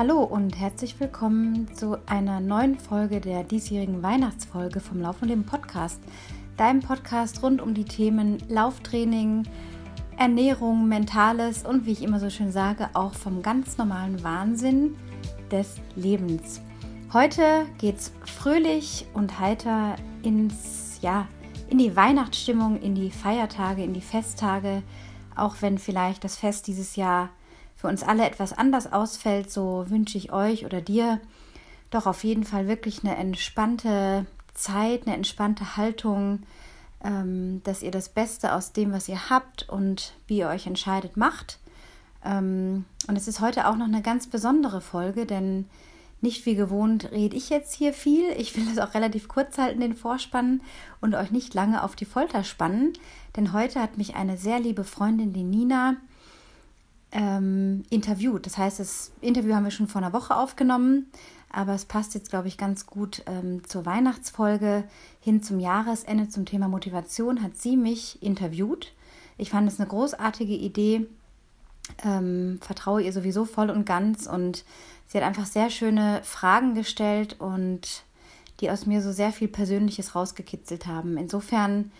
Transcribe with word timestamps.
Hallo 0.00 0.22
und 0.22 0.58
herzlich 0.58 0.98
willkommen 0.98 1.74
zu 1.74 1.98
einer 2.06 2.40
neuen 2.40 2.78
Folge 2.78 3.20
der 3.20 3.44
diesjährigen 3.44 4.02
Weihnachtsfolge 4.02 4.80
vom 4.80 5.02
Lauf 5.02 5.20
und 5.20 5.28
Leben 5.28 5.44
Podcast. 5.44 6.00
Deinem 6.56 6.80
Podcast 6.80 7.42
rund 7.42 7.60
um 7.60 7.74
die 7.74 7.84
Themen 7.84 8.38
Lauftraining, 8.48 9.42
Ernährung, 10.16 10.88
Mentales 10.88 11.66
und 11.66 11.84
wie 11.84 11.92
ich 11.92 12.02
immer 12.02 12.18
so 12.18 12.30
schön 12.30 12.50
sage, 12.50 12.88
auch 12.94 13.12
vom 13.12 13.42
ganz 13.42 13.76
normalen 13.76 14.24
Wahnsinn 14.24 14.96
des 15.50 15.76
Lebens. 15.96 16.62
Heute 17.12 17.66
geht's 17.76 18.10
fröhlich 18.24 19.04
und 19.12 19.38
heiter 19.38 19.96
ins, 20.22 20.98
ja, 21.02 21.28
in 21.68 21.76
die 21.76 21.94
Weihnachtsstimmung, 21.94 22.80
in 22.80 22.94
die 22.94 23.10
Feiertage, 23.10 23.84
in 23.84 23.92
die 23.92 24.00
Festtage, 24.00 24.82
auch 25.36 25.56
wenn 25.60 25.76
vielleicht 25.76 26.24
das 26.24 26.38
Fest 26.38 26.68
dieses 26.68 26.96
Jahr 26.96 27.28
für 27.80 27.88
uns 27.88 28.02
alle 28.02 28.26
etwas 28.26 28.52
anders 28.52 28.92
ausfällt, 28.92 29.50
so 29.50 29.86
wünsche 29.88 30.18
ich 30.18 30.32
euch 30.32 30.66
oder 30.66 30.82
dir 30.82 31.18
doch 31.88 32.06
auf 32.06 32.24
jeden 32.24 32.44
Fall 32.44 32.68
wirklich 32.68 33.02
eine 33.02 33.16
entspannte 33.16 34.26
Zeit, 34.52 35.06
eine 35.06 35.16
entspannte 35.16 35.78
Haltung, 35.78 36.40
ähm, 37.02 37.62
dass 37.64 37.82
ihr 37.82 37.90
das 37.90 38.10
Beste 38.10 38.54
aus 38.54 38.72
dem, 38.72 38.92
was 38.92 39.08
ihr 39.08 39.30
habt 39.30 39.66
und 39.70 40.12
wie 40.26 40.38
ihr 40.38 40.48
euch 40.48 40.66
entscheidet, 40.66 41.16
macht. 41.16 41.58
Ähm, 42.22 42.84
und 43.08 43.16
es 43.16 43.26
ist 43.26 43.40
heute 43.40 43.66
auch 43.66 43.76
noch 43.76 43.86
eine 43.86 44.02
ganz 44.02 44.26
besondere 44.26 44.82
Folge, 44.82 45.24
denn 45.24 45.64
nicht 46.20 46.44
wie 46.44 46.56
gewohnt 46.56 47.10
rede 47.12 47.34
ich 47.34 47.48
jetzt 47.48 47.72
hier 47.74 47.94
viel. 47.94 48.30
Ich 48.36 48.54
will 48.54 48.66
das 48.66 48.78
auch 48.78 48.92
relativ 48.92 49.26
kurz 49.26 49.56
halten, 49.56 49.80
den 49.80 49.94
Vorspann, 49.94 50.60
und 51.00 51.14
euch 51.14 51.30
nicht 51.30 51.54
lange 51.54 51.82
auf 51.82 51.96
die 51.96 52.04
Folter 52.04 52.44
spannen. 52.44 52.92
Denn 53.36 53.54
heute 53.54 53.80
hat 53.80 53.96
mich 53.96 54.16
eine 54.16 54.36
sehr 54.36 54.60
liebe 54.60 54.84
Freundin, 54.84 55.32
die 55.32 55.44
Nina, 55.44 55.96
ähm, 57.12 57.82
interviewt. 57.90 58.46
Das 58.46 58.58
heißt, 58.58 58.80
das 58.80 59.12
Interview 59.20 59.54
haben 59.54 59.64
wir 59.64 59.70
schon 59.70 59.88
vor 59.88 60.00
einer 60.02 60.12
Woche 60.12 60.36
aufgenommen, 60.36 61.06
aber 61.50 61.74
es 61.74 61.84
passt 61.84 62.14
jetzt, 62.14 62.30
glaube 62.30 62.48
ich, 62.48 62.56
ganz 62.56 62.86
gut 62.86 63.22
ähm, 63.26 63.62
zur 63.66 63.84
Weihnachtsfolge 63.84 64.84
hin 65.20 65.42
zum 65.42 65.58
Jahresende 65.58 66.28
zum 66.28 66.44
Thema 66.44 66.68
Motivation. 66.68 67.42
Hat 67.42 67.56
sie 67.56 67.76
mich 67.76 68.22
interviewt. 68.22 68.92
Ich 69.36 69.50
fand 69.50 69.66
es 69.66 69.80
eine 69.80 69.88
großartige 69.88 70.54
Idee. 70.54 71.06
Ähm, 72.04 72.58
vertraue 72.60 73.02
ihr 73.02 73.12
sowieso 73.12 73.44
voll 73.44 73.70
und 73.70 73.84
ganz 73.84 74.26
und 74.26 74.64
sie 75.08 75.18
hat 75.18 75.24
einfach 75.24 75.46
sehr 75.46 75.70
schöne 75.70 76.20
Fragen 76.22 76.74
gestellt 76.74 77.40
und 77.40 78.04
die 78.60 78.70
aus 78.70 78.86
mir 78.86 79.02
so 79.02 79.10
sehr 79.10 79.32
viel 79.32 79.48
Persönliches 79.48 80.14
rausgekitzelt 80.14 80.86
haben. 80.86 81.16
Insofern 81.16 81.90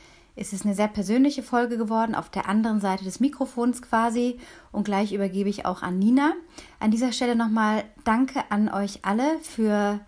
ist 0.40 0.54
es 0.54 0.64
eine 0.64 0.74
sehr 0.74 0.88
persönliche 0.88 1.42
Folge 1.42 1.76
geworden, 1.76 2.14
auf 2.14 2.30
der 2.30 2.48
anderen 2.48 2.80
Seite 2.80 3.04
des 3.04 3.20
Mikrofons 3.20 3.82
quasi. 3.82 4.40
Und 4.72 4.84
gleich 4.84 5.12
übergebe 5.12 5.50
ich 5.50 5.66
auch 5.66 5.82
an 5.82 5.98
Nina. 5.98 6.32
An 6.78 6.90
dieser 6.90 7.12
Stelle 7.12 7.36
nochmal 7.36 7.84
Danke 8.04 8.42
an 8.48 8.70
euch 8.70 9.00
alle 9.02 9.38
für 9.42 10.00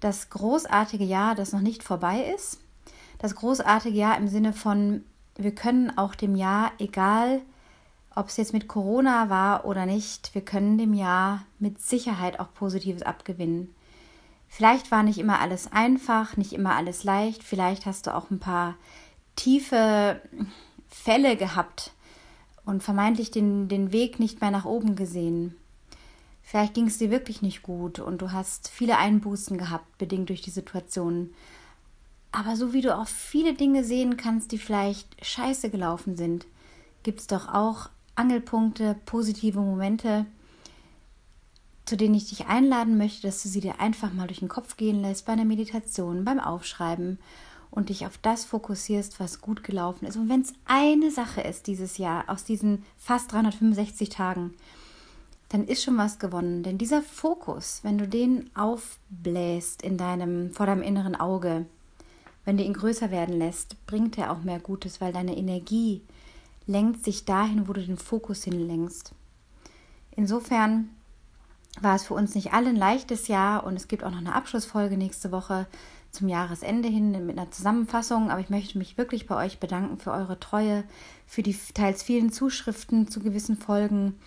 das 0.00 0.28
großartige 0.28 1.04
Jahr, 1.04 1.34
das 1.34 1.52
noch 1.52 1.62
nicht 1.62 1.82
vorbei 1.82 2.32
ist. 2.36 2.60
Das 3.18 3.34
großartige 3.34 3.96
Jahr 3.96 4.18
im 4.18 4.28
Sinne 4.28 4.52
von, 4.52 5.04
wir 5.36 5.54
können 5.54 5.96
auch 5.96 6.14
dem 6.14 6.36
Jahr, 6.36 6.72
egal 6.78 7.40
ob 8.14 8.28
es 8.28 8.36
jetzt 8.36 8.52
mit 8.52 8.68
Corona 8.68 9.30
war 9.30 9.64
oder 9.64 9.86
nicht, 9.86 10.34
wir 10.34 10.42
können 10.42 10.76
dem 10.76 10.92
Jahr 10.92 11.46
mit 11.58 11.80
Sicherheit 11.80 12.40
auch 12.40 12.52
Positives 12.52 13.02
abgewinnen. 13.02 13.74
Vielleicht 14.48 14.90
war 14.90 15.02
nicht 15.02 15.18
immer 15.18 15.40
alles 15.40 15.72
einfach, 15.72 16.36
nicht 16.36 16.52
immer 16.52 16.74
alles 16.74 17.04
leicht, 17.04 17.42
vielleicht 17.42 17.86
hast 17.86 18.06
du 18.06 18.14
auch 18.14 18.30
ein 18.30 18.38
paar 18.38 18.74
tiefe 19.38 20.20
Fälle 20.88 21.36
gehabt 21.36 21.92
und 22.64 22.82
vermeintlich 22.82 23.30
den, 23.30 23.68
den 23.68 23.92
Weg 23.92 24.18
nicht 24.18 24.40
mehr 24.40 24.50
nach 24.50 24.64
oben 24.64 24.96
gesehen. 24.96 25.54
Vielleicht 26.42 26.74
ging 26.74 26.86
es 26.86 26.98
dir 26.98 27.10
wirklich 27.10 27.40
nicht 27.40 27.62
gut 27.62 27.98
und 28.00 28.20
du 28.20 28.32
hast 28.32 28.68
viele 28.68 28.98
Einbußen 28.98 29.56
gehabt, 29.56 29.98
bedingt 29.98 30.28
durch 30.28 30.42
die 30.42 30.50
Situation. 30.50 31.30
Aber 32.32 32.56
so 32.56 32.72
wie 32.72 32.80
du 32.80 32.96
auch 32.96 33.06
viele 33.06 33.54
Dinge 33.54 33.84
sehen 33.84 34.16
kannst, 34.16 34.50
die 34.52 34.58
vielleicht 34.58 35.24
scheiße 35.24 35.70
gelaufen 35.70 36.16
sind, 36.16 36.46
gibt 37.02 37.20
es 37.20 37.26
doch 37.26 37.52
auch 37.52 37.90
Angelpunkte, 38.16 38.96
positive 39.06 39.60
Momente, 39.60 40.26
zu 41.84 41.96
denen 41.96 42.14
ich 42.14 42.28
dich 42.28 42.46
einladen 42.46 42.98
möchte, 42.98 43.26
dass 43.26 43.42
du 43.42 43.48
sie 43.48 43.60
dir 43.60 43.80
einfach 43.80 44.12
mal 44.12 44.26
durch 44.26 44.40
den 44.40 44.48
Kopf 44.48 44.76
gehen 44.76 45.00
lässt 45.00 45.26
bei 45.26 45.32
einer 45.32 45.44
Meditation, 45.44 46.24
beim 46.24 46.40
Aufschreiben 46.40 47.18
und 47.70 47.88
dich 47.88 48.06
auf 48.06 48.18
das 48.18 48.44
fokussierst, 48.44 49.20
was 49.20 49.40
gut 49.40 49.62
gelaufen 49.62 50.06
ist. 50.06 50.16
Und 50.16 50.28
wenn 50.28 50.40
es 50.40 50.54
eine 50.64 51.10
Sache 51.10 51.40
ist 51.40 51.66
dieses 51.66 51.98
Jahr, 51.98 52.24
aus 52.28 52.44
diesen 52.44 52.84
fast 52.96 53.32
365 53.32 54.08
Tagen, 54.08 54.54
dann 55.48 55.66
ist 55.66 55.82
schon 55.82 55.96
was 55.96 56.18
gewonnen. 56.18 56.62
Denn 56.62 56.78
dieser 56.78 57.02
Fokus, 57.02 57.80
wenn 57.82 57.98
du 57.98 58.06
den 58.06 58.50
aufbläst 58.54 59.82
in 59.82 59.96
deinem, 59.96 60.52
vor 60.52 60.66
deinem 60.66 60.82
inneren 60.82 61.16
Auge, 61.16 61.66
wenn 62.44 62.56
du 62.56 62.64
ihn 62.64 62.74
größer 62.74 63.10
werden 63.10 63.36
lässt, 63.36 63.84
bringt 63.86 64.16
er 64.18 64.32
auch 64.32 64.42
mehr 64.42 64.60
Gutes, 64.60 65.00
weil 65.00 65.12
deine 65.12 65.36
Energie 65.36 66.02
lenkt 66.66 67.04
sich 67.04 67.24
dahin, 67.24 67.68
wo 67.68 67.72
du 67.72 67.84
den 67.84 67.98
Fokus 67.98 68.44
hinlenkst. 68.44 69.12
Insofern 70.16 70.90
war 71.80 71.94
es 71.94 72.04
für 72.04 72.14
uns 72.14 72.34
nicht 72.34 72.52
alle 72.52 72.70
ein 72.70 72.76
leichtes 72.76 73.28
Jahr 73.28 73.64
und 73.64 73.76
es 73.76 73.88
gibt 73.88 74.04
auch 74.04 74.10
noch 74.10 74.18
eine 74.18 74.34
Abschlussfolge 74.34 74.96
nächste 74.96 75.32
Woche 75.32 75.66
zum 76.10 76.28
Jahresende 76.28 76.88
hin 76.88 77.26
mit 77.26 77.38
einer 77.38 77.50
Zusammenfassung. 77.50 78.30
Aber 78.30 78.40
ich 78.40 78.50
möchte 78.50 78.78
mich 78.78 78.98
wirklich 78.98 79.26
bei 79.26 79.36
euch 79.44 79.60
bedanken 79.60 79.98
für 79.98 80.12
eure 80.12 80.40
Treue, 80.40 80.84
für 81.26 81.42
die 81.42 81.56
teils 81.74 82.02
vielen 82.02 82.32
Zuschriften 82.32 83.08
zu 83.08 83.20
gewissen 83.20 83.56
Folgen, 83.56 84.18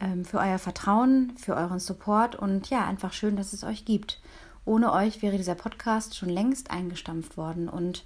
ähm, 0.00 0.24
für 0.24 0.38
euer 0.38 0.58
Vertrauen, 0.58 1.32
für 1.36 1.56
euren 1.56 1.80
Support 1.80 2.36
und 2.36 2.70
ja, 2.70 2.86
einfach 2.86 3.12
schön, 3.12 3.36
dass 3.36 3.52
es 3.52 3.64
euch 3.64 3.84
gibt. 3.84 4.20
Ohne 4.64 4.92
euch 4.92 5.22
wäre 5.22 5.36
dieser 5.36 5.54
Podcast 5.54 6.14
schon 6.14 6.28
längst 6.28 6.70
eingestampft 6.70 7.36
worden. 7.36 7.68
Und 7.68 8.04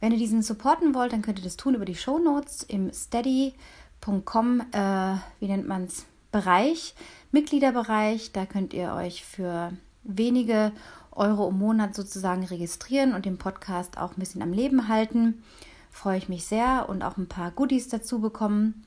wenn 0.00 0.12
ihr 0.12 0.18
diesen 0.18 0.42
supporten 0.42 0.94
wollt, 0.94 1.12
dann 1.12 1.22
könnt 1.22 1.38
ihr 1.38 1.44
das 1.44 1.56
tun 1.56 1.74
über 1.74 1.84
die 1.84 1.96
Show 1.96 2.18
Notes 2.18 2.62
im 2.62 2.92
steady.com, 2.92 4.60
äh, 4.72 5.14
wie 5.40 5.48
nennt 5.48 5.66
man 5.66 5.84
es, 5.84 6.06
Bereich, 6.32 6.94
Mitgliederbereich. 7.32 8.32
Da 8.32 8.46
könnt 8.46 8.74
ihr 8.74 8.92
euch 8.92 9.24
für 9.24 9.72
wenige 10.04 10.72
Euro 11.16 11.48
im 11.48 11.58
Monat 11.58 11.94
sozusagen 11.94 12.44
registrieren 12.44 13.14
und 13.14 13.26
den 13.26 13.38
Podcast 13.38 13.98
auch 13.98 14.12
ein 14.12 14.20
bisschen 14.20 14.42
am 14.42 14.52
Leben 14.52 14.88
halten. 14.88 15.42
Freue 15.90 16.18
ich 16.18 16.28
mich 16.28 16.44
sehr 16.44 16.86
und 16.88 17.02
auch 17.02 17.16
ein 17.16 17.28
paar 17.28 17.50
Goodies 17.50 17.88
dazu 17.88 18.20
bekommen. 18.20 18.84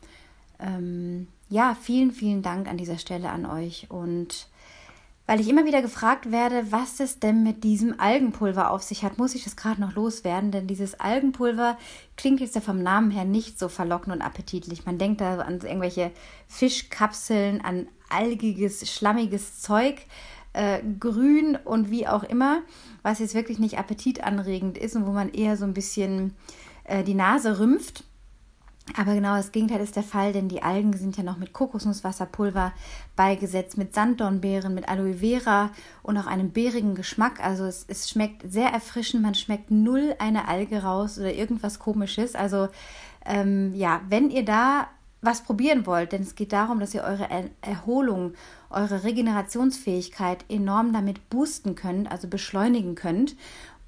Ähm, 0.60 1.28
ja, 1.50 1.76
vielen, 1.82 2.12
vielen 2.12 2.42
Dank 2.42 2.68
an 2.68 2.78
dieser 2.78 2.98
Stelle 2.98 3.30
an 3.30 3.46
euch. 3.46 3.88
Und 3.90 4.48
weil 5.30 5.40
ich 5.40 5.48
immer 5.48 5.66
wieder 5.66 5.82
gefragt 5.82 6.32
werde, 6.32 6.72
was 6.72 7.00
es 7.00 7.20
denn 7.20 7.44
mit 7.44 7.64
diesem 7.64 8.00
Algenpulver 8.00 8.72
auf 8.72 8.82
sich 8.82 9.04
hat, 9.04 9.18
muss 9.18 9.36
ich 9.36 9.44
das 9.44 9.56
gerade 9.56 9.80
noch 9.80 9.94
loswerden, 9.94 10.52
denn 10.52 10.66
dieses 10.66 11.00
Algenpulver 11.00 11.78
klingt 12.18 12.40
jetzt 12.40 12.56
ja 12.56 12.62
vom 12.62 12.82
Namen 12.82 13.12
her 13.12 13.26
nicht 13.26 13.60
so 13.60 13.70
verlockend 13.70 14.16
und 14.16 14.22
appetitlich. 14.24 14.88
Man 14.88 14.98
denkt 14.98 15.22
da 15.22 15.38
an 15.38 15.62
irgendwelche 15.62 16.12
Fischkapseln, 16.48 17.62
an 17.62 17.88
algiges, 18.10 18.92
schlammiges 18.92 19.62
Zeug 19.62 19.98
äh, 20.54 20.80
grün 21.00 21.58
und 21.64 21.92
wie 21.92 22.08
auch 22.08 22.24
immer, 22.24 22.62
was 23.02 23.20
jetzt 23.20 23.36
wirklich 23.36 23.60
nicht 23.60 23.78
appetitanregend 23.78 24.78
ist 24.78 24.96
und 24.96 25.06
wo 25.06 25.12
man 25.12 25.30
eher 25.30 25.58
so 25.58 25.66
ein 25.66 25.74
bisschen 25.74 26.34
äh, 26.86 27.04
die 27.04 27.14
Nase 27.14 27.60
rümpft. 27.60 28.04
Aber 28.98 29.14
genau 29.14 29.36
das 29.36 29.52
Gegenteil 29.52 29.82
ist 29.82 29.96
der 29.96 30.04
Fall, 30.04 30.34
denn 30.34 30.50
die 30.50 30.64
Algen 30.64 30.94
sind 30.94 31.16
ja 31.16 31.24
noch 31.24 31.38
mit 31.38 31.54
Kokosnusswasserpulver 31.54 32.74
beigesetzt, 33.16 33.78
mit 33.78 33.94
Sanddornbeeren, 33.94 34.74
mit 34.74 34.90
Aloe 34.90 35.16
Vera 35.16 35.70
und 36.02 36.18
auch 36.18 36.26
einem 36.26 36.52
beerigen 36.52 36.96
Geschmack. 36.96 37.40
Also 37.44 37.66
es, 37.66 37.86
es 37.88 38.10
schmeckt 38.10 38.52
sehr 38.52 38.70
erfrischend, 38.70 39.22
man 39.22 39.36
schmeckt 39.36 39.70
null 39.70 40.16
eine 40.18 40.48
Alge 40.48 40.82
raus 40.82 41.20
oder 41.20 41.34
irgendwas 41.34 41.78
komisches. 41.78 42.34
Also 42.34 42.70
ähm, 43.26 43.74
ja, 43.76 44.02
wenn 44.10 44.32
ihr 44.32 44.44
da 44.44 44.88
was 45.22 45.44
probieren 45.44 45.86
wollt, 45.86 46.12
denn 46.12 46.22
es 46.22 46.36
geht 46.36 46.54
darum, 46.54 46.80
dass 46.80 46.94
ihr 46.94 47.04
eure 47.04 47.30
er 47.30 47.50
Erholung, 47.62 48.34
eure 48.70 49.04
Regenerationsfähigkeit 49.04 50.46
enorm 50.50 50.94
damit 50.94 51.30
boosten 51.30 51.76
könnt, 51.76 52.10
also 52.12 52.28
beschleunigen 52.28 52.96
könnt 52.96 53.36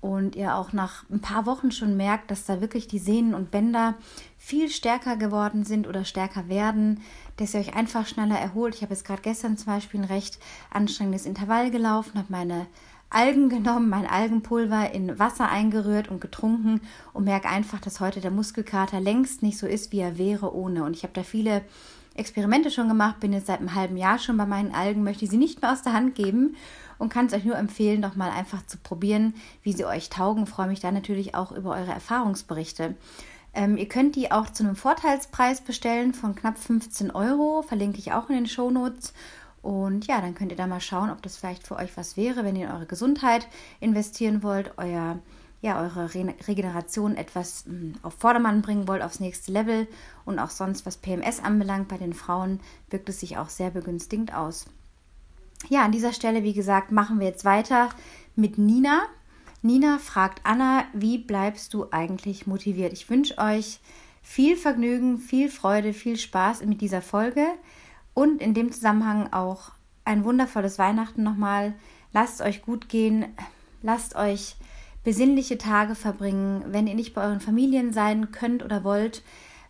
und 0.01 0.35
ihr 0.35 0.55
auch 0.55 0.73
nach 0.73 1.07
ein 1.09 1.21
paar 1.21 1.45
Wochen 1.45 1.71
schon 1.71 1.95
merkt, 1.95 2.31
dass 2.31 2.45
da 2.45 2.59
wirklich 2.59 2.87
die 2.87 2.99
Sehnen 2.99 3.35
und 3.35 3.51
Bänder 3.51 3.95
viel 4.37 4.69
stärker 4.69 5.15
geworden 5.15 5.63
sind 5.63 5.87
oder 5.87 6.05
stärker 6.05 6.49
werden, 6.49 7.01
dass 7.37 7.53
ihr 7.53 7.59
euch 7.59 7.75
einfach 7.75 8.07
schneller 8.07 8.37
erholt. 8.37 8.73
Ich 8.73 8.81
habe 8.81 8.93
jetzt 8.93 9.05
gerade 9.05 9.21
gestern 9.21 9.57
zum 9.57 9.67
Beispiel 9.67 10.01
ein 10.01 10.07
recht 10.07 10.39
anstrengendes 10.71 11.27
Intervall 11.27 11.69
gelaufen, 11.69 12.17
habe 12.17 12.31
meine 12.31 12.65
Algen 13.11 13.49
genommen, 13.49 13.89
mein 13.89 14.07
Algenpulver 14.07 14.93
in 14.93 15.19
Wasser 15.19 15.49
eingerührt 15.49 16.07
und 16.07 16.21
getrunken 16.21 16.81
und 17.13 17.25
merke 17.25 17.49
einfach, 17.49 17.79
dass 17.79 17.99
heute 17.99 18.21
der 18.21 18.31
Muskelkater 18.31 19.01
längst 19.01 19.43
nicht 19.43 19.57
so 19.57 19.67
ist, 19.67 19.91
wie 19.91 19.99
er 19.99 20.17
wäre 20.17 20.55
ohne. 20.55 20.83
Und 20.83 20.95
ich 20.95 21.03
habe 21.03 21.13
da 21.13 21.23
viele 21.23 21.61
Experimente 22.15 22.71
schon 22.71 22.87
gemacht, 22.87 23.19
bin 23.19 23.33
jetzt 23.33 23.47
seit 23.47 23.59
einem 23.59 23.75
halben 23.75 23.97
Jahr 23.97 24.17
schon 24.17 24.37
bei 24.37 24.45
meinen 24.45 24.73
Algen, 24.73 25.03
möchte 25.03 25.27
sie 25.27 25.37
nicht 25.37 25.61
mehr 25.61 25.73
aus 25.73 25.81
der 25.81 25.93
Hand 25.93 26.15
geben 26.15 26.55
und 26.97 27.09
kann 27.09 27.25
es 27.25 27.33
euch 27.33 27.43
nur 27.43 27.57
empfehlen, 27.57 28.01
doch 28.01 28.15
mal 28.15 28.31
einfach 28.31 28.65
zu 28.65 28.77
probieren, 28.77 29.33
wie 29.61 29.73
sie 29.73 29.85
euch 29.85 30.09
taugen. 30.09 30.47
Freue 30.47 30.67
mich 30.67 30.79
da 30.79 30.91
natürlich 30.91 31.35
auch 31.35 31.51
über 31.51 31.71
eure 31.71 31.91
Erfahrungsberichte. 31.91 32.95
Ähm, 33.53 33.75
ihr 33.75 33.87
könnt 33.87 34.15
die 34.15 34.31
auch 34.31 34.49
zu 34.49 34.63
einem 34.63 34.75
Vorteilspreis 34.75 35.61
bestellen 35.61 36.13
von 36.13 36.35
knapp 36.35 36.57
15 36.57 37.11
Euro, 37.11 37.63
verlinke 37.63 37.99
ich 37.99 38.13
auch 38.13 38.29
in 38.29 38.35
den 38.35 38.47
Show 38.47 38.71
Notes. 38.71 39.13
Und 39.61 40.07
ja, 40.07 40.21
dann 40.21 40.33
könnt 40.33 40.51
ihr 40.51 40.57
da 40.57 40.67
mal 40.67 40.81
schauen, 40.81 41.11
ob 41.11 41.21
das 41.21 41.37
vielleicht 41.37 41.67
für 41.67 41.75
euch 41.75 41.95
was 41.95 42.17
wäre, 42.17 42.43
wenn 42.43 42.55
ihr 42.55 42.67
in 42.67 42.73
eure 42.73 42.87
Gesundheit 42.87 43.47
investieren 43.79 44.41
wollt, 44.41 44.73
euer, 44.77 45.19
ja, 45.61 45.79
eure 45.81 46.13
Re 46.15 46.33
Regeneration 46.47 47.15
etwas 47.15 47.65
mh, 47.67 47.73
hm, 47.73 47.93
auf 48.01 48.15
Vordermann 48.15 48.63
bringen 48.63 48.87
wollt, 48.87 49.03
aufs 49.03 49.19
nächste 49.19 49.51
Level. 49.51 49.87
Und 50.25 50.39
auch 50.39 50.49
sonst, 50.49 50.85
was 50.85 50.97
PMS 50.97 51.39
anbelangt, 51.39 51.89
bei 51.89 51.97
den 51.97 52.13
Frauen 52.13 52.59
wirkt 52.89 53.09
es 53.09 53.19
sich 53.19 53.37
auch 53.37 53.49
sehr 53.49 53.69
begünstigend 53.69 54.33
aus. 54.33 54.65
Ja, 55.69 55.85
an 55.85 55.91
dieser 55.91 56.13
Stelle, 56.13 56.41
wie 56.41 56.53
gesagt, 56.53 56.91
machen 56.91 57.19
wir 57.19 57.27
jetzt 57.27 57.45
weiter 57.45 57.89
mit 58.35 58.57
Nina. 58.57 59.03
Nina 59.61 59.99
fragt 59.99 60.41
Anna, 60.43 60.85
wie 60.93 61.19
bleibst 61.19 61.75
du 61.75 61.85
eigentlich 61.91 62.47
motiviert? 62.47 62.93
Ich 62.93 63.11
wünsche 63.11 63.37
euch 63.37 63.79
viel 64.23 64.57
Vergnügen, 64.57 65.19
viel 65.19 65.49
Freude, 65.49 65.93
viel 65.93 66.17
Spaß 66.17 66.65
mit 66.65 66.81
dieser 66.81 67.03
Folge 67.03 67.45
und 68.13 68.41
in 68.41 68.53
dem 68.53 68.71
Zusammenhang 68.71 69.31
auch 69.31 69.71
ein 70.05 70.23
wundervolles 70.23 70.79
Weihnachten 70.79 71.23
nochmal. 71.23 71.73
Lasst 72.13 72.41
euch 72.41 72.61
gut 72.61 72.89
gehen, 72.89 73.25
lasst 73.81 74.15
euch 74.15 74.55
besinnliche 75.03 75.57
Tage 75.57 75.95
verbringen. 75.95 76.63
Wenn 76.67 76.87
ihr 76.87 76.95
nicht 76.95 77.13
bei 77.13 77.23
euren 77.23 77.41
Familien 77.41 77.93
sein 77.93 78.31
könnt 78.31 78.63
oder 78.63 78.83
wollt, 78.83 79.23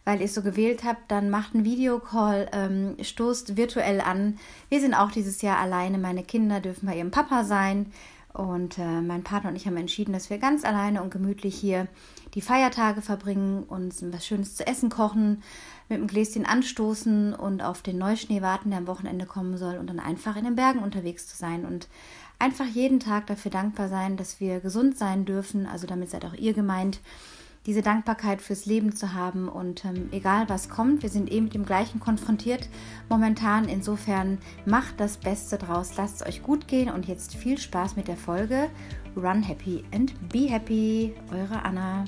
weil 0.03 0.19
ihr 0.19 0.25
es 0.25 0.33
so 0.33 0.41
gewählt 0.41 0.83
habt, 0.83 1.11
dann 1.11 1.29
macht 1.29 1.53
einen 1.53 1.63
Videocall, 1.63 2.49
ähm, 2.53 2.95
stoßt 3.01 3.55
virtuell 3.55 4.01
an. 4.01 4.39
Wir 4.69 4.79
sind 4.79 4.95
auch 4.95 5.11
dieses 5.11 5.41
Jahr 5.41 5.59
alleine. 5.59 5.97
Meine 5.97 6.23
Kinder 6.23 6.59
dürfen 6.59 6.87
bei 6.87 6.97
ihrem 6.97 7.11
Papa 7.11 7.43
sein. 7.43 7.91
Und 8.33 8.77
äh, 8.77 9.01
mein 9.01 9.23
Partner 9.23 9.49
und 9.49 9.57
ich 9.57 9.67
haben 9.67 9.77
entschieden, 9.77 10.13
dass 10.13 10.29
wir 10.29 10.37
ganz 10.37 10.63
alleine 10.63 11.03
und 11.03 11.11
gemütlich 11.11 11.53
hier 11.53 11.87
die 12.33 12.41
Feiertage 12.41 13.01
verbringen, 13.01 13.63
uns 13.63 14.03
was 14.09 14.25
Schönes 14.25 14.55
zu 14.55 14.65
essen 14.65 14.89
kochen, 14.89 15.43
mit 15.91 15.99
einem 15.99 16.07
Gläschen 16.07 16.45
anstoßen 16.45 17.35
und 17.35 17.61
auf 17.61 17.81
den 17.81 17.97
Neuschnee 17.97 18.41
warten, 18.41 18.71
der 18.71 18.79
am 18.79 18.87
Wochenende 18.87 19.25
kommen 19.25 19.57
soll 19.57 19.77
und 19.77 19.87
dann 19.87 19.99
einfach 19.99 20.35
in 20.35 20.45
den 20.45 20.55
Bergen 20.55 20.79
unterwegs 20.79 21.27
zu 21.27 21.37
sein 21.37 21.65
und 21.65 21.87
einfach 22.39 22.65
jeden 22.65 22.99
Tag 22.99 23.27
dafür 23.27 23.51
dankbar 23.51 23.89
sein, 23.89 24.17
dass 24.17 24.39
wir 24.39 24.61
gesund 24.61 24.97
sein 24.97 25.25
dürfen. 25.25 25.67
Also 25.67 25.85
damit 25.85 26.09
seid 26.09 26.25
auch 26.25 26.33
ihr 26.33 26.53
gemeint 26.53 26.99
diese 27.67 27.83
Dankbarkeit 27.83 28.41
fürs 28.41 28.65
Leben 28.65 28.95
zu 28.95 29.13
haben 29.13 29.47
und 29.47 29.85
ähm, 29.85 30.09
egal 30.11 30.49
was 30.49 30.67
kommt, 30.67 31.03
wir 31.03 31.09
sind 31.09 31.31
eh 31.31 31.39
mit 31.41 31.53
dem 31.53 31.65
gleichen 31.65 31.99
konfrontiert 31.99 32.69
momentan. 33.07 33.69
Insofern 33.69 34.39
macht 34.65 34.99
das 34.99 35.17
Beste 35.17 35.59
draus, 35.59 35.95
lasst 35.97 36.21
es 36.21 36.27
euch 36.27 36.41
gut 36.41 36.67
gehen 36.67 36.89
und 36.89 37.07
jetzt 37.07 37.35
viel 37.35 37.59
Spaß 37.59 37.95
mit 37.97 38.07
der 38.07 38.17
Folge. 38.17 38.69
Run 39.15 39.43
happy 39.43 39.83
and 39.93 40.13
be 40.29 40.49
happy. 40.49 41.13
Eure 41.31 41.63
Anna. 41.63 42.05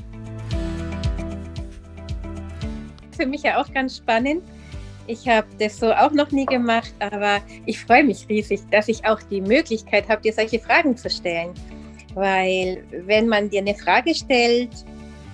Für 3.15 3.25
mich 3.25 3.43
ja 3.43 3.61
auch 3.61 3.71
ganz 3.73 3.97
spannend. 3.97 4.43
Ich 5.05 5.27
habe 5.27 5.47
das 5.59 5.77
so 5.77 5.91
auch 5.91 6.11
noch 6.11 6.31
nie 6.31 6.45
gemacht, 6.45 6.93
aber 6.99 7.41
ich 7.65 7.79
freue 7.79 8.03
mich 8.03 8.27
riesig, 8.29 8.61
dass 8.71 8.87
ich 8.87 9.05
auch 9.05 9.21
die 9.23 9.41
Möglichkeit 9.41 10.07
habe, 10.07 10.21
dir 10.21 10.31
solche 10.31 10.59
Fragen 10.59 10.95
zu 10.95 11.09
stellen. 11.09 11.53
Weil 12.13 12.85
wenn 12.91 13.27
man 13.27 13.49
dir 13.49 13.59
eine 13.59 13.75
Frage 13.75 14.15
stellt, 14.15 14.71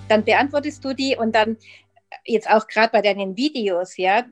dann 0.08 0.24
beantwortest 0.24 0.84
du 0.84 0.92
die 0.92 1.16
und 1.16 1.34
dann 1.34 1.56
jetzt 2.24 2.50
auch 2.50 2.66
gerade 2.66 2.90
bei 2.90 3.00
deinen 3.00 3.36
Videos, 3.36 3.96
ja, 3.96 4.24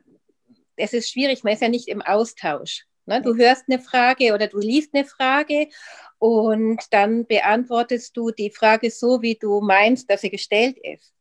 es 0.75 0.93
ist 0.93 1.09
schwierig, 1.09 1.43
man 1.43 1.53
ist 1.53 1.61
ja 1.61 1.69
nicht 1.69 1.87
im 1.87 2.01
Austausch. 2.01 2.85
Ne? 3.05 3.21
Du 3.21 3.35
hörst 3.35 3.65
eine 3.67 3.79
Frage 3.79 4.33
oder 4.33 4.47
du 4.47 4.59
liest 4.59 4.93
eine 4.93 5.05
Frage 5.05 5.67
und 6.17 6.81
dann 6.91 7.25
beantwortest 7.25 8.15
du 8.15 8.31
die 8.31 8.51
Frage 8.51 8.91
so, 8.91 9.21
wie 9.21 9.35
du 9.35 9.61
meinst, 9.61 10.09
dass 10.09 10.21
sie 10.21 10.29
gestellt 10.29 10.77
ist. 10.83 11.13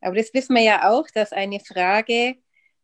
Aber 0.00 0.16
das 0.16 0.32
wissen 0.34 0.54
wir 0.54 0.62
ja 0.62 0.90
auch, 0.90 1.06
dass 1.10 1.32
eine 1.32 1.60
Frage, 1.60 2.36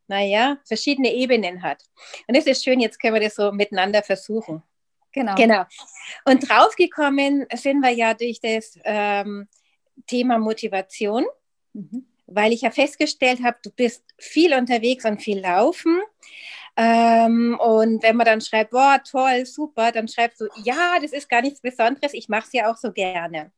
naja, 0.07 0.57
verschiedene 0.65 1.13
Ebenen 1.13 1.61
hat. 1.63 1.83
Und 2.27 2.37
das 2.37 2.45
ist 2.45 2.63
schön, 2.63 2.79
jetzt 2.79 2.99
können 2.99 3.15
wir 3.15 3.21
das 3.21 3.35
so 3.35 3.51
miteinander 3.51 4.03
versuchen. 4.03 4.63
Genau. 5.11 5.35
Genau. 5.35 5.63
Und 6.25 6.47
draufgekommen 6.47 7.47
sind 7.55 7.81
wir 7.81 7.89
ja 7.89 8.13
durch 8.13 8.39
das 8.39 8.77
ähm, 8.83 9.47
Thema 10.05 10.37
Motivation, 10.37 11.25
mhm. 11.73 12.05
weil 12.27 12.53
ich 12.53 12.61
ja 12.61 12.71
festgestellt 12.71 13.41
habe, 13.43 13.57
du 13.63 13.71
bist 13.71 14.03
viel 14.17 14.53
unterwegs 14.53 15.05
und 15.05 15.21
viel 15.21 15.39
laufen. 15.39 15.99
Ähm, 16.75 17.57
und 17.59 18.03
wenn 18.03 18.15
man 18.15 18.27
dann 18.27 18.41
schreibt, 18.41 18.69
boah, 18.69 19.01
toll, 19.03 19.45
super, 19.47 19.91
dann 19.91 20.07
schreibst 20.07 20.39
du, 20.41 20.47
ja, 20.63 20.99
das 21.01 21.11
ist 21.11 21.27
gar 21.27 21.41
nichts 21.41 21.59
Besonderes, 21.61 22.13
ich 22.13 22.29
mache 22.29 22.45
es 22.45 22.53
ja 22.53 22.71
auch 22.71 22.77
so 22.77 22.91
gerne. 22.91 23.51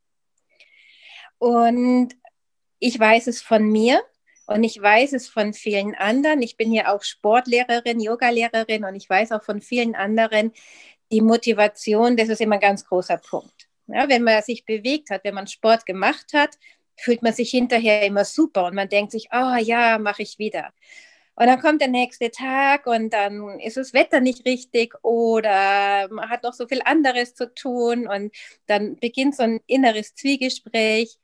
Und 1.38 2.14
ich 2.80 2.98
weiß 2.98 3.28
es 3.28 3.42
von 3.42 3.70
mir 3.70 4.02
und 4.46 4.64
ich 4.64 4.80
weiß 4.80 5.12
es 5.12 5.28
von 5.28 5.52
vielen 5.52 5.94
anderen. 5.94 6.42
Ich 6.42 6.56
bin 6.56 6.72
ja 6.72 6.92
auch 6.92 7.04
Sportlehrerin, 7.04 8.00
Yogalehrerin 8.00 8.84
und 8.84 8.96
ich 8.96 9.08
weiß 9.08 9.32
auch 9.32 9.44
von 9.44 9.60
vielen 9.60 9.94
anderen, 9.94 10.52
die 11.12 11.20
Motivation, 11.20 12.16
das 12.16 12.28
ist 12.28 12.40
immer 12.40 12.56
ein 12.56 12.60
ganz 12.60 12.84
großer 12.84 13.18
Punkt. 13.18 13.68
Ja, 13.86 14.08
wenn 14.08 14.22
man 14.22 14.42
sich 14.42 14.64
bewegt 14.64 15.10
hat, 15.10 15.24
wenn 15.24 15.34
man 15.34 15.46
Sport 15.46 15.84
gemacht 15.86 16.32
hat, 16.34 16.56
fühlt 16.96 17.22
man 17.22 17.32
sich 17.32 17.50
hinterher 17.50 18.02
immer 18.06 18.24
super 18.24 18.66
und 18.66 18.74
man 18.74 18.88
denkt 18.88 19.12
sich, 19.12 19.28
oh 19.32 19.56
ja, 19.56 19.98
mache 19.98 20.22
ich 20.22 20.38
wieder. 20.38 20.72
Und 21.34 21.46
dann 21.46 21.60
kommt 21.60 21.80
der 21.80 21.88
nächste 21.88 22.30
Tag 22.30 22.86
und 22.86 23.10
dann 23.12 23.58
ist 23.60 23.76
das 23.76 23.94
Wetter 23.94 24.20
nicht 24.20 24.44
richtig 24.46 24.94
oder 25.02 26.08
man 26.10 26.28
hat 26.28 26.42
noch 26.42 26.52
so 26.52 26.66
viel 26.68 26.82
anderes 26.84 27.34
zu 27.34 27.52
tun 27.54 28.06
und 28.06 28.34
dann 28.66 28.96
beginnt 28.96 29.36
so 29.36 29.42
ein 29.44 29.60
inneres 29.66 30.14
Zwiegespräch 30.14 31.18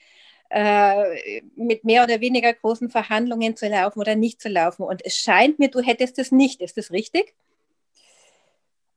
äh, 0.51 1.43
mit 1.55 1.85
mehr 1.85 2.05
oder 2.05 2.21
weniger 2.21 2.53
großen 2.53 2.91
Verhandlungen 2.91 3.57
zu 3.57 3.69
laufen 3.69 4.01
oder 4.01 4.15
nicht 4.15 4.41
zu 4.41 4.49
laufen. 4.49 4.83
Und 4.83 5.05
es 5.05 5.17
scheint 5.17 5.59
mir, 5.59 5.69
du 5.69 5.81
hättest 5.81 6.19
es 6.19 6.33
nicht. 6.33 6.61
Ist 6.61 6.77
das 6.77 6.91
richtig? 6.91 7.35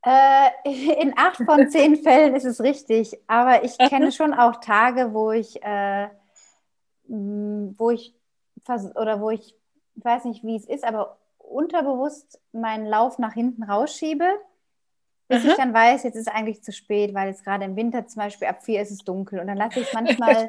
Äh, 0.04 0.50
in 1.02 1.14
acht 1.18 1.44
von 1.44 1.70
zehn 1.70 1.96
Fällen 2.04 2.36
ist 2.36 2.46
es 2.46 2.62
richtig, 2.62 3.18
aber 3.28 3.64
ich 3.64 3.78
kenne 3.78 4.12
schon 4.12 4.34
auch 4.34 4.60
Tage, 4.62 5.14
wo 5.14 5.32
ich, 5.32 5.62
äh, 5.64 6.08
wo 7.08 7.92
ich 7.92 8.14
oder 8.96 9.20
wo 9.20 9.32
ich, 9.32 9.56
ich 9.96 10.06
weiß 10.06 10.26
nicht, 10.26 10.44
wie 10.44 10.56
es 10.56 10.66
ist, 10.66 10.84
aber 10.84 11.18
unterbewusst 11.40 12.40
meinen 12.52 12.86
Lauf 12.86 13.18
nach 13.18 13.34
hinten 13.34 13.64
rausschiebe, 13.64 14.26
bis 15.28 15.44
Aha. 15.44 15.52
ich 15.52 15.58
dann 15.58 15.74
weiß, 15.74 16.04
jetzt 16.04 16.16
ist 16.16 16.28
eigentlich 16.28 16.64
zu 16.64 16.72
spät, 16.72 17.16
weil 17.16 17.30
jetzt 17.30 17.44
gerade 17.44 17.66
im 17.66 17.76
Winter 17.76 18.06
zum 18.08 18.22
Beispiel 18.22 18.48
ab 18.48 18.64
vier 18.64 18.82
ist 18.82 18.92
es 18.92 19.00
dunkel 19.00 19.40
und 19.40 19.48
dann 19.48 19.58
lasse 19.58 19.80
ich 19.80 19.88
es 19.88 19.94
manchmal 19.94 20.48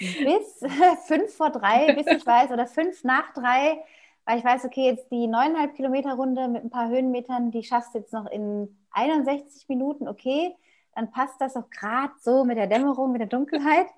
bis 0.00 0.64
fünf 1.06 1.34
vor 1.34 1.50
drei, 1.50 1.92
bis 1.94 2.06
ich 2.06 2.26
weiß, 2.26 2.50
oder 2.50 2.66
fünf 2.66 3.04
nach 3.04 3.32
drei, 3.32 3.82
weil 4.24 4.38
ich 4.38 4.44
weiß, 4.44 4.64
okay, 4.64 4.86
jetzt 4.86 5.10
die 5.10 5.26
neuneinhalb 5.26 5.74
Kilometer 5.74 6.14
Runde 6.14 6.48
mit 6.48 6.64
ein 6.64 6.70
paar 6.70 6.88
Höhenmetern, 6.88 7.50
die 7.50 7.62
schaffst 7.62 7.94
du 7.94 7.98
jetzt 7.98 8.12
noch 8.12 8.26
in 8.26 8.76
61 8.92 9.68
Minuten, 9.68 10.08
okay, 10.08 10.54
dann 10.94 11.10
passt 11.10 11.40
das 11.40 11.56
auch 11.56 11.70
gerade 11.70 12.12
so 12.20 12.44
mit 12.44 12.56
der 12.56 12.66
Dämmerung, 12.66 13.12
mit 13.12 13.20
der 13.20 13.28
Dunkelheit. 13.28 13.86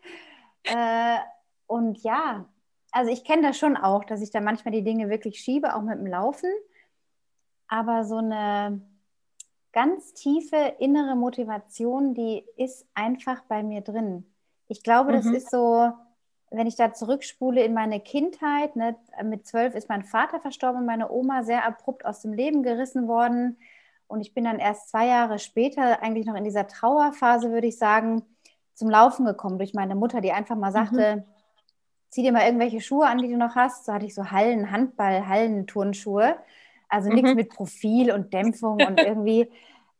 Äh, 0.65 1.19
und 1.67 2.05
ja, 2.05 2.47
also 2.93 3.11
ich 3.11 3.25
kenne 3.25 3.43
das 3.43 3.59
schon 3.59 3.77
auch, 3.77 4.05
dass 4.05 4.23
ich 4.23 4.31
da 4.31 4.41
manchmal 4.41 4.71
die 4.71 4.85
Dinge 4.85 5.11
wirklich 5.11 5.41
schiebe, 5.41 5.75
auch 5.75 5.83
mit 5.83 5.99
dem 5.99 6.07
Laufen. 6.07 6.49
Aber 7.67 8.05
so 8.05 8.19
eine 8.19 8.81
ganz 9.73 10.15
tiefe 10.15 10.77
innere 10.79 11.17
Motivation, 11.17 12.15
die 12.15 12.45
ist 12.57 12.87
einfach 12.95 13.43
bei 13.49 13.65
mir 13.65 13.81
drin. 13.81 14.32
Ich 14.73 14.83
glaube, 14.83 15.13
das 15.13 15.27
mhm. 15.27 15.35
ist 15.35 15.51
so, 15.51 15.93
wenn 16.51 16.67
ich 16.67 16.77
da 16.77 16.95
zurückspule 16.95 17.63
in 17.63 17.75
meine 17.75 18.01
Kindheit, 18.01 18.75
ne, 18.75 18.97
mit 19.23 19.47
zwölf 19.47 19.75
ist 19.75 19.91
mein 19.91 20.03
Vater 20.03 20.41
verstorben, 20.41 20.87
meine 20.87 21.11
Oma 21.11 21.45
sehr 21.45 21.67
abrupt 21.67 22.07
aus 22.07 22.23
dem 22.23 22.33
Leben 22.33 22.63
gerissen 22.63 23.07
worden. 23.07 23.59
Und 24.07 24.23
ich 24.23 24.33
bin 24.33 24.45
dann 24.45 24.59
erst 24.59 24.89
zwei 24.89 25.07
Jahre 25.09 25.39
später, 25.39 26.03
eigentlich 26.03 26.25
noch 26.25 26.37
in 26.37 26.45
dieser 26.45 26.67
Trauerphase, 26.67 27.51
würde 27.51 27.67
ich 27.67 27.77
sagen, 27.77 28.23
zum 28.73 28.89
Laufen 28.89 29.27
gekommen 29.27 29.59
durch 29.59 29.75
meine 29.75 29.95
Mutter, 29.95 30.23
die 30.23 30.33
einfach 30.33 30.57
mal 30.57 30.73
sagte, 30.73 31.17
mhm. 31.17 31.23
zieh 32.09 32.23
dir 32.23 32.33
mal 32.33 32.47
irgendwelche 32.47 32.81
Schuhe 32.81 33.07
an, 33.07 33.19
die 33.19 33.29
du 33.29 33.37
noch 33.37 33.55
hast. 33.55 33.85
So 33.85 33.93
hatte 33.93 34.07
ich 34.07 34.15
so 34.15 34.31
Hallen, 34.31 34.71
Handball, 34.71 35.29
Hallenturnschuhe. 35.29 36.37
Also 36.89 37.11
mhm. 37.11 37.17
nichts 37.17 37.35
mit 37.35 37.51
Profil 37.51 38.11
und 38.11 38.33
Dämpfung 38.33 38.83
und 38.83 38.99
irgendwie 39.05 39.51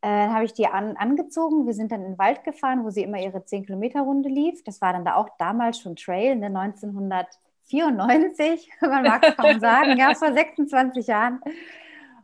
äh, 0.03 0.09
habe 0.09 0.45
ich 0.45 0.53
die 0.53 0.67
an, 0.67 0.97
angezogen. 0.97 1.67
Wir 1.67 1.75
sind 1.75 1.93
dann 1.93 2.03
in 2.03 2.13
den 2.13 2.19
Wald 2.19 2.43
gefahren, 2.45 2.85
wo 2.85 2.91
sie 2.91 3.03
immer 3.03 3.19
ihre 3.19 3.39
10-Kilometer-Runde 3.39 4.29
lief. 4.29 4.63
Das 4.65 4.81
war 4.81 4.93
dann 4.93 5.05
da 5.05 5.15
auch 5.15 5.29
damals 5.39 5.79
schon 5.79 5.97
Trail, 5.97 6.37
ne, 6.37 6.47
1994, 6.47 8.71
man 8.81 9.05
mag 9.05 9.27
es 9.27 9.37
kaum 9.37 9.61
sagen, 9.61 9.97
ja, 9.97 10.15
vor 10.15 10.33
26 10.33 11.07
Jahren. 11.07 11.41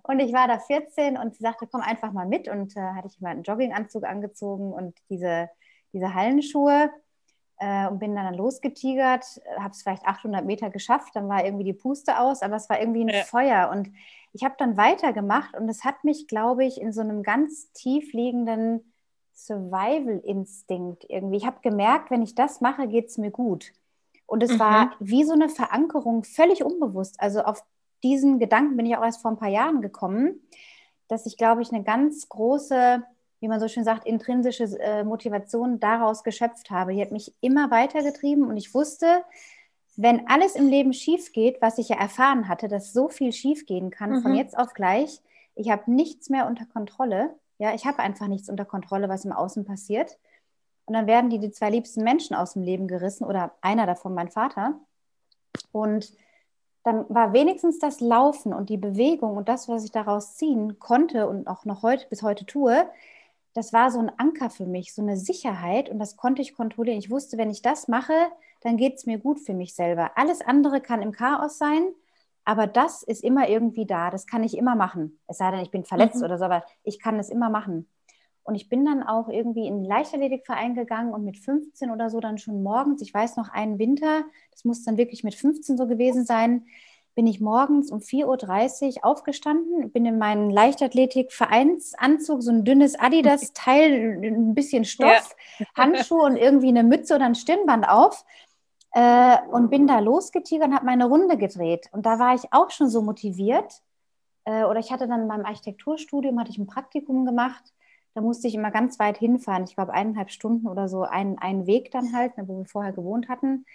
Und 0.03 0.21
ich 0.21 0.33
war 0.33 0.49
da 0.49 0.59
14 0.59 1.17
und 1.17 1.37
sie 1.37 1.43
sagte, 1.43 1.69
komm 1.71 1.83
einfach 1.83 2.13
mal 2.13 2.27
mit. 2.27 2.49
Und 2.49 2.77
äh, 2.77 2.81
hatte 2.81 3.09
ich 3.09 3.21
mal 3.21 3.31
einen 3.31 3.45
Jogginganzug 3.45 4.05
angezogen 4.05 4.73
und 4.73 4.97
diese, 5.09 5.49
diese 5.93 6.15
Hallenschuhe 6.15 6.91
und 7.61 7.99
bin 7.99 8.15
dann 8.15 8.35
losgetigert, 8.35 9.25
habe 9.59 9.71
es 9.71 9.83
vielleicht 9.83 10.07
800 10.07 10.45
Meter 10.45 10.71
geschafft, 10.71 11.17
dann 11.17 11.29
war 11.29 11.45
irgendwie 11.45 11.65
die 11.65 11.73
Puste 11.73 12.21
aus, 12.21 12.43
aber 12.43 12.55
es 12.55 12.69
war 12.71 12.81
irgendwie 12.81 13.03
ein 13.03 13.09
ja. 13.09 13.25
Feuer. 13.25 13.71
Und 13.71 13.91
ich 14.33 14.45
habe 14.45 14.55
dann 14.59 14.77
weitergemacht 14.77 15.57
und 15.57 15.69
es 15.69 15.85
hat 15.85 16.05
mich, 16.05 16.29
glaube 16.29 16.65
ich, 16.65 16.81
in 16.81 16.93
so 16.93 17.01
einem 17.01 17.23
ganz 17.23 17.73
tief 17.73 18.13
liegenden 18.13 18.93
Survival-Instinkt 19.35 21.07
irgendwie. 21.09 21.37
Ich 21.37 21.47
habe 21.47 21.61
gemerkt, 21.63 22.11
wenn 22.11 22.23
ich 22.23 22.35
das 22.35 22.61
mache, 22.61 22.89
geht 22.89 23.09
es 23.09 23.19
mir 23.19 23.31
gut. 23.31 23.73
Und 24.27 24.43
es 24.43 24.53
mhm. 24.53 24.59
war 24.59 24.93
wie 25.01 25.25
so 25.25 25.33
eine 25.33 25.49
Verankerung, 25.49 26.25
völlig 26.25 26.63
unbewusst. 26.63 27.17
Also 27.19 27.43
auf 27.43 27.65
diesen 28.03 28.39
Gedanken 28.39 28.77
bin 28.77 28.87
ich 28.87 28.97
auch 28.97 29.05
erst 29.05 29.23
vor 29.23 29.31
ein 29.31 29.39
paar 29.39 29.49
Jahren 29.49 29.81
gekommen, 29.81 30.41
dass 31.09 31.27
ich, 31.27 31.37
glaube 31.37 31.63
ich, 31.63 31.73
eine 31.73 31.83
ganz 31.83 32.29
große, 32.29 33.03
wie 33.41 33.49
man 33.49 33.61
so 33.61 33.69
schön 33.69 33.85
sagt, 33.85 34.07
intrinsische 34.07 34.65
äh, 34.81 35.05
Motivation 35.05 35.81
daraus 35.81 36.25
geschöpft 36.25 36.71
habe. 36.71 36.95
Die 36.95 37.01
hat 37.01 37.13
mich 37.13 37.33
immer 37.41 37.71
weitergetrieben 37.71 38.45
und 38.45 38.57
ich 38.57 38.75
wusste, 38.75 39.25
wenn 39.97 40.29
alles 40.29 40.55
im 40.55 40.69
Leben 40.69 40.93
schief 40.93 41.33
geht, 41.33 41.61
was 41.61 41.79
ich 41.79 41.89
ja 41.89 41.97
erfahren 41.97 42.49
hatte, 42.49 42.69
dass 42.69 42.93
so 42.93 43.09
viel 43.09 43.33
schief 43.33 43.67
gehen 43.67 43.91
kann 43.91 44.11
mhm. 44.11 44.23
von 44.23 44.35
jetzt 44.35 44.57
auf 44.57 44.75
gleich, 44.75 45.21
ich 45.55 45.71
habe 45.71 45.91
nichts 45.91 46.31
mehr 46.31 46.47
unter 46.47 46.67
Kontrolle. 46.67 47.35
Ja, 47.59 47.75
ich 47.75 47.85
habe 47.85 47.99
einfach 47.99 48.29
nichts 48.29 48.49
unter 48.49 48.65
Kontrolle, 48.65 49.09
was 49.09 49.25
im 49.25 49.33
Außen 49.33 49.65
passiert. 49.65 50.17
Und 50.85 50.95
dann 50.95 51.09
werden 51.09 51.31
die, 51.31 51.41
die 51.41 51.51
zwei 51.51 51.69
liebsten 51.71 52.05
Menschen 52.05 52.37
aus 52.37 52.53
dem 52.53 52.63
Leben 52.63 52.87
gerissen 52.87 53.25
oder 53.25 53.53
einer 53.61 53.85
davon, 53.85 54.15
mein 54.15 54.31
Vater. 54.31 54.79
Und 55.73 56.13
dann 56.85 57.05
war 57.09 57.33
wenigstens 57.33 57.81
das 57.81 58.01
Laufen 58.01 58.55
und 58.55 58.71
die 58.71 58.77
Bewegung 58.77 59.37
und 59.37 59.49
das, 59.49 59.69
was 59.69 59.85
ich 59.85 59.91
daraus 59.91 60.37
ziehen 60.37 60.79
konnte 60.79 61.29
und 61.29 61.49
auch 61.49 61.65
noch 61.65 61.83
heute 61.83 62.07
bis 62.09 62.23
heute 62.23 62.47
tue, 62.47 62.89
das 63.55 63.73
war 63.73 63.91
so 63.91 63.99
ein 63.99 64.13
Anker 64.19 64.51
für 64.51 64.67
mich, 64.67 64.95
so 64.95 65.03
eine 65.03 65.17
Sicherheit 65.17 65.89
und 65.89 65.99
das 65.99 66.17
konnte 66.17 66.43
ich 66.43 66.55
kontrollieren. 66.55 66.99
Ich 66.99 67.11
wusste, 67.11 67.39
wenn 67.39 67.51
ich 67.51 67.63
das 67.63 67.89
mache, 67.89 68.15
dann 68.61 68.77
geht 68.77 68.97
es 68.97 69.07
mir 69.07 69.19
gut 69.19 69.41
für 69.41 69.55
mich 69.55 69.75
selber. 69.75 70.13
Alles 70.17 70.41
andere 70.41 70.81
kann 70.81 71.03
im 71.03 71.13
Chaos 71.13 71.59
sein, 71.59 71.89
aber 72.45 72.67
das 72.67 73.03
ist 73.03 73.23
immer 73.23 73.49
irgendwie 73.49 73.87
da. 73.87 74.11
Das 74.11 74.27
kann 74.27 74.43
ich 74.43 74.57
immer 74.57 74.75
machen. 74.75 75.19
Es 75.27 75.39
sei 75.39 75.51
denn, 75.51 75.61
ich 75.61 75.71
bin 75.71 75.85
verletzt 75.85 76.17
mhm. 76.17 76.25
oder 76.25 76.39
so, 76.39 76.45
aber 76.45 76.65
ich 76.83 76.99
kann 76.99 77.19
es 77.19 77.31
immer 77.31 77.51
machen. 77.51 77.89
Und 78.43 78.55
ich 78.55 78.71
bin 78.71 78.87
dann 78.87 79.03
auch 79.03 79.29
irgendwie 79.29 79.67
in 79.67 79.83
den 79.83 79.85
Leichtathletikverein 79.85 80.75
gegangen 80.75 81.13
und 81.13 81.23
mit 81.23 81.37
15 81.37 81.91
oder 81.91 82.09
so 82.09 82.19
dann 82.19 82.39
schon 82.39 82.63
morgens, 82.63 83.03
ich 83.03 83.13
weiß 83.13 83.37
noch 83.37 83.51
einen 83.51 83.79
Winter, 83.79 84.25
das 84.53 84.65
muss 84.65 84.85
dann 84.85 84.97
wirklich 84.97 85.23
mit 85.23 85.35
15 85.35 85.77
so 85.77 85.87
gewesen 85.87 86.25
sein, 86.25 86.65
bin 87.19 87.27
ich 87.27 87.41
morgens 87.41 87.91
um 87.91 87.99
4.30 87.99 88.99
Uhr 88.99 89.05
aufgestanden, 89.05 89.91
bin 89.91 90.07
in 90.07 90.19
meinen 90.19 90.51
Leichtathletik-Vereinsanzug, 90.51 92.45
so 92.45 92.53
ein 92.53 92.65
dünnes 92.65 92.97
Adidas-Teil, 92.97 94.23
ein 94.23 94.55
bisschen 94.55 94.85
Stoff, 94.85 95.35
ja. 95.59 95.67
Handschuhe 95.77 96.23
und 96.23 96.37
irgendwie 96.37 96.69
eine 96.69 96.85
Mütze 96.85 97.17
oder 97.17 97.25
ein 97.25 97.35
Stirnband 97.35 97.89
auf 97.89 98.25
äh, 98.93 99.37
und 99.51 99.69
bin 99.69 99.89
da 99.89 99.99
losgetigert 99.99 100.69
und 100.69 100.77
habe 100.77 100.87
meine 100.87 101.07
Runde 101.07 101.37
gedreht. 101.37 101.89
Und 101.91 102.07
da 102.07 102.21
war 102.21 102.37
ich 102.37 102.53
auch 102.53 102.71
schon 102.71 102.89
so 102.89 103.03
motiviert. 103.03 103.83
Äh, 104.45 104.63
oder 104.63 104.79
ich 104.79 104.93
hatte 104.93 105.09
dann 105.09 105.23
in 105.23 105.27
meinem 105.27 105.45
Architekturstudium 105.45 106.39
hatte 106.39 106.53
ich 106.53 106.59
ein 106.59 106.69
Praktikum 106.69 107.27
gemacht. 107.27 107.65
Da 108.15 108.21
musste 108.21 108.47
ich 108.47 108.55
immer 108.55 108.71
ganz 108.71 109.01
weit 109.01 109.19
hinfahren. 109.19 109.65
Ich 109.65 109.75
glaube, 109.75 109.93
eineinhalb 109.93 110.31
Stunden 110.31 110.69
oder 110.69 110.89
so 110.89 111.03
einen, 111.03 111.37
einen 111.39 111.67
Weg 111.67 111.91
dann 111.91 112.13
halt, 112.13 112.39
ne, 112.39 112.47
wo 112.47 112.59
wir 112.59 112.67
vorher 112.67 112.93
gewohnt 112.93 113.29
hatten. 113.29 113.67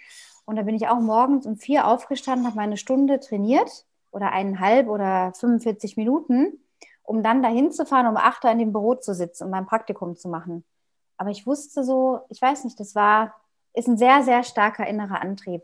Und 0.44 0.56
da 0.56 0.62
bin 0.62 0.74
ich 0.74 0.88
auch 0.88 1.00
morgens 1.00 1.46
um 1.46 1.56
vier 1.56 1.86
aufgestanden, 1.86 2.46
habe 2.46 2.56
meine 2.56 2.76
Stunde 2.76 3.20
trainiert 3.20 3.86
oder 4.10 4.32
eineinhalb 4.32 4.88
oder 4.88 5.32
45 5.34 5.96
Minuten, 5.96 6.60
um 7.02 7.22
dann 7.22 7.42
dahin 7.42 7.72
zu 7.72 7.86
fahren, 7.86 8.06
um 8.06 8.16
acht 8.16 8.44
Uhr 8.44 8.50
in 8.50 8.58
dem 8.58 8.72
Büro 8.72 8.94
zu 8.94 9.14
sitzen 9.14 9.44
und 9.44 9.50
mein 9.50 9.66
Praktikum 9.66 10.16
zu 10.16 10.28
machen. 10.28 10.64
Aber 11.16 11.30
ich 11.30 11.46
wusste 11.46 11.84
so, 11.84 12.20
ich 12.28 12.40
weiß 12.40 12.64
nicht, 12.64 12.78
das 12.78 12.94
war, 12.94 13.34
ist 13.72 13.88
ein 13.88 13.98
sehr, 13.98 14.22
sehr 14.22 14.42
starker 14.42 14.86
innerer 14.86 15.22
Antrieb. 15.22 15.62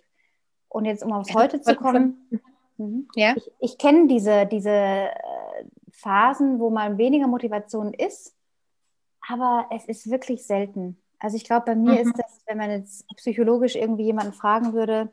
Und 0.68 0.84
jetzt, 0.84 1.02
um 1.02 1.12
aufs 1.12 1.34
Heute 1.34 1.60
zu 1.60 1.74
kommen, 1.74 2.28
mhm. 2.76 3.08
ja. 3.14 3.34
ich, 3.36 3.50
ich 3.58 3.78
kenne 3.78 4.06
diese, 4.06 4.46
diese 4.46 4.70
äh, 4.70 5.10
Phasen, 5.90 6.60
wo 6.60 6.70
mal 6.70 6.96
weniger 6.98 7.26
Motivation 7.26 7.92
ist, 7.92 8.34
aber 9.28 9.66
es 9.70 9.84
ist 9.84 10.10
wirklich 10.10 10.46
selten. 10.46 10.99
Also 11.20 11.36
ich 11.36 11.44
glaube, 11.44 11.66
bei 11.66 11.74
mir 11.76 11.92
mhm. 11.92 11.98
ist 11.98 12.18
das, 12.18 12.40
wenn 12.46 12.58
man 12.58 12.70
jetzt 12.70 13.06
psychologisch 13.16 13.76
irgendwie 13.76 14.04
jemanden 14.04 14.32
fragen 14.32 14.72
würde, 14.72 15.10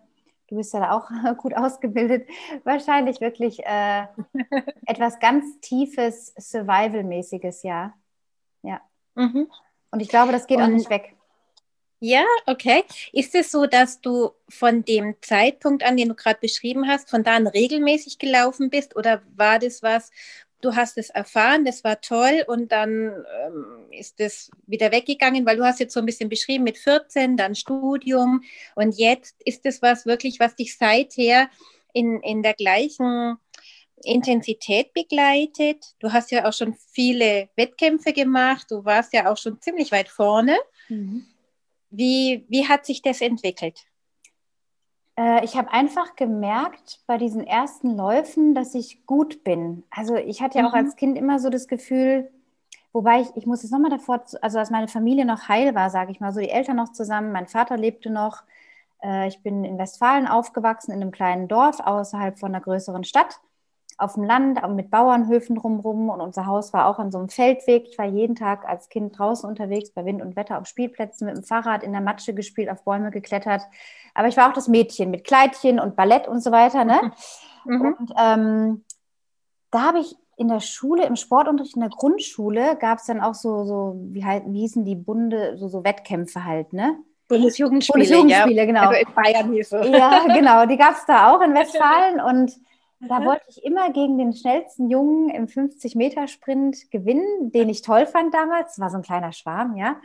du 0.47 0.55
bist 0.55 0.73
ja 0.73 0.91
auch 0.91 1.09
gut 1.37 1.53
ausgebildet, 1.55 2.27
wahrscheinlich 2.63 3.21
wirklich 3.21 3.59
äh, 3.65 4.07
etwas 4.85 5.19
ganz 5.19 5.59
Tiefes, 5.59 6.33
Survival-mäßiges, 6.37 7.63
ja. 7.63 7.93
Ja. 8.63 8.81
Mhm. 9.15 9.51
Und 9.91 9.99
ich 9.99 10.09
glaube, 10.09 10.31
das 10.31 10.47
geht 10.47 10.57
Und, 10.57 10.63
auch 10.63 10.69
nicht 10.69 10.89
weg. 10.89 11.13
Ja, 11.99 12.23
okay. 12.45 12.83
Ist 13.11 13.33
es 13.33 13.49
so, 13.49 13.65
dass 13.65 14.01
du 14.01 14.29
von 14.49 14.85
dem 14.85 15.15
Zeitpunkt 15.21 15.83
an, 15.83 15.97
den 15.97 16.09
du 16.09 16.15
gerade 16.15 16.39
beschrieben 16.39 16.87
hast, 16.87 17.09
von 17.09 17.23
da 17.23 17.35
an 17.35 17.47
regelmäßig 17.47 18.19
gelaufen 18.19 18.69
bist? 18.69 18.95
Oder 18.95 19.23
war 19.35 19.57
das 19.57 19.81
was, 19.81 20.11
du 20.61 20.75
hast 20.75 20.97
es 20.97 21.09
erfahren, 21.09 21.65
das 21.65 21.83
war 21.83 22.01
toll 22.01 22.43
und 22.47 22.71
dann 22.71 23.25
ähm, 23.45 23.85
ist 23.91 24.19
es 24.19 24.49
wieder 24.65 24.91
weggegangen, 24.91 25.45
weil 25.45 25.57
du 25.57 25.65
hast 25.65 25.79
jetzt 25.79 25.93
so 25.93 25.99
ein 25.99 26.05
bisschen 26.05 26.29
beschrieben 26.29 26.63
mit 26.63 26.77
14, 26.77 27.37
dann 27.37 27.55
Studium 27.55 28.43
und 28.75 28.97
jetzt 28.97 29.35
ist 29.45 29.65
es 29.65 29.81
was 29.81 30.05
wirklich, 30.05 30.39
was 30.39 30.55
dich 30.55 30.77
seither 30.77 31.49
in, 31.93 32.21
in 32.21 32.43
der 32.43 32.53
gleichen 32.53 33.37
Intensität 34.03 34.93
begleitet. 34.93 35.95
Du 35.99 36.11
hast 36.11 36.31
ja 36.31 36.47
auch 36.47 36.53
schon 36.53 36.75
viele 36.91 37.49
Wettkämpfe 37.55 38.13
gemacht, 38.13 38.67
du 38.69 38.85
warst 38.85 39.13
ja 39.13 39.31
auch 39.31 39.37
schon 39.37 39.61
ziemlich 39.61 39.91
weit 39.91 40.09
vorne. 40.09 40.57
Mhm. 40.89 41.25
Wie, 41.89 42.45
wie 42.49 42.67
hat 42.67 42.85
sich 42.85 43.01
das 43.01 43.21
entwickelt? 43.21 43.85
Äh, 45.17 45.43
ich 45.43 45.57
habe 45.57 45.71
einfach 45.73 46.15
gemerkt 46.15 47.01
bei 47.07 47.17
diesen 47.17 47.45
ersten 47.45 47.97
Läufen, 47.97 48.55
dass 48.55 48.75
ich 48.75 49.05
gut 49.05 49.43
bin. 49.43 49.83
Also 49.89 50.15
ich 50.15 50.41
hatte 50.41 50.59
ja 50.59 50.63
mhm. 50.63 50.69
auch 50.69 50.73
als 50.73 50.95
Kind 50.95 51.17
immer 51.17 51.39
so 51.39 51.49
das 51.49 51.67
Gefühl, 51.67 52.29
wobei 52.93 53.21
ich, 53.21 53.27
ich 53.35 53.45
muss 53.45 53.63
jetzt 53.63 53.71
nochmal 53.71 53.91
davor, 53.91 54.23
also 54.41 54.59
als 54.59 54.69
meine 54.69 54.87
Familie 54.87 55.25
noch 55.25 55.49
heil 55.49 55.75
war, 55.75 55.89
sage 55.89 56.11
ich 56.11 56.19
mal, 56.19 56.31
so 56.31 56.39
die 56.39 56.49
Eltern 56.49 56.77
noch 56.77 56.91
zusammen, 56.91 57.31
mein 57.31 57.47
Vater 57.47 57.77
lebte 57.77 58.09
noch. 58.09 58.43
Äh, 59.03 59.27
ich 59.27 59.41
bin 59.41 59.63
in 59.63 59.77
Westfalen 59.77 60.27
aufgewachsen, 60.27 60.91
in 60.91 61.01
einem 61.01 61.11
kleinen 61.11 61.47
Dorf 61.47 61.79
außerhalb 61.79 62.39
von 62.39 62.53
einer 62.53 62.63
größeren 62.63 63.03
Stadt 63.03 63.39
auf 63.97 64.13
dem 64.13 64.23
Land 64.23 64.61
mit 64.75 64.91
Bauernhöfen 64.91 65.55
drumherum 65.55 66.09
und 66.09 66.21
unser 66.21 66.45
Haus 66.45 66.71
war 66.71 66.85
auch 66.87 66.99
an 66.99 67.11
so 67.11 67.17
einem 67.17 67.29
Feldweg. 67.29 67.87
Ich 67.89 67.97
war 67.97 68.05
jeden 68.05 68.35
Tag 68.35 68.67
als 68.67 68.89
Kind 68.89 69.17
draußen 69.17 69.49
unterwegs, 69.49 69.91
bei 69.91 70.05
Wind 70.05 70.21
und 70.21 70.35
Wetter 70.35 70.59
auf 70.59 70.67
Spielplätzen 70.67 71.25
mit 71.25 71.35
dem 71.35 71.43
Fahrrad 71.43 71.83
in 71.83 71.93
der 71.93 72.01
Matsche 72.01 72.35
gespielt, 72.35 72.69
auf 72.69 72.83
Bäume 72.83 73.09
geklettert. 73.09 73.63
Aber 74.13 74.27
ich 74.27 74.37
war 74.37 74.49
auch 74.49 74.53
das 74.53 74.67
Mädchen 74.67 75.09
mit 75.09 75.23
Kleidchen 75.23 75.79
und 75.79 75.95
Ballett 75.95 76.27
und 76.27 76.41
so 76.41 76.51
weiter. 76.51 76.85
Ne? 76.85 77.11
Mhm. 77.69 77.95
Und 77.99 78.13
ähm, 78.17 78.85
da 79.71 79.81
habe 79.81 79.99
ich 79.99 80.15
in 80.37 80.47
der 80.47 80.61
Schule, 80.61 81.05
im 81.05 81.17
Sportunterricht 81.17 81.75
in 81.75 81.81
der 81.81 81.89
Grundschule, 81.89 82.77
gab 82.77 82.99
es 82.99 83.07
dann 83.07 83.19
auch 83.19 83.33
so, 83.33 83.65
so 83.65 83.99
wie, 84.11 84.23
halt, 84.23 84.43
wie 84.47 84.61
hießen 84.61 84.85
die 84.85 84.95
Bunde, 84.95 85.57
so, 85.57 85.67
so 85.67 85.83
Wettkämpfe 85.83 86.45
halt, 86.45 86.71
ne? 86.71 86.97
Bundesjugendspiele, 87.27 88.05
Bundesjugendspiele 88.05 88.55
ja. 88.55 88.65
genau. 88.65 88.87
Also 88.87 89.01
in 89.01 89.13
Bayern 89.13 89.51
hieß 89.51 89.71
es. 89.73 89.89
Ja, 89.89 90.23
genau, 90.33 90.65
die 90.65 90.77
gab 90.77 90.93
es 90.93 91.05
da 91.05 91.35
auch 91.35 91.41
in 91.41 91.53
Westfalen 91.55 92.21
und 92.21 92.53
da 92.99 93.23
wollte 93.23 93.45
ich 93.47 93.63
immer 93.63 93.91
gegen 93.91 94.17
den 94.17 94.33
schnellsten 94.33 94.89
Jungen 94.89 95.29
im 95.29 95.45
50-Meter-Sprint 95.45 96.89
gewinnen, 96.89 97.51
den 97.51 97.69
ich 97.69 97.83
toll 97.83 98.07
fand 98.07 98.33
damals. 98.33 98.69
Das 98.69 98.79
war 98.79 98.89
so 98.89 98.97
ein 98.97 99.03
kleiner 99.03 99.33
Schwarm, 99.33 99.75
ja. 99.75 99.97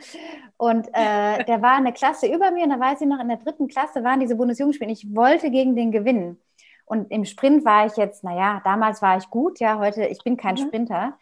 Und 0.57 0.87
äh, 0.93 1.43
der 1.45 1.61
war 1.61 1.75
eine 1.75 1.93
Klasse 1.93 2.27
über 2.27 2.51
mir 2.51 2.65
und 2.65 2.69
da 2.69 2.79
weiß 2.79 3.01
ich 3.01 3.07
noch, 3.07 3.19
in 3.19 3.29
der 3.29 3.37
dritten 3.37 3.67
Klasse 3.67 4.03
waren 4.03 4.19
diese 4.19 4.35
Bundesjugendspiele. 4.35 4.91
Ich 4.91 5.15
wollte 5.15 5.49
gegen 5.49 5.75
den 5.75 5.91
gewinnen. 5.91 6.39
Und 6.85 7.09
im 7.09 7.25
Sprint 7.25 7.65
war 7.65 7.87
ich 7.87 7.97
jetzt, 7.97 8.23
naja, 8.23 8.61
damals 8.63 9.01
war 9.01 9.17
ich 9.17 9.29
gut, 9.29 9.59
ja, 9.59 9.79
heute, 9.79 10.05
ich 10.05 10.23
bin 10.23 10.37
kein 10.37 10.55
mhm. 10.55 10.59
Sprinter. 10.59 11.17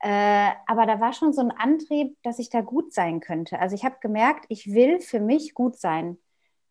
Äh, 0.00 0.50
aber 0.66 0.86
da 0.86 1.00
war 1.00 1.12
schon 1.12 1.32
so 1.32 1.40
ein 1.40 1.50
Antrieb, 1.50 2.16
dass 2.22 2.38
ich 2.38 2.50
da 2.50 2.60
gut 2.60 2.92
sein 2.92 3.18
könnte. 3.18 3.58
Also 3.58 3.74
ich 3.74 3.84
habe 3.84 3.96
gemerkt, 4.00 4.44
ich 4.48 4.72
will 4.72 5.00
für 5.00 5.18
mich 5.18 5.54
gut 5.54 5.76
sein. 5.76 6.18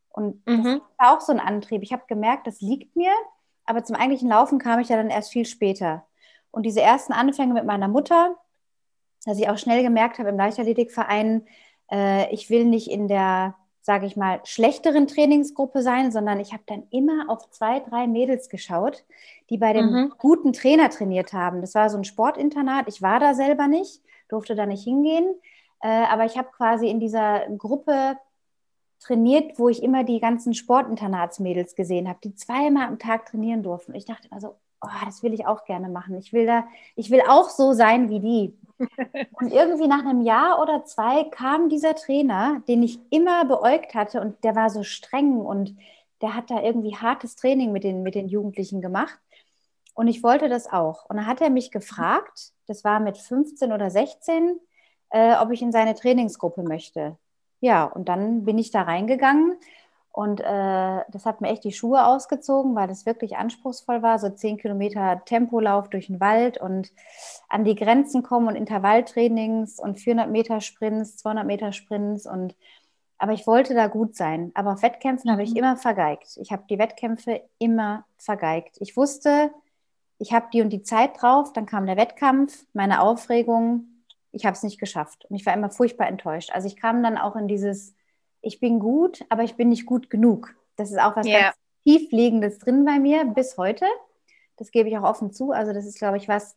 Und 0.09 0.45
mhm. 0.47 0.63
das 0.63 0.81
war 0.97 1.17
auch 1.17 1.21
so 1.21 1.33
ein 1.33 1.41
Antrieb. 1.41 1.83
Ich 1.83 1.91
habe 1.91 2.03
gemerkt, 2.07 2.47
das 2.47 2.61
liegt 2.61 2.95
mir 2.95 3.11
aber 3.67 3.83
zum 3.83 3.95
eigentlichen 3.95 4.29
Laufen 4.29 4.57
kam 4.57 4.79
ich 4.79 4.89
ja 4.89 4.97
dann 4.97 5.09
erst 5.09 5.31
viel 5.31 5.45
später. 5.45 6.05
Und 6.51 6.65
diese 6.65 6.81
ersten 6.81 7.13
Anfänge 7.13 7.53
mit 7.53 7.65
meiner 7.65 7.87
Mutter, 7.87 8.35
dass 9.25 9.37
ich 9.37 9.49
auch 9.49 9.57
schnell 9.57 9.83
gemerkt 9.83 10.17
habe 10.17 10.29
im 10.29 10.37
Leichtathletikverein, 10.37 11.45
äh, 11.91 12.33
ich 12.33 12.49
will 12.49 12.65
nicht 12.65 12.89
in 12.89 13.07
der, 13.07 13.55
sage 13.81 14.05
ich 14.05 14.15
mal, 14.15 14.39
schlechteren 14.45 15.07
Trainingsgruppe 15.07 15.81
sein, 15.81 16.11
sondern 16.11 16.39
ich 16.39 16.53
habe 16.53 16.63
dann 16.65 16.83
immer 16.91 17.29
auf 17.29 17.49
zwei, 17.51 17.81
drei 17.81 18.07
Mädels 18.07 18.49
geschaut, 18.49 19.05
die 19.49 19.57
bei 19.57 19.73
dem 19.73 19.91
mhm. 19.91 20.13
guten 20.17 20.53
Trainer 20.53 20.89
trainiert 20.89 21.33
haben. 21.33 21.61
Das 21.61 21.75
war 21.75 21.89
so 21.89 21.97
ein 21.97 22.05
Sportinternat. 22.05 22.87
Ich 22.87 23.01
war 23.01 23.19
da 23.19 23.33
selber 23.33 23.67
nicht, 23.67 24.01
durfte 24.29 24.55
da 24.55 24.65
nicht 24.65 24.83
hingehen. 24.83 25.35
Äh, 25.81 25.89
aber 25.89 26.25
ich 26.25 26.37
habe 26.37 26.49
quasi 26.55 26.87
in 26.87 26.99
dieser 26.99 27.47
Gruppe 27.57 28.17
trainiert, 28.99 29.59
wo 29.59 29.69
ich 29.69 29.83
immer 29.83 30.03
die 30.03 30.19
ganzen 30.19 30.53
Sportinternatsmädels 30.53 31.75
gesehen 31.75 32.07
habe, 32.07 32.19
die 32.23 32.35
zweimal 32.35 32.87
am 32.87 32.99
Tag 32.99 33.25
trainieren 33.27 33.63
durften. 33.63 33.95
ich 33.95 34.05
dachte 34.05 34.27
immer 34.29 34.41
so, 34.41 34.55
oh, 34.81 35.05
das 35.05 35.23
will 35.23 35.33
ich 35.33 35.45
auch 35.45 35.65
gerne 35.65 35.89
machen. 35.89 36.15
Ich 36.17 36.33
will 36.33 36.45
da, 36.45 36.67
ich 36.95 37.09
will 37.09 37.21
auch 37.27 37.49
so 37.49 37.73
sein 37.73 38.09
wie 38.09 38.19
die. 38.19 38.57
Und 39.39 39.51
irgendwie 39.51 39.87
nach 39.87 40.05
einem 40.05 40.21
Jahr 40.21 40.61
oder 40.61 40.85
zwei 40.85 41.23
kam 41.25 41.69
dieser 41.69 41.95
Trainer, 41.95 42.61
den 42.67 42.83
ich 42.83 42.99
immer 43.09 43.45
beäugt 43.45 43.95
hatte 43.95 44.21
und 44.21 44.43
der 44.43 44.55
war 44.55 44.69
so 44.69 44.83
streng 44.83 45.39
und 45.39 45.75
der 46.21 46.35
hat 46.35 46.51
da 46.51 46.61
irgendwie 46.61 46.95
hartes 46.95 47.35
Training 47.35 47.71
mit 47.71 47.83
den, 47.83 48.03
mit 48.03 48.13
den 48.13 48.27
Jugendlichen 48.27 48.81
gemacht. 48.81 49.17
Und 49.95 50.07
ich 50.07 50.21
wollte 50.21 50.47
das 50.47 50.71
auch. 50.71 51.09
Und 51.09 51.17
dann 51.17 51.25
hat 51.25 51.41
er 51.41 51.49
mich 51.49 51.71
gefragt, 51.71 52.51
das 52.67 52.83
war 52.83 52.99
mit 52.99 53.17
15 53.17 53.71
oder 53.71 53.89
16, 53.89 54.59
äh, 55.09 55.35
ob 55.37 55.51
ich 55.51 55.63
in 55.63 55.71
seine 55.71 55.95
Trainingsgruppe 55.95 56.61
möchte 56.61 57.17
ja, 57.59 57.85
und 57.85 58.09
dann 58.09 58.45
bin 58.45 58.57
ich 58.57 58.71
da 58.71 58.83
reingegangen 58.83 59.57
Und 60.11 60.41
äh, 60.41 60.43
das 61.11 61.25
hat 61.25 61.41
mir 61.41 61.49
echt 61.49 61.63
die 61.63 61.73
Schuhe 61.73 62.05
ausgezogen, 62.07 62.75
weil 62.75 62.87
das 62.87 63.05
wirklich 63.05 63.37
anspruchsvoll 63.37 64.01
war. 64.01 64.19
So 64.19 64.29
zehn 64.29 64.57
Kilometer 64.57 65.21
Tempolauf 65.25 65.89
durch 65.89 66.07
den 66.07 66.19
Wald 66.19 66.59
und 66.59 66.91
an 67.49 67.65
die 67.65 67.75
Grenzen 67.75 68.23
kommen 68.23 68.47
und 68.47 68.55
Intervalltrainings 68.55 69.79
und 69.79 69.99
400 69.99 70.31
Meter 70.31 70.61
Sprints, 70.61 71.17
200 71.17 71.45
Meter 71.45 71.71
Sprints. 71.71 72.25
Und, 72.27 72.55
aber 73.19 73.33
ich 73.33 73.45
wollte 73.47 73.75
da 73.75 73.87
gut 73.87 74.15
sein. 74.15 74.51
Aber 74.55 74.73
auf 74.73 74.81
Wettkämpfen 74.81 75.29
mhm. 75.29 75.33
habe 75.33 75.43
ich 75.43 75.51
mhm. 75.51 75.57
immer 75.57 75.77
vergeigt. 75.77 76.37
Ich 76.41 76.51
habe 76.51 76.63
die 76.69 76.79
Wettkämpfe 76.79 77.41
immer 77.59 78.05
vergeigt. 78.17 78.77
Ich 78.79 78.97
wusste, 78.97 79.51
ich 80.19 80.33
habe 80.33 80.47
die 80.53 80.61
und 80.63 80.71
die 80.71 80.83
Zeit 80.83 81.21
drauf. 81.21 81.53
Dann 81.53 81.67
kam 81.67 81.85
der 81.85 81.97
Wettkampf, 81.97 82.65
meine 82.73 83.01
Aufregung. 83.01 83.96
Ich 84.37 84.45
habe 84.45 84.55
es 84.55 84.63
nicht 84.63 84.79
geschafft. 84.79 85.25
Und 85.25 85.35
ich 85.35 85.45
war 85.45 85.53
immer 85.53 85.69
furchtbar 85.69 86.07
enttäuscht. 86.07 86.51
Also 86.53 86.67
ich 86.67 86.77
kam 86.77 87.03
dann 87.03 87.17
auch 87.17 87.35
in 87.35 87.47
dieses 87.47 87.95
ich 88.41 88.59
bin 88.59 88.79
gut, 88.79 89.25
aber 89.29 89.43
ich 89.43 89.55
bin 89.55 89.69
nicht 89.69 89.85
gut 89.85 90.09
genug. 90.09 90.55
Das 90.75 90.91
ist 90.91 90.99
auch 90.99 91.15
was 91.15 91.27
yeah. 91.27 91.41
ganz 91.41 91.55
tiefliegendes 91.83 92.59
drin 92.59 92.85
bei 92.85 92.99
mir 92.99 93.25
bis 93.25 93.57
heute. 93.57 93.85
Das 94.57 94.71
gebe 94.71 94.89
ich 94.89 94.97
auch 94.97 95.03
offen 95.03 95.31
zu. 95.31 95.51
Also 95.51 95.73
das 95.73 95.85
ist, 95.85 95.99
glaube 95.99 96.17
ich, 96.17 96.27
was, 96.27 96.55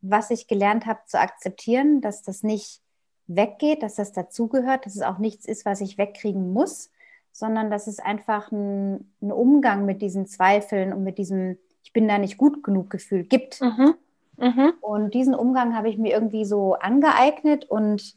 was 0.00 0.30
ich 0.30 0.48
gelernt 0.48 0.86
habe 0.86 1.00
zu 1.06 1.18
akzeptieren, 1.18 2.00
dass 2.00 2.22
das 2.22 2.42
nicht 2.42 2.80
weggeht, 3.26 3.82
dass 3.82 3.94
das 3.94 4.12
dazugehört, 4.12 4.86
dass 4.86 4.96
es 4.96 5.02
auch 5.02 5.18
nichts 5.18 5.46
ist, 5.46 5.64
was 5.64 5.80
ich 5.80 5.98
wegkriegen 5.98 6.52
muss, 6.52 6.90
sondern 7.32 7.70
dass 7.70 7.86
es 7.86 7.98
einfach 7.98 8.50
ein, 8.50 9.12
ein 9.20 9.32
Umgang 9.32 9.84
mit 9.84 10.02
diesen 10.02 10.26
Zweifeln 10.26 10.92
und 10.92 11.04
mit 11.04 11.18
diesem, 11.18 11.58
ich 11.82 11.92
bin 11.92 12.08
da 12.08 12.18
nicht 12.18 12.38
gut 12.38 12.62
genug 12.62 12.90
Gefühl 12.90 13.24
gibt. 13.24 13.60
Mhm. 13.60 13.94
Mhm. 14.38 14.72
Und 14.80 15.14
diesen 15.14 15.34
Umgang 15.34 15.76
habe 15.76 15.88
ich 15.88 15.98
mir 15.98 16.12
irgendwie 16.12 16.44
so 16.44 16.74
angeeignet 16.74 17.64
und 17.64 18.14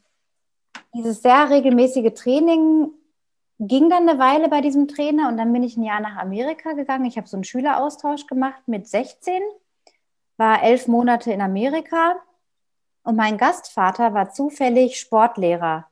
dieses 0.94 1.22
sehr 1.22 1.50
regelmäßige 1.50 2.14
Training 2.14 2.90
ging 3.60 3.90
dann 3.90 4.08
eine 4.10 4.20
Weile 4.20 4.50
bei 4.50 4.62
diesem 4.62 4.88
Trainer 4.88 5.28
und 5.28 5.38
dann 5.38 5.54
bin 5.54 5.64
ich 5.64 5.78
ein 5.78 5.84
Jahr 5.84 6.00
nach 6.00 6.18
Amerika 6.18 6.74
gegangen. 6.74 7.06
Ich 7.06 7.18
habe 7.18 7.28
so 7.28 7.38
einen 7.38 7.44
Schüleraustausch 7.44 8.28
gemacht 8.28 8.62
mit 8.68 8.88
16, 8.88 9.42
war 10.38 10.64
elf 10.64 10.88
Monate 10.88 11.32
in 11.32 11.42
Amerika 11.42 12.16
und 13.04 13.16
mein 13.16 13.38
Gastvater 13.38 14.14
war 14.14 14.32
zufällig 14.32 15.00
Sportlehrer. 15.00 15.88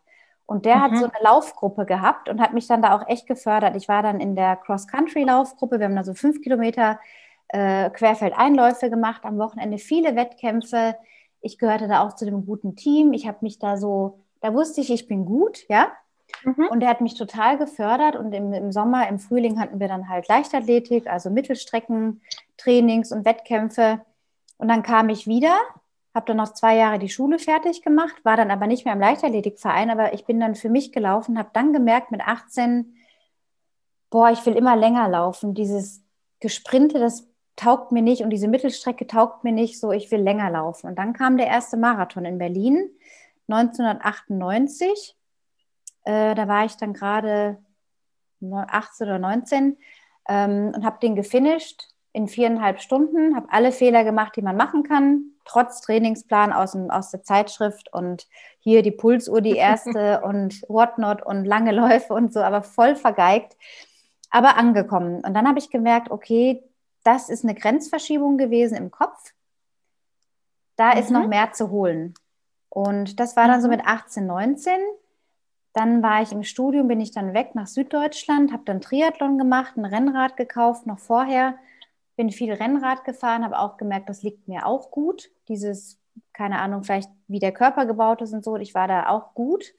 Und 0.46 0.66
der 0.66 0.78
mhm. 0.78 0.82
hat 0.82 0.98
so 0.98 1.06
eine 1.06 1.24
Laufgruppe 1.24 1.86
gehabt 1.86 2.28
und 2.28 2.42
hat 2.42 2.54
mich 2.54 2.66
dann 2.66 2.82
da 2.82 2.96
auch 2.96 3.08
echt 3.08 3.28
gefördert. 3.28 3.76
Ich 3.76 3.88
war 3.88 4.02
dann 4.02 4.20
in 4.20 4.36
der 4.36 4.56
Cross-Country-Laufgruppe. 4.56 5.80
Wir 5.80 5.86
haben 5.86 5.96
da 5.96 6.04
so 6.04 6.16
fünf 6.16 6.42
Kilometer 6.42 7.00
äh, 7.50 7.90
Querfeldeinläufe 7.90 8.90
gemacht, 8.90 9.26
am 9.26 9.38
Wochenende 9.38 9.78
viele 9.78 10.16
Wettkämpfe. 10.16 10.96
Ich 11.42 11.58
gehörte 11.58 11.88
da 11.88 12.06
auch 12.06 12.16
zu 12.16 12.26
dem 12.26 12.46
guten 12.46 12.76
Team. 12.76 13.14
Ich 13.14 13.28
habe 13.28 13.40
mich 13.42 13.60
da 13.60 13.78
so, 13.78 14.20
da 14.42 14.54
wusste 14.54 14.82
ich, 14.82 14.92
ich 14.92 15.08
bin 15.08 15.26
gut, 15.26 15.66
ja. 15.70 15.92
Mhm. 16.44 16.68
Und 16.70 16.82
er 16.82 16.90
hat 16.90 17.02
mich 17.02 17.16
total 17.16 17.58
gefördert. 17.58 18.16
Und 18.16 18.34
im, 18.34 18.54
im, 18.54 18.72
Sommer, 18.72 19.08
im 19.08 19.20
Frühling 19.20 19.60
hatten 19.60 19.80
wir 19.80 19.88
dann 19.88 20.10
halt 20.10 20.28
Leichtathletik, 20.28 21.08
also 21.08 21.30
Mittelstrecken, 21.30 22.22
Trainings 22.58 23.12
und 23.12 23.26
Wettkämpfe. 23.26 24.02
Und 24.58 24.68
dann 24.68 24.84
kam 24.84 25.10
ich 25.10 25.26
wieder, 25.26 25.58
habe 26.14 26.26
dann 26.28 26.38
noch 26.38 26.54
zwei 26.54 26.76
Jahre 26.76 27.00
die 27.00 27.10
Schule 27.10 27.40
fertig 27.40 27.82
gemacht, 27.82 28.24
war 28.24 28.38
dann 28.38 28.52
aber 28.52 28.68
nicht 28.68 28.86
mehr 28.86 28.94
im 28.94 29.00
Leichtathletikverein, 29.00 29.90
aber 29.90 30.14
ich 30.14 30.26
bin 30.26 30.40
dann 30.40 30.56
für 30.56 30.70
mich 30.70 30.92
gelaufen, 30.92 31.40
habe 31.40 31.50
dann 31.54 31.72
gemerkt 31.72 32.12
mit 32.12 32.22
18, 32.22 32.94
boah, 34.10 34.30
ich 34.30 34.46
will 34.46 34.56
immer 34.56 34.76
länger 34.76 35.08
laufen. 35.08 35.54
Dieses 35.54 36.04
Gesprinte, 36.40 37.00
das 37.00 37.29
taugt 37.60 37.92
mir 37.92 38.02
nicht 38.02 38.24
und 38.24 38.30
diese 38.30 38.48
Mittelstrecke 38.48 39.08
taugt 39.08 39.44
mir 39.44 39.52
nicht, 39.52 39.80
so 39.80 39.92
ich 39.92 40.10
will 40.12 40.22
länger 40.22 40.50
laufen. 40.50 40.88
Und 40.88 40.98
dann 40.98 41.14
kam 41.14 41.38
der 41.38 41.48
erste 41.48 41.78
Marathon 41.78 42.26
in 42.26 42.38
Berlin 42.38 42.90
1998 43.48 45.16
äh, 46.10 46.34
da 46.36 46.48
war 46.48 46.66
ich 46.66 46.76
dann 46.76 46.94
gerade 46.94 47.58
18 48.42 49.08
oder 49.08 49.20
19 49.20 49.78
ähm, 50.28 50.72
und 50.76 50.86
habe 50.86 50.98
den 51.02 51.16
gefinisht 51.16 51.84
in 52.14 52.28
viereinhalb 52.28 52.82
Stunden, 52.82 53.36
habe 53.36 53.48
alle 53.52 53.72
Fehler 53.72 54.04
gemacht, 54.04 54.36
die 54.36 54.42
man 54.42 54.56
machen 54.56 54.82
kann, 54.84 55.34
trotz 55.46 55.82
Trainingsplan 55.82 56.52
aus, 56.52 56.72
dem, 56.72 56.90
aus 56.90 57.12
der 57.12 57.22
Zeitschrift 57.22 57.94
und 57.94 58.28
hier 58.60 58.82
die 58.82 58.92
Pulsuhr, 58.92 59.42
die 59.42 59.56
erste 59.56 60.22
und 60.24 60.64
whatnot 60.68 61.24
und 61.24 61.46
lange 61.46 61.72
Läufe 61.72 62.14
und 62.14 62.34
so, 62.34 62.40
aber 62.40 62.64
voll 62.64 62.96
vergeigt, 62.96 63.56
aber 64.32 64.58
angekommen. 64.58 65.24
Und 65.24 65.34
dann 65.36 65.48
habe 65.48 65.60
ich 65.60 65.70
gemerkt, 65.70 66.10
okay, 66.10 66.64
das 67.04 67.30
ist 67.30 67.44
eine 67.44 67.56
Grenzverschiebung 67.56 68.38
gewesen 68.38 68.76
im 68.76 68.92
Kopf. 68.92 69.34
Da 70.76 70.94
mhm. 70.94 71.00
ist 71.00 71.12
noch 71.12 71.28
mehr 71.28 71.52
zu 71.54 71.70
holen. 71.72 72.14
Und 72.70 73.20
das 73.20 73.36
war 73.36 73.48
dann 73.48 73.62
so 73.62 73.68
mhm. 73.68 73.76
mit 73.76 73.86
18, 73.86 74.26
19. 74.26 74.74
Dann 75.74 76.02
war 76.02 76.22
ich 76.22 76.32
im 76.32 76.44
Studium, 76.44 76.88
bin 76.88 77.00
ich 77.00 77.12
dann 77.12 77.34
weg 77.34 77.54
nach 77.54 77.68
Süddeutschland, 77.68 78.52
habe 78.52 78.64
dann 78.66 78.82
Triathlon 78.82 79.38
gemacht, 79.38 79.78
ein 79.78 79.86
Rennrad 79.86 80.36
gekauft, 80.38 80.88
noch 80.88 81.00
vorher. 81.00 81.56
Bin 82.16 82.32
viel 82.32 82.52
Rennrad 82.54 83.06
gefahren, 83.06 83.44
habe 83.44 83.60
auch 83.60 83.78
gemerkt, 83.78 84.10
das 84.10 84.24
liegt 84.24 84.48
mir 84.48 84.66
auch 84.66 84.92
gut. 84.92 85.30
Dieses, 85.48 86.00
keine 86.34 86.60
Ahnung, 86.60 86.84
vielleicht 86.84 87.10
wie 87.28 87.40
der 87.40 87.54
Körper 87.54 87.86
gebaut 87.86 88.22
ist 88.22 88.34
und 88.34 88.44
so. 88.44 88.58
Ich 88.58 88.74
war 88.74 88.88
da 88.88 89.10
auch 89.10 89.34
gut. 89.34 89.74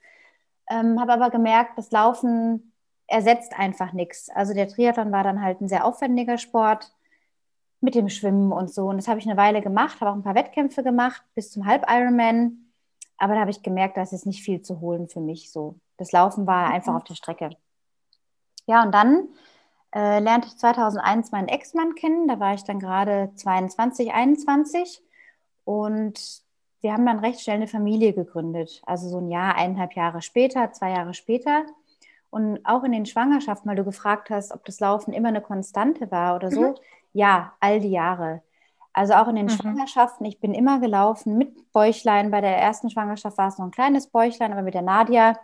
Ähm, 0.70 1.00
habe 1.00 1.12
aber 1.12 1.30
gemerkt, 1.30 1.76
das 1.76 1.90
Laufen 1.90 2.72
ersetzt 3.06 3.58
einfach 3.58 3.92
nichts. 3.92 4.30
Also 4.30 4.54
der 4.54 4.68
Triathlon 4.68 5.12
war 5.12 5.24
dann 5.24 5.42
halt 5.42 5.60
ein 5.60 5.68
sehr 5.68 5.84
aufwendiger 5.84 6.38
Sport 6.38 6.92
mit 7.80 7.94
dem 7.94 8.08
Schwimmen 8.08 8.52
und 8.52 8.72
so. 8.72 8.86
Und 8.88 8.98
das 8.98 9.08
habe 9.08 9.18
ich 9.18 9.26
eine 9.26 9.36
Weile 9.36 9.62
gemacht, 9.62 10.00
habe 10.00 10.10
auch 10.10 10.14
ein 10.14 10.22
paar 10.22 10.34
Wettkämpfe 10.34 10.82
gemacht 10.82 11.22
bis 11.34 11.50
zum 11.50 11.66
Halb-Ironman. 11.66 12.72
Aber 13.16 13.34
da 13.34 13.40
habe 13.40 13.50
ich 13.50 13.62
gemerkt, 13.62 13.96
da 13.96 14.02
ist 14.02 14.26
nicht 14.26 14.42
viel 14.42 14.62
zu 14.62 14.80
holen 14.80 15.08
für 15.08 15.20
mich 15.20 15.50
so. 15.50 15.76
Das 15.96 16.12
Laufen 16.12 16.46
war 16.46 16.68
mhm. 16.68 16.74
einfach 16.74 16.94
auf 16.94 17.04
der 17.04 17.14
Strecke. 17.14 17.50
Ja, 18.66 18.82
und 18.82 18.92
dann 18.92 19.28
äh, 19.94 20.20
lernte 20.20 20.48
ich 20.48 20.56
2001 20.56 21.32
meinen 21.32 21.48
Ex-Mann 21.48 21.94
kennen. 21.94 22.28
Da 22.28 22.38
war 22.38 22.54
ich 22.54 22.64
dann 22.64 22.78
gerade 22.78 23.30
22, 23.34 24.12
21. 24.12 25.02
Und 25.64 26.42
wir 26.80 26.92
haben 26.92 27.04
dann 27.04 27.18
recht 27.18 27.40
schnell 27.40 27.56
eine 27.56 27.66
Familie 27.66 28.12
gegründet. 28.12 28.82
Also 28.86 29.08
so 29.08 29.18
ein 29.18 29.30
Jahr, 29.30 29.56
eineinhalb 29.56 29.94
Jahre 29.94 30.22
später, 30.22 30.72
zwei 30.72 30.90
Jahre 30.90 31.14
später. 31.14 31.64
Und 32.30 32.60
auch 32.64 32.84
in 32.84 32.92
den 32.92 33.06
Schwangerschaften, 33.06 33.68
weil 33.68 33.76
du 33.76 33.84
gefragt 33.84 34.30
hast, 34.30 34.52
ob 34.52 34.64
das 34.64 34.80
Laufen 34.80 35.12
immer 35.12 35.28
eine 35.28 35.42
Konstante 35.42 36.10
war 36.10 36.36
oder 36.36 36.50
so. 36.50 36.62
Mhm. 36.62 36.74
Ja, 37.12 37.54
all 37.60 37.80
die 37.80 37.90
Jahre. 37.90 38.42
Also 38.92 39.14
auch 39.14 39.28
in 39.28 39.36
den 39.36 39.46
mhm. 39.46 39.50
Schwangerschaften, 39.50 40.26
ich 40.26 40.40
bin 40.40 40.52
immer 40.52 40.80
gelaufen 40.80 41.38
mit 41.38 41.72
Bäuchlein. 41.72 42.30
Bei 42.30 42.40
der 42.40 42.56
ersten 42.56 42.90
Schwangerschaft 42.90 43.38
war 43.38 43.48
es 43.48 43.58
noch 43.58 43.66
ein 43.66 43.70
kleines 43.70 44.08
Bäuchlein, 44.08 44.52
aber 44.52 44.62
mit 44.62 44.74
der 44.74 44.82
Nadia, 44.82 45.38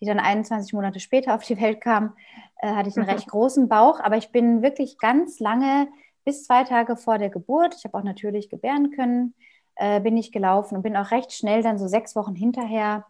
die 0.00 0.06
dann 0.06 0.18
21 0.18 0.72
Monate 0.72 1.00
später 1.00 1.34
auf 1.34 1.44
die 1.44 1.60
Welt 1.60 1.80
kam, 1.80 2.14
äh, 2.60 2.72
hatte 2.72 2.88
ich 2.88 2.96
einen 2.96 3.06
mhm. 3.06 3.12
recht 3.12 3.28
großen 3.28 3.68
Bauch. 3.68 4.00
Aber 4.00 4.16
ich 4.16 4.30
bin 4.30 4.62
wirklich 4.62 4.98
ganz 4.98 5.38
lange, 5.38 5.88
bis 6.24 6.44
zwei 6.44 6.64
Tage 6.64 6.96
vor 6.96 7.18
der 7.18 7.30
Geburt, 7.30 7.74
ich 7.76 7.84
habe 7.84 7.96
auch 7.96 8.02
natürlich 8.02 8.48
gebären 8.48 8.90
können, 8.90 9.34
äh, 9.76 10.00
bin 10.00 10.16
ich 10.16 10.32
gelaufen 10.32 10.76
und 10.76 10.82
bin 10.82 10.96
auch 10.96 11.10
recht 11.10 11.32
schnell 11.32 11.62
dann 11.62 11.78
so 11.78 11.88
sechs 11.88 12.16
Wochen 12.16 12.34
hinterher 12.34 13.06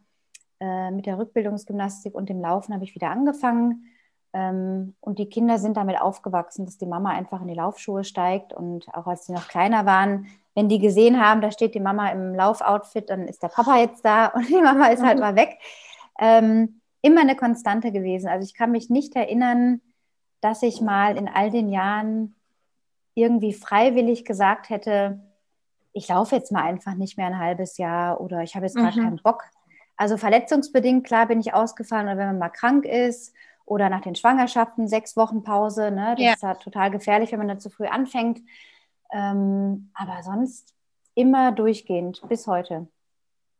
äh, 0.60 0.90
mit 0.90 1.06
der 1.06 1.18
Rückbildungsgymnastik 1.18 2.14
und 2.14 2.28
dem 2.28 2.40
Laufen 2.40 2.74
habe 2.74 2.84
ich 2.84 2.94
wieder 2.94 3.10
angefangen 3.10 3.86
und 5.00 5.18
die 5.18 5.28
Kinder 5.28 5.58
sind 5.58 5.76
damit 5.76 6.00
aufgewachsen, 6.00 6.64
dass 6.66 6.78
die 6.78 6.86
Mama 6.86 7.10
einfach 7.10 7.40
in 7.40 7.48
die 7.48 7.54
Laufschuhe 7.54 8.04
steigt. 8.04 8.52
Und 8.52 8.86
auch 8.94 9.06
als 9.06 9.26
sie 9.26 9.32
noch 9.32 9.48
kleiner 9.48 9.86
waren, 9.86 10.26
wenn 10.54 10.68
die 10.68 10.78
gesehen 10.78 11.24
haben, 11.24 11.40
da 11.40 11.50
steht 11.50 11.74
die 11.74 11.80
Mama 11.80 12.10
im 12.10 12.34
Laufoutfit, 12.34 13.10
dann 13.10 13.28
ist 13.28 13.42
der 13.42 13.48
Papa 13.48 13.78
jetzt 13.78 14.04
da 14.04 14.26
und 14.34 14.48
die 14.48 14.60
Mama 14.60 14.86
ist 14.86 15.02
halt 15.02 15.16
mhm. 15.16 15.20
mal 15.20 15.36
weg. 15.36 15.58
Ähm, 16.18 16.80
immer 17.00 17.20
eine 17.20 17.36
Konstante 17.36 17.92
gewesen. 17.92 18.28
Also 18.28 18.44
ich 18.44 18.54
kann 18.54 18.72
mich 18.72 18.90
nicht 18.90 19.14
erinnern, 19.14 19.80
dass 20.40 20.62
ich 20.62 20.80
mal 20.80 21.16
in 21.16 21.28
all 21.28 21.50
den 21.50 21.68
Jahren 21.68 22.34
irgendwie 23.14 23.52
freiwillig 23.52 24.24
gesagt 24.24 24.68
hätte, 24.68 25.20
ich 25.92 26.08
laufe 26.08 26.36
jetzt 26.36 26.52
mal 26.52 26.62
einfach 26.62 26.94
nicht 26.94 27.16
mehr 27.16 27.26
ein 27.26 27.38
halbes 27.38 27.78
Jahr 27.78 28.20
oder 28.20 28.42
ich 28.42 28.54
habe 28.54 28.66
jetzt 28.66 28.76
gerade 28.76 29.00
mhm. 29.00 29.04
keinen 29.04 29.22
Bock. 29.22 29.44
Also 29.96 30.16
verletzungsbedingt, 30.16 31.04
klar 31.04 31.26
bin 31.26 31.40
ich 31.40 31.54
ausgefallen 31.54 32.06
oder 32.06 32.18
wenn 32.18 32.26
man 32.26 32.38
mal 32.38 32.50
krank 32.50 32.84
ist 32.84 33.34
oder 33.68 33.88
nach 33.90 34.00
den 34.00 34.14
Schwangerschaften 34.14 34.88
sechs 34.88 35.16
Wochen 35.16 35.42
Pause. 35.42 35.90
Ne? 35.90 36.14
Das 36.16 36.24
ja. 36.24 36.32
ist 36.32 36.42
ja 36.42 36.54
total 36.54 36.90
gefährlich, 36.90 37.32
wenn 37.32 37.38
man 37.38 37.48
da 37.48 37.58
zu 37.58 37.70
früh 37.70 37.86
anfängt. 37.86 38.40
Ähm, 39.12 39.90
aber 39.94 40.22
sonst 40.22 40.74
immer 41.14 41.52
durchgehend 41.52 42.22
bis 42.28 42.46
heute. 42.46 42.88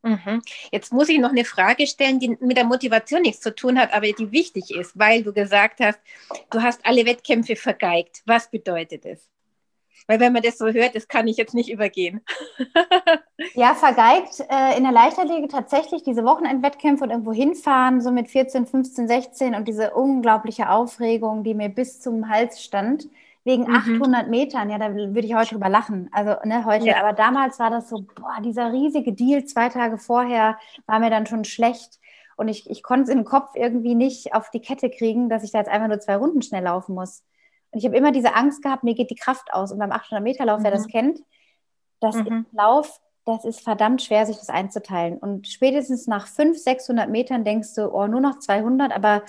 Mhm. 0.02 0.42
Jetzt 0.70 0.92
muss 0.92 1.08
ich 1.08 1.18
noch 1.18 1.30
eine 1.30 1.44
Frage 1.44 1.86
stellen, 1.86 2.20
die 2.20 2.36
mit 2.40 2.56
der 2.56 2.64
Motivation 2.64 3.22
nichts 3.22 3.40
zu 3.40 3.54
tun 3.54 3.78
hat, 3.78 3.92
aber 3.92 4.06
die 4.12 4.30
wichtig 4.30 4.70
ist, 4.70 4.96
weil 4.98 5.24
du 5.24 5.32
gesagt 5.32 5.80
hast, 5.80 5.98
du 6.50 6.62
hast 6.62 6.86
alle 6.86 7.04
Wettkämpfe 7.04 7.56
vergeigt. 7.56 8.22
Was 8.24 8.50
bedeutet 8.50 9.04
das? 9.04 9.28
Weil 10.06 10.20
wenn 10.20 10.32
man 10.32 10.42
das 10.42 10.58
so 10.58 10.66
hört, 10.66 10.94
das 10.94 11.08
kann 11.08 11.28
ich 11.28 11.36
jetzt 11.36 11.54
nicht 11.54 11.70
übergehen. 11.70 12.22
ja, 13.54 13.74
vergeigt 13.74 14.40
äh, 14.48 14.76
in 14.76 14.84
der 14.84 14.92
Leichtathletik 14.92 15.50
tatsächlich 15.50 16.02
diese 16.02 16.24
Wochenendwettkämpfe 16.24 17.04
und 17.04 17.10
irgendwo 17.10 17.32
hinfahren, 17.32 18.00
so 18.00 18.10
mit 18.10 18.28
14, 18.28 18.66
15, 18.66 19.08
16 19.08 19.54
und 19.54 19.68
diese 19.68 19.92
unglaubliche 19.94 20.70
Aufregung, 20.70 21.44
die 21.44 21.54
mir 21.54 21.68
bis 21.68 22.00
zum 22.00 22.28
Hals 22.28 22.62
stand, 22.62 23.08
wegen 23.44 23.64
mhm. 23.64 24.00
800 24.00 24.28
Metern. 24.28 24.70
Ja, 24.70 24.78
da 24.78 24.94
würde 24.94 25.20
ich 25.20 25.34
heute 25.34 25.54
drüber 25.54 25.68
lachen. 25.68 26.08
Also 26.12 26.36
ne, 26.44 26.64
heute. 26.64 26.86
Ja. 26.86 27.00
Aber 27.00 27.12
damals 27.12 27.58
war 27.58 27.70
das 27.70 27.88
so, 27.88 28.02
boah, 28.02 28.40
dieser 28.44 28.72
riesige 28.72 29.12
Deal 29.12 29.44
zwei 29.44 29.68
Tage 29.68 29.98
vorher 29.98 30.58
war 30.86 31.00
mir 31.00 31.10
dann 31.10 31.26
schon 31.26 31.44
schlecht. 31.44 31.98
Und 32.36 32.46
ich, 32.48 32.70
ich 32.70 32.82
konnte 32.84 33.04
es 33.04 33.08
im 33.08 33.24
Kopf 33.24 33.50
irgendwie 33.54 33.96
nicht 33.96 34.32
auf 34.32 34.50
die 34.50 34.60
Kette 34.60 34.90
kriegen, 34.90 35.28
dass 35.28 35.42
ich 35.42 35.50
da 35.50 35.58
jetzt 35.58 35.70
einfach 35.70 35.88
nur 35.88 35.98
zwei 35.98 36.16
Runden 36.16 36.40
schnell 36.42 36.62
laufen 36.62 36.94
muss. 36.94 37.24
Und 37.70 37.80
ich 37.80 37.84
habe 37.84 37.96
immer 37.96 38.12
diese 38.12 38.34
Angst 38.34 38.62
gehabt, 38.62 38.84
mir 38.84 38.94
geht 38.94 39.10
die 39.10 39.16
Kraft 39.16 39.52
aus. 39.52 39.72
Und 39.72 39.78
beim 39.78 39.92
800-Meter-Lauf, 39.92 40.60
mhm. 40.60 40.64
wer 40.64 40.70
das 40.70 40.86
mhm. 40.86 40.90
kennt, 40.90 41.20
das 42.00 42.16
mhm. 42.16 42.46
Lauf, 42.52 43.00
das 43.24 43.44
ist 43.44 43.60
verdammt 43.60 44.02
schwer, 44.02 44.24
sich 44.24 44.38
das 44.38 44.48
einzuteilen. 44.48 45.18
Und 45.18 45.48
spätestens 45.48 46.06
nach 46.06 46.26
500, 46.26 46.58
600 46.62 47.10
Metern 47.10 47.44
denkst 47.44 47.74
du, 47.74 47.92
oh, 47.92 48.06
nur 48.06 48.20
noch 48.20 48.38
200, 48.38 48.92
aber 48.92 49.22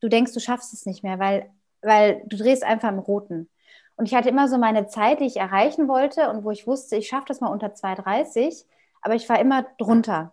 du 0.00 0.08
denkst, 0.08 0.32
du 0.32 0.40
schaffst 0.40 0.72
es 0.72 0.86
nicht 0.86 1.02
mehr, 1.02 1.18
weil, 1.18 1.50
weil 1.82 2.22
du 2.26 2.36
drehst 2.36 2.64
einfach 2.64 2.88
im 2.88 2.98
Roten. 2.98 3.50
Und 3.96 4.06
ich 4.06 4.14
hatte 4.14 4.30
immer 4.30 4.48
so 4.48 4.56
meine 4.56 4.86
Zeit, 4.86 5.20
die 5.20 5.26
ich 5.26 5.36
erreichen 5.36 5.86
wollte 5.86 6.30
und 6.30 6.44
wo 6.44 6.50
ich 6.50 6.66
wusste, 6.66 6.96
ich 6.96 7.08
schaffe 7.08 7.26
das 7.28 7.40
mal 7.40 7.48
unter 7.48 7.68
2,30, 7.68 8.64
aber 9.02 9.14
ich 9.14 9.28
war 9.28 9.38
immer 9.38 9.66
drunter. 9.78 10.32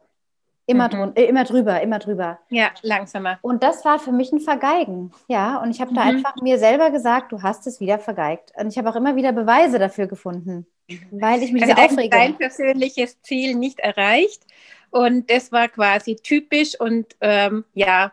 Immer, 0.69 0.93
mhm. 0.93 1.13
äh, 1.15 1.23
immer 1.23 1.45
drüber, 1.45 1.81
immer 1.81 1.97
drüber. 1.97 2.37
Ja, 2.49 2.69
langsamer. 2.83 3.39
Und 3.41 3.63
das 3.63 3.83
war 3.85 3.97
für 3.97 4.11
mich 4.11 4.31
ein 4.31 4.39
Vergeigen. 4.39 5.11
Ja, 5.27 5.57
und 5.57 5.71
ich 5.71 5.81
habe 5.81 5.89
mhm. 5.89 5.95
da 5.95 6.01
einfach 6.03 6.35
mir 6.43 6.59
selber 6.59 6.91
gesagt, 6.91 7.31
du 7.31 7.41
hast 7.41 7.65
es 7.65 7.79
wieder 7.79 7.97
vergeigt. 7.97 8.51
Und 8.55 8.67
ich 8.67 8.77
habe 8.77 8.87
auch 8.87 8.95
immer 8.95 9.15
wieder 9.15 9.31
Beweise 9.31 9.79
dafür 9.79 10.05
gefunden, 10.05 10.67
weil 11.09 11.41
ich 11.41 11.51
mich 11.51 11.63
also 11.63 11.75
so 11.75 11.81
aufrege. 11.81 12.09
dein 12.09 12.37
persönliches 12.37 13.19
Ziel 13.23 13.55
nicht 13.55 13.79
erreicht. 13.79 14.43
Und 14.91 15.31
das 15.31 15.51
war 15.51 15.69
quasi 15.69 16.17
typisch 16.17 16.79
und 16.79 17.15
ähm, 17.21 17.65
ja, 17.73 18.11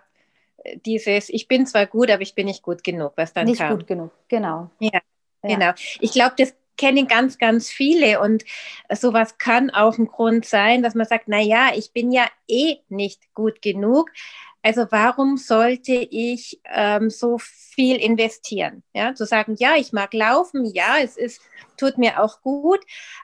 dieses, 0.86 1.28
ich 1.28 1.48
bin 1.48 1.66
zwar 1.66 1.84
gut, 1.84 2.10
aber 2.10 2.22
ich 2.22 2.34
bin 2.34 2.46
nicht 2.46 2.62
gut 2.62 2.82
genug, 2.82 3.12
was 3.16 3.34
dann 3.34 3.44
nicht 3.44 3.58
kam. 3.58 3.68
Nicht 3.68 3.80
gut 3.80 3.86
genug, 3.86 4.12
genau. 4.28 4.70
Ja, 4.78 5.00
ja. 5.42 5.54
genau. 5.54 5.72
Ich 6.00 6.12
glaube, 6.12 6.34
das 6.38 6.54
kennen 6.76 7.08
ganz, 7.08 7.38
ganz 7.38 7.70
viele 7.70 8.20
und 8.20 8.44
sowas 8.90 9.38
kann 9.38 9.70
auch 9.70 9.98
ein 9.98 10.06
Grund 10.06 10.44
sein, 10.44 10.82
dass 10.82 10.94
man 10.94 11.06
sagt, 11.06 11.24
na 11.26 11.40
ja, 11.40 11.70
ich 11.74 11.92
bin 11.92 12.12
ja 12.12 12.26
eh 12.48 12.78
nicht 12.88 13.34
gut 13.34 13.62
genug. 13.62 14.10
Also 14.62 14.86
warum 14.90 15.36
sollte 15.36 15.92
ich 15.92 16.60
ähm, 16.64 17.08
so 17.08 17.38
viel 17.38 17.98
investieren? 17.98 18.82
Ja, 18.92 19.14
zu 19.14 19.24
sagen, 19.24 19.54
ja, 19.58 19.76
ich 19.76 19.92
mag 19.92 20.12
laufen, 20.12 20.64
ja, 20.64 20.96
es 21.00 21.16
ist, 21.16 21.40
tut 21.76 21.98
mir 21.98 22.20
auch 22.20 22.40
gut, 22.42 22.80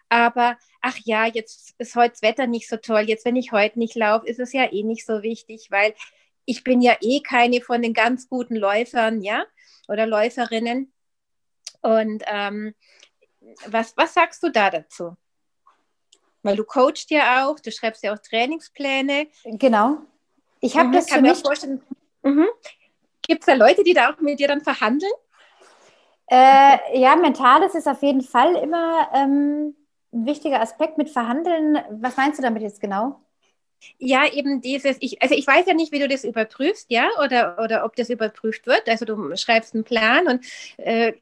aber 0.08 0.56
ach 0.80 0.96
ja, 1.04 1.26
jetzt 1.26 1.74
ist 1.78 1.96
heute 1.96 2.12
das 2.12 2.22
Wetter 2.22 2.46
nicht 2.46 2.68
so 2.68 2.76
toll, 2.76 3.08
jetzt 3.08 3.24
wenn 3.24 3.34
ich 3.34 3.50
heute 3.50 3.80
nicht 3.80 3.96
laufe, 3.96 4.26
ist 4.28 4.38
es 4.38 4.52
ja 4.52 4.70
eh 4.72 4.84
nicht 4.84 5.04
so 5.04 5.22
wichtig, 5.22 5.66
weil 5.70 5.94
ich 6.44 6.62
bin 6.62 6.80
ja 6.80 6.96
eh 7.00 7.20
keine 7.20 7.60
von 7.60 7.82
den 7.82 7.92
ganz 7.92 8.28
guten 8.28 8.54
Läufern, 8.54 9.20
ja, 9.20 9.44
oder 9.88 10.06
Läuferinnen. 10.06 10.92
Und 11.80 12.22
ähm, 12.26 12.74
was, 13.66 13.96
was 13.96 14.14
sagst 14.14 14.42
du 14.42 14.50
da 14.50 14.70
dazu? 14.70 15.16
Weil 16.42 16.56
du 16.56 16.64
coachst 16.64 17.10
ja 17.10 17.46
auch, 17.46 17.60
du 17.60 17.70
schreibst 17.70 18.02
ja 18.02 18.12
auch 18.12 18.18
Trainingspläne. 18.18 19.28
Genau. 19.44 19.98
Ich 20.60 20.76
habe 20.76 20.88
mhm, 20.88 20.92
das 20.92 21.10
für 21.10 21.20
mich. 21.20 21.42
Mhm. 22.22 22.46
Gibt 23.22 23.42
es 23.42 23.46
da 23.46 23.54
Leute, 23.54 23.84
die 23.84 23.94
da 23.94 24.10
auch 24.10 24.20
mit 24.20 24.40
dir 24.40 24.48
dann 24.48 24.60
verhandeln? 24.60 25.12
Äh, 26.26 26.98
ja, 26.98 27.14
mentales 27.16 27.74
ist 27.74 27.86
auf 27.86 28.02
jeden 28.02 28.22
Fall 28.22 28.56
immer 28.56 29.08
ähm, 29.14 29.76
ein 30.12 30.26
wichtiger 30.26 30.60
Aspekt 30.60 30.98
mit 30.98 31.10
Verhandeln. 31.10 31.78
Was 31.90 32.16
meinst 32.16 32.38
du 32.38 32.42
damit 32.42 32.62
jetzt 32.62 32.80
genau? 32.80 33.20
Ja, 33.98 34.26
eben 34.32 34.60
dieses, 34.60 34.96
ich, 35.00 35.20
also 35.20 35.34
ich 35.34 35.46
weiß 35.46 35.66
ja 35.66 35.74
nicht, 35.74 35.92
wie 35.92 35.98
du 35.98 36.08
das 36.08 36.24
überprüfst, 36.24 36.86
ja, 36.88 37.08
oder, 37.22 37.58
oder 37.62 37.84
ob 37.84 37.96
das 37.96 38.10
überprüft 38.10 38.66
wird. 38.66 38.88
Also 38.88 39.04
du 39.04 39.36
schreibst 39.36 39.74
einen 39.74 39.84
Plan 39.84 40.28
und 40.28 40.44
äh, 40.76 41.14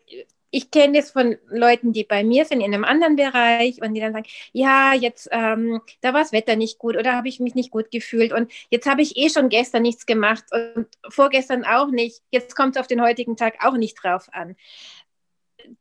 ich 0.50 0.70
kenne 0.70 0.98
das 0.98 1.10
von 1.10 1.36
Leuten, 1.48 1.92
die 1.92 2.04
bei 2.04 2.24
mir 2.24 2.44
sind 2.44 2.60
in 2.60 2.74
einem 2.74 2.84
anderen 2.84 3.16
Bereich 3.16 3.80
und 3.82 3.94
die 3.94 4.00
dann 4.00 4.12
sagen, 4.12 4.26
ja, 4.52 4.94
jetzt, 4.94 5.28
ähm, 5.32 5.80
da 6.00 6.12
war 6.12 6.20
das 6.20 6.32
Wetter 6.32 6.56
nicht 6.56 6.78
gut 6.78 6.96
oder 6.96 7.14
habe 7.14 7.28
ich 7.28 7.40
mich 7.40 7.54
nicht 7.54 7.70
gut 7.70 7.90
gefühlt 7.90 8.32
und 8.32 8.50
jetzt 8.70 8.88
habe 8.88 9.02
ich 9.02 9.16
eh 9.16 9.28
schon 9.28 9.48
gestern 9.48 9.82
nichts 9.82 10.06
gemacht 10.06 10.44
und 10.52 10.86
vorgestern 11.08 11.64
auch 11.64 11.90
nicht. 11.90 12.22
Jetzt 12.30 12.56
kommt 12.56 12.76
es 12.76 12.80
auf 12.80 12.86
den 12.86 13.02
heutigen 13.02 13.36
Tag 13.36 13.64
auch 13.64 13.76
nicht 13.76 14.02
drauf 14.02 14.28
an 14.32 14.56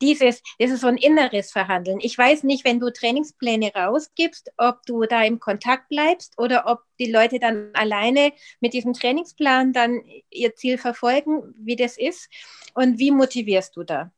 dieses, 0.01 0.41
das 0.59 0.71
ist 0.71 0.81
so 0.81 0.87
ein 0.87 0.97
inneres 0.97 1.51
Verhandeln. 1.51 1.99
Ich 2.01 2.17
weiß 2.17 2.43
nicht, 2.43 2.65
wenn 2.65 2.79
du 2.79 2.91
Trainingspläne 2.91 3.71
rausgibst, 3.73 4.51
ob 4.57 4.85
du 4.85 5.05
da 5.05 5.23
im 5.23 5.39
Kontakt 5.39 5.89
bleibst 5.89 6.37
oder 6.37 6.67
ob 6.67 6.83
die 6.99 7.11
Leute 7.11 7.39
dann 7.39 7.71
alleine 7.73 8.33
mit 8.59 8.73
diesem 8.73 8.93
Trainingsplan 8.93 9.73
dann 9.73 10.01
ihr 10.29 10.55
Ziel 10.55 10.77
verfolgen, 10.77 11.53
wie 11.57 11.75
das 11.75 11.97
ist 11.97 12.29
und 12.73 12.99
wie 12.99 13.11
motivierst 13.11 13.75
du 13.75 13.83
da? 13.83 14.11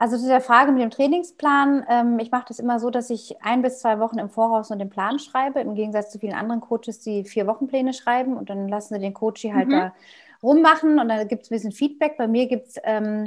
Also 0.00 0.16
zu 0.16 0.28
der 0.28 0.40
Frage 0.40 0.70
mit 0.70 0.80
dem 0.80 0.90
Trainingsplan, 0.90 1.84
ähm, 1.88 2.18
ich 2.20 2.30
mache 2.30 2.46
das 2.48 2.60
immer 2.60 2.78
so, 2.78 2.88
dass 2.88 3.10
ich 3.10 3.42
ein 3.42 3.62
bis 3.62 3.80
zwei 3.80 3.98
Wochen 3.98 4.18
im 4.18 4.30
Voraus 4.30 4.70
nur 4.70 4.78
den 4.78 4.90
Plan 4.90 5.18
schreibe, 5.18 5.60
im 5.60 5.74
Gegensatz 5.74 6.10
zu 6.10 6.20
vielen 6.20 6.34
anderen 6.34 6.60
Coaches, 6.60 7.00
die 7.00 7.24
vier 7.24 7.48
Wochenpläne 7.48 7.92
schreiben 7.92 8.36
und 8.36 8.48
dann 8.48 8.68
lassen 8.68 8.94
sie 8.94 9.00
den 9.00 9.12
Coach 9.12 9.44
halt 9.44 9.68
mhm. 9.68 9.72
da 9.72 9.94
rummachen 10.40 11.00
und 11.00 11.08
dann 11.08 11.26
gibt 11.26 11.42
es 11.42 11.50
ein 11.50 11.56
bisschen 11.56 11.72
Feedback. 11.72 12.16
Bei 12.16 12.28
mir 12.28 12.46
gibt 12.46 12.68
es 12.68 12.76
ähm, 12.84 13.24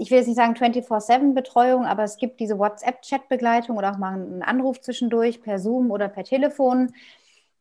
ich 0.00 0.10
will 0.10 0.16
jetzt 0.16 0.28
nicht 0.28 0.36
sagen 0.36 0.54
24-7-Betreuung, 0.54 1.84
aber 1.84 2.04
es 2.04 2.16
gibt 2.16 2.40
diese 2.40 2.58
WhatsApp-Chat-Begleitung 2.58 3.76
oder 3.76 3.92
auch 3.92 3.98
mal 3.98 4.14
einen 4.14 4.42
Anruf 4.42 4.80
zwischendurch 4.80 5.42
per 5.42 5.58
Zoom 5.58 5.90
oder 5.90 6.08
per 6.08 6.24
Telefon. 6.24 6.94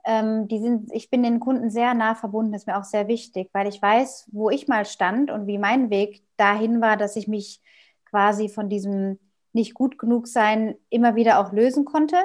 Ähm, 0.05 0.47
die 0.47 0.59
sind, 0.59 0.89
ich 0.93 1.09
bin 1.09 1.21
den 1.21 1.41
Kunden 1.41 1.69
sehr 1.69 1.93
nah 1.93 2.15
verbunden, 2.15 2.53
das 2.53 2.61
ist 2.61 2.67
mir 2.67 2.77
auch 2.77 2.85
sehr 2.85 3.09
wichtig, 3.09 3.49
weil 3.51 3.67
ich 3.67 3.81
weiß, 3.81 4.29
wo 4.31 4.49
ich 4.49 4.69
mal 4.69 4.85
stand 4.85 5.31
und 5.31 5.47
wie 5.47 5.57
mein 5.57 5.89
Weg 5.89 6.23
dahin 6.37 6.79
war, 6.79 6.95
dass 6.95 7.17
ich 7.17 7.27
mich 7.27 7.59
quasi 8.09 8.49
von 8.49 8.69
diesem 8.69 9.19
nicht 9.53 9.73
gut 9.73 9.97
genug 9.97 10.27
sein 10.27 10.75
immer 10.89 11.15
wieder 11.15 11.39
auch 11.39 11.51
lösen 11.51 11.85
konnte. 11.85 12.17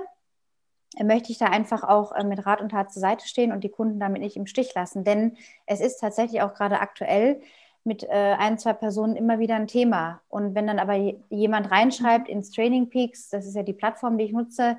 Möchte 1.03 1.33
ich 1.33 1.39
da 1.39 1.47
einfach 1.47 1.83
auch 1.83 2.13
äh, 2.13 2.25
mit 2.25 2.47
Rat 2.47 2.61
und 2.61 2.71
Tat 2.71 2.93
zur 2.93 3.01
Seite 3.01 3.27
stehen 3.27 3.53
und 3.53 3.65
die 3.65 3.71
Kunden 3.71 3.99
damit 3.99 4.23
nicht 4.23 4.37
im 4.37 4.47
Stich 4.47 4.75
lassen. 4.75 5.05
Denn 5.05 5.37
es 5.67 5.81
ist 5.81 5.99
tatsächlich 5.99 6.43
auch 6.43 6.55
gerade 6.55 6.81
aktuell 6.81 7.41
mit 7.83 8.05
äh, 8.05 8.37
ein, 8.39 8.59
zwei 8.59 8.73
Personen 8.73 9.17
immer 9.17 9.39
wieder 9.39 9.57
ein 9.57 9.67
Thema. 9.67 10.23
Und 10.29 10.55
wenn 10.55 10.67
dann 10.67 10.79
aber 10.79 10.95
jemand 11.29 11.71
reinschreibt 11.71 12.29
ins 12.29 12.51
Training 12.51 12.89
Peaks, 12.89 13.29
das 13.29 13.47
ist 13.47 13.57
ja 13.57 13.63
die 13.63 13.73
Plattform, 13.73 14.19
die 14.19 14.25
ich 14.25 14.33
nutze, 14.33 14.79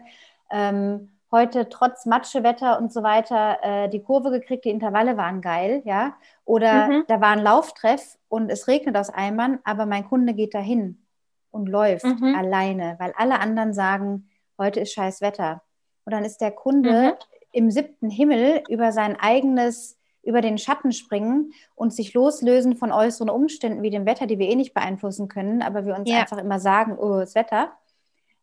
ähm, 0.52 1.15
heute 1.32 1.70
trotz 1.70 2.06
Matschewetter 2.06 2.80
und 2.80 2.94
so 2.94 3.04
weiter 3.04 3.58
äh, 3.62 3.90
die 3.90 4.02
Kurve 4.02 4.32
gekriegt, 4.32 4.66
die 4.66 4.70
Intervalle 4.70 5.18
waren 5.18 5.42
geil, 5.42 5.82
ja. 5.86 6.16
Oder 6.46 6.88
mhm. 6.88 7.04
da 7.08 7.22
war 7.22 7.30
ein 7.30 7.44
Lauftreff 7.44 8.18
und 8.30 8.50
es 8.50 8.68
regnet 8.68 8.96
aus 8.98 9.10
Eimern, 9.10 9.60
aber 9.64 9.86
mein 9.86 10.08
Kunde 10.08 10.34
geht 10.34 10.54
dahin 10.54 11.04
und 11.52 11.68
läuft 11.68 12.06
mhm. 12.06 12.36
alleine, 12.36 12.96
weil 13.00 13.14
alle 13.18 13.40
anderen 13.40 13.74
sagen, 13.74 14.30
heute 14.58 14.82
ist 14.82 14.94
scheiß 14.94 15.22
Wetter. 15.22 15.62
Und 16.06 16.14
dann 16.14 16.24
ist 16.24 16.40
der 16.40 16.52
Kunde 16.52 16.92
mhm. 16.92 17.14
im 17.52 17.72
siebten 17.72 18.10
Himmel 18.10 18.64
über 18.70 18.92
sein 18.92 19.18
eigenes 19.20 19.98
über 20.26 20.42
den 20.42 20.58
Schatten 20.58 20.92
springen 20.92 21.54
und 21.76 21.94
sich 21.94 22.14
loslösen 22.14 22.76
von 22.76 22.92
äußeren 22.92 23.30
Umständen 23.30 23.84
wie 23.84 23.92
dem 23.92 24.06
Wetter, 24.06 24.26
die 24.26 24.40
wir 24.40 24.50
eh 24.50 24.56
nicht 24.56 24.74
beeinflussen 24.74 25.28
können, 25.28 25.62
aber 25.62 25.86
wir 25.86 25.96
uns 25.96 26.10
ja. 26.10 26.22
einfach 26.22 26.40
immer 26.40 26.60
sagen, 26.60 26.98
oh, 26.98 27.20
das 27.20 27.36
Wetter. 27.36 27.72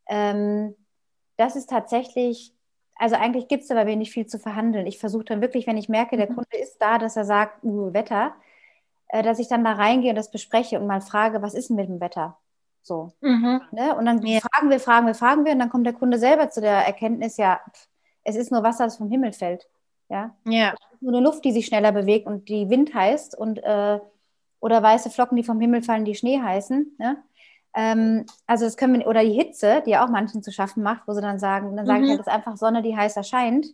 Ähm, 0.07 0.77
das 1.37 1.57
ist 1.57 1.69
tatsächlich, 1.69 2.55
also 3.03 3.17
eigentlich 3.17 3.49
gibt 3.49 3.65
es 3.65 3.71
aber 3.73 3.85
wenig 3.87 4.13
viel 4.13 4.27
zu 4.27 4.39
verhandeln. 4.39 4.87
Ich 4.87 5.01
versuche 5.01 5.25
dann 5.25 5.41
wirklich, 5.41 5.67
wenn 5.67 5.77
ich 5.77 5.89
merke, 5.89 6.17
der 6.17 6.31
mhm. 6.31 6.37
Kunde 6.37 6.57
ist 6.57 6.79
da, 6.79 6.99
dass 6.99 7.17
er 7.17 7.25
sagt, 7.25 7.65
uh, 7.65 7.93
Wetter, 7.93 8.33
äh, 9.09 9.25
dass 9.25 9.41
ich 9.41 9.49
dann 9.49 9.65
da 9.65 9.73
reingehe 9.73 10.11
und 10.11 10.17
das 10.17 10.31
bespreche 10.31 10.79
und 10.79 10.87
mal 10.87 11.01
frage, 11.01 11.43
was 11.43 11.55
ist 11.55 11.69
denn 11.69 11.75
mit 11.75 11.89
dem 11.89 12.01
Wetter? 12.01 12.39
So. 12.81 13.11
Mhm. 13.21 13.61
Ne? 13.73 13.97
Und 13.97 14.07
dann 14.07 14.25
ja. 14.25 14.39
fragen 14.39 14.71
wir, 14.71 14.79
fragen 14.79 15.07
wir, 15.09 15.17
fragen 15.17 15.45
wir 15.45 15.51
und 15.51 15.59
dann 15.59 15.69
kommt 15.69 15.85
der 15.85 15.95
Kunde 15.95 16.17
selber 16.17 16.51
zu 16.51 16.61
der 16.61 16.87
Erkenntnis, 16.87 17.39
ja, 17.39 17.61
es 18.23 18.37
ist 18.37 18.53
nur 18.53 18.63
Wasser, 18.63 18.85
das 18.85 18.99
vom 18.99 19.11
Himmel 19.11 19.33
fällt. 19.33 19.69
Ja. 20.09 20.37
ja. 20.45 20.73
Nur 21.01 21.13
eine 21.13 21.25
Luft, 21.25 21.45
die 21.45 21.51
sich 21.51 21.67
schneller 21.67 21.91
bewegt 21.91 22.29
und 22.29 22.49
die 22.49 22.71
Wind 22.71 22.95
heißt 22.95 23.37
und 23.37 23.59
äh, 23.65 23.99
oder 24.61 24.81
weiße 24.81 25.11
Flocken, 25.11 25.37
die 25.37 25.43
vom 25.43 25.61
Himmel 25.61 25.83
fallen, 25.83 26.05
die 26.05 26.15
Schnee 26.15 26.41
heißen. 26.41 26.95
Ne? 27.01 27.21
Ähm, 27.75 28.27
also 28.47 28.65
das 28.65 28.77
können 28.77 28.99
wir, 28.99 29.07
oder 29.07 29.23
die 29.23 29.33
Hitze, 29.33 29.83
die 29.87 29.91
ja 29.91 30.05
auch 30.05 30.11
manchen 30.11 30.43
zu 30.43 30.53
schaffen 30.53 30.83
macht, 30.83 31.03
wo 31.07 31.13
sie 31.13 31.23
dann 31.23 31.39
sagen, 31.39 31.77
dann 31.77 31.87
sage 31.87 32.01
mhm. 32.01 32.05
ich 32.05 32.11
halt, 32.11 32.21
das 32.21 32.27
ist 32.27 32.33
einfach 32.33 32.57
Sonne, 32.57 32.83
die 32.83 32.97
heiß 32.97 33.17
erscheint. 33.17 33.67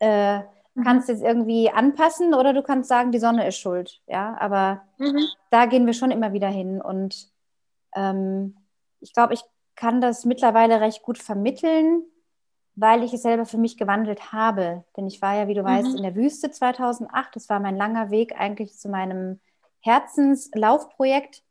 Äh, 0.00 0.38
mhm. 0.38 0.84
Kannst 0.84 1.08
jetzt 1.08 1.22
irgendwie 1.22 1.70
anpassen 1.70 2.34
oder 2.34 2.52
du 2.52 2.62
kannst 2.62 2.88
sagen, 2.88 3.12
die 3.12 3.20
Sonne 3.20 3.46
ist 3.46 3.58
schuld. 3.58 4.00
Ja, 4.06 4.36
aber 4.38 4.82
mhm. 4.98 5.24
da 5.50 5.66
gehen 5.66 5.86
wir 5.86 5.94
schon 5.94 6.10
immer 6.10 6.32
wieder 6.32 6.48
hin. 6.48 6.80
Und 6.80 7.28
ähm, 7.94 8.56
ich 9.00 9.12
glaube, 9.12 9.34
ich 9.34 9.42
kann 9.76 10.00
das 10.00 10.24
mittlerweile 10.24 10.80
recht 10.80 11.02
gut 11.02 11.18
vermitteln, 11.18 12.02
weil 12.74 13.04
ich 13.04 13.12
es 13.12 13.22
selber 13.22 13.46
für 13.46 13.58
mich 13.58 13.76
gewandelt 13.76 14.32
habe. 14.32 14.84
Denn 14.96 15.06
ich 15.06 15.22
war 15.22 15.36
ja, 15.36 15.46
wie 15.46 15.54
du 15.54 15.62
mhm. 15.62 15.66
weißt, 15.66 15.94
in 15.94 16.02
der 16.02 16.16
Wüste 16.16 16.50
2008. 16.50 17.36
Das 17.36 17.48
war 17.48 17.60
mein 17.60 17.76
langer 17.76 18.10
Weg 18.10 18.34
eigentlich 18.36 18.76
zu 18.76 18.88
meinem 18.88 19.38
Herzenslaufprojekt. 19.80 21.42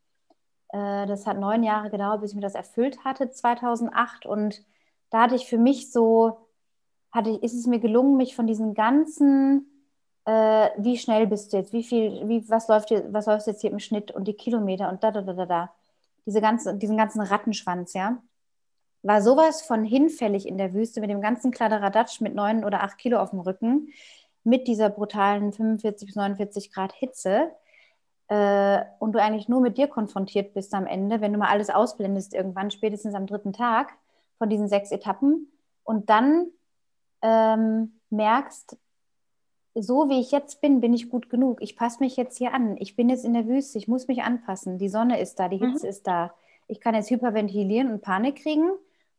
Äh, 0.72 1.06
das 1.06 1.26
hat 1.26 1.38
neun 1.38 1.62
Jahre 1.62 1.90
gedauert, 1.90 2.20
bis 2.20 2.30
ich 2.30 2.36
mir 2.36 2.42
das 2.42 2.54
erfüllt 2.54 3.04
hatte, 3.04 3.30
2008. 3.30 4.26
Und 4.26 4.62
da 5.10 5.22
hatte 5.22 5.34
ich 5.36 5.46
für 5.46 5.58
mich 5.58 5.92
so, 5.92 6.48
hatte, 7.12 7.30
ist 7.30 7.54
es 7.54 7.66
mir 7.66 7.78
gelungen, 7.80 8.16
mich 8.16 8.34
von 8.36 8.46
diesen 8.46 8.74
ganzen, 8.74 9.66
äh, 10.24 10.70
wie 10.78 10.98
schnell 10.98 11.26
bist 11.26 11.52
du 11.52 11.58
jetzt, 11.58 11.72
wie 11.72 11.84
viel, 11.84 12.28
wie, 12.28 12.48
was 12.48 12.68
läuft 12.68 12.88
hier, 12.88 13.12
was 13.12 13.26
läuft 13.26 13.46
jetzt 13.46 13.60
hier 13.60 13.70
im 13.70 13.78
Schnitt 13.78 14.10
und 14.10 14.26
die 14.28 14.34
Kilometer 14.34 14.88
und 14.90 15.04
da, 15.04 15.10
da, 15.10 15.22
da, 15.22 15.32
da, 15.34 15.46
da. 15.46 15.74
Diese 16.26 16.40
ganze, 16.40 16.76
diesen 16.76 16.96
ganzen 16.96 17.20
Rattenschwanz, 17.20 17.94
ja 17.94 18.22
war 19.02 19.20
sowas 19.20 19.62
von 19.62 19.84
hinfällig 19.84 20.46
in 20.46 20.58
der 20.58 20.74
Wüste 20.74 21.00
mit 21.00 21.10
dem 21.10 21.20
ganzen 21.20 21.50
Kladderadatsch 21.50 22.20
mit 22.20 22.34
neun 22.34 22.64
oder 22.64 22.82
acht 22.82 22.98
Kilo 22.98 23.18
auf 23.18 23.30
dem 23.30 23.40
Rücken. 23.40 23.88
mit 24.44 24.66
dieser 24.66 24.90
brutalen 24.90 25.52
45 25.52 26.06
bis 26.06 26.16
49 26.16 26.72
Grad 26.72 26.92
Hitze 26.94 27.52
äh, 28.28 28.82
und 28.98 29.12
du 29.12 29.20
eigentlich 29.20 29.48
nur 29.48 29.60
mit 29.60 29.78
dir 29.78 29.88
konfrontiert 29.88 30.54
bist 30.54 30.74
am 30.74 30.86
Ende, 30.86 31.20
wenn 31.20 31.32
du 31.32 31.38
mal 31.38 31.48
alles 31.48 31.70
ausblendest 31.70 32.34
irgendwann, 32.34 32.70
spätestens 32.70 33.14
am 33.14 33.26
dritten 33.26 33.52
Tag 33.52 33.92
von 34.38 34.48
diesen 34.48 34.68
sechs 34.68 34.90
Etappen 34.90 35.48
und 35.84 36.10
dann 36.10 36.46
ähm, 37.22 38.00
merkst, 38.10 38.76
so 39.74 40.08
wie 40.08 40.20
ich 40.20 40.30
jetzt 40.30 40.60
bin, 40.60 40.80
bin 40.80 40.92
ich 40.92 41.08
gut 41.08 41.30
genug. 41.30 41.62
Ich 41.62 41.76
passe 41.76 42.00
mich 42.00 42.16
jetzt 42.16 42.36
hier 42.36 42.52
an. 42.52 42.76
Ich 42.78 42.94
bin 42.94 43.08
jetzt 43.08 43.24
in 43.24 43.32
der 43.32 43.46
Wüste, 43.46 43.78
ich 43.78 43.88
muss 43.88 44.06
mich 44.06 44.22
anpassen. 44.22 44.78
Die 44.78 44.88
Sonne 44.88 45.20
ist 45.20 45.38
da, 45.38 45.48
die 45.48 45.58
mhm. 45.58 45.72
Hitze 45.72 45.86
mhm. 45.86 45.90
ist 45.90 46.06
da. 46.06 46.34
Ich 46.68 46.80
kann 46.80 46.94
jetzt 46.94 47.10
hyperventilieren 47.10 47.90
und 47.90 48.02
Panik 48.02 48.36
kriegen 48.36 48.70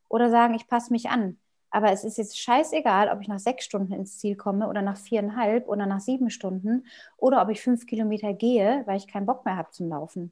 oder 0.08 0.30
sagen, 0.30 0.54
ich 0.54 0.68
passe 0.68 0.92
mich 0.92 1.10
an. 1.10 1.38
Aber 1.74 1.90
es 1.90 2.04
ist 2.04 2.18
jetzt 2.18 2.38
scheißegal, 2.38 3.08
ob 3.08 3.20
ich 3.20 3.26
nach 3.26 3.40
sechs 3.40 3.64
Stunden 3.64 3.92
ins 3.92 4.20
Ziel 4.20 4.36
komme 4.36 4.68
oder 4.68 4.80
nach 4.80 4.96
viereinhalb 4.96 5.66
oder 5.66 5.86
nach 5.86 5.98
sieben 5.98 6.30
Stunden 6.30 6.86
oder 7.16 7.42
ob 7.42 7.48
ich 7.48 7.60
fünf 7.60 7.86
Kilometer 7.86 8.32
gehe, 8.32 8.84
weil 8.86 8.96
ich 8.96 9.08
keinen 9.08 9.26
Bock 9.26 9.44
mehr 9.44 9.56
habe 9.56 9.72
zum 9.72 9.88
Laufen. 9.88 10.30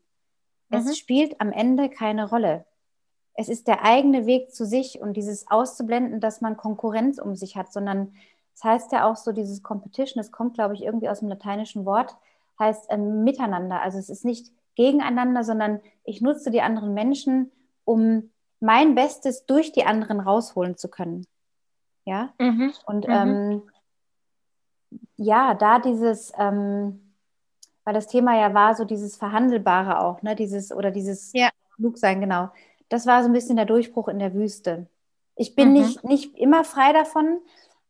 Mhm. 0.68 0.78
Es 0.78 0.96
spielt 0.96 1.40
am 1.40 1.50
Ende 1.50 1.88
keine 1.88 2.30
Rolle. 2.30 2.64
Es 3.34 3.48
ist 3.48 3.66
der 3.66 3.84
eigene 3.84 4.24
Weg 4.24 4.54
zu 4.54 4.64
sich 4.64 5.00
und 5.00 5.16
dieses 5.16 5.50
auszublenden, 5.50 6.20
dass 6.20 6.42
man 6.42 6.56
Konkurrenz 6.56 7.18
um 7.18 7.34
sich 7.34 7.56
hat, 7.56 7.72
sondern 7.72 8.14
das 8.54 8.62
heißt 8.62 8.92
ja 8.92 9.10
auch 9.10 9.16
so, 9.16 9.32
dieses 9.32 9.64
Competition, 9.64 10.22
das 10.22 10.30
kommt, 10.30 10.54
glaube 10.54 10.74
ich, 10.74 10.84
irgendwie 10.84 11.08
aus 11.08 11.18
dem 11.18 11.28
lateinischen 11.28 11.84
Wort, 11.84 12.14
heißt 12.60 12.88
äh, 12.88 12.96
miteinander. 12.96 13.82
Also 13.82 13.98
es 13.98 14.10
ist 14.10 14.24
nicht 14.24 14.52
gegeneinander, 14.76 15.42
sondern 15.42 15.80
ich 16.04 16.20
nutze 16.20 16.52
die 16.52 16.62
anderen 16.62 16.94
Menschen, 16.94 17.50
um 17.84 18.30
mein 18.60 18.94
Bestes 18.94 19.44
durch 19.44 19.72
die 19.72 19.84
anderen 19.84 20.20
rausholen 20.20 20.76
zu 20.76 20.88
können. 20.88 21.26
Ja. 22.04 22.32
Mhm. 22.38 22.72
Und 22.86 23.06
mhm. 23.06 23.12
Ähm, 23.12 23.62
ja, 25.16 25.54
da 25.54 25.78
dieses, 25.78 26.32
ähm, 26.38 27.14
weil 27.84 27.94
das 27.94 28.06
Thema 28.06 28.38
ja 28.38 28.54
war, 28.54 28.74
so 28.74 28.84
dieses 28.84 29.16
Verhandelbare 29.16 30.00
auch, 30.00 30.22
ne, 30.22 30.34
dieses 30.34 30.72
oder 30.72 30.90
dieses 30.90 31.32
ja. 31.32 31.50
Klugsein, 31.76 32.20
genau. 32.20 32.50
Das 32.88 33.06
war 33.06 33.22
so 33.22 33.28
ein 33.28 33.32
bisschen 33.32 33.56
der 33.56 33.64
Durchbruch 33.64 34.08
in 34.08 34.18
der 34.18 34.34
Wüste. 34.34 34.86
Ich 35.36 35.54
bin 35.54 35.68
mhm. 35.68 35.74
nicht, 35.74 36.04
nicht 36.04 36.36
immer 36.36 36.64
frei 36.64 36.92
davon, 36.92 37.40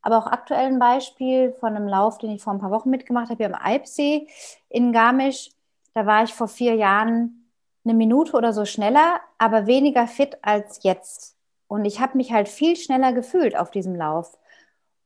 aber 0.01 0.18
auch 0.18 0.27
aktuell 0.27 0.66
ein 0.66 0.79
Beispiel 0.79 1.53
von 1.59 1.75
einem 1.75 1.88
Lauf, 1.88 2.18
den 2.18 2.31
ich 2.31 2.42
vor 2.42 2.53
ein 2.53 2.61
paar 2.61 2.70
Wochen 2.70 2.90
mitgemacht 2.90 3.31
habe, 3.31 3.37
hier 3.37 3.55
am 3.55 3.61
Alpsee 3.61 4.29
in 4.68 4.92
Garmisch. 4.92 5.51
Da 5.94 6.07
war 6.07 6.25
ich 6.25 6.33
vor 6.35 6.48
vier 6.48 6.75
Jahren 6.75 7.51
eine 7.85 7.94
Minute 7.94 8.37
oder 8.37 8.53
so 8.53 8.64
schneller, 8.64 9.20
aber 9.38 9.66
weniger 9.66 10.07
fit 10.07 10.38
als 10.42 10.83
jetzt. 10.83 11.37
Und 11.72 11.87
ich 11.87 12.00
habe 12.00 12.18
mich 12.18 12.32
halt 12.32 12.48
viel 12.48 12.76
schneller 12.76 13.14
gefühlt 13.14 13.56
auf 13.56 13.70
diesem 13.70 13.94
Lauf 13.94 14.38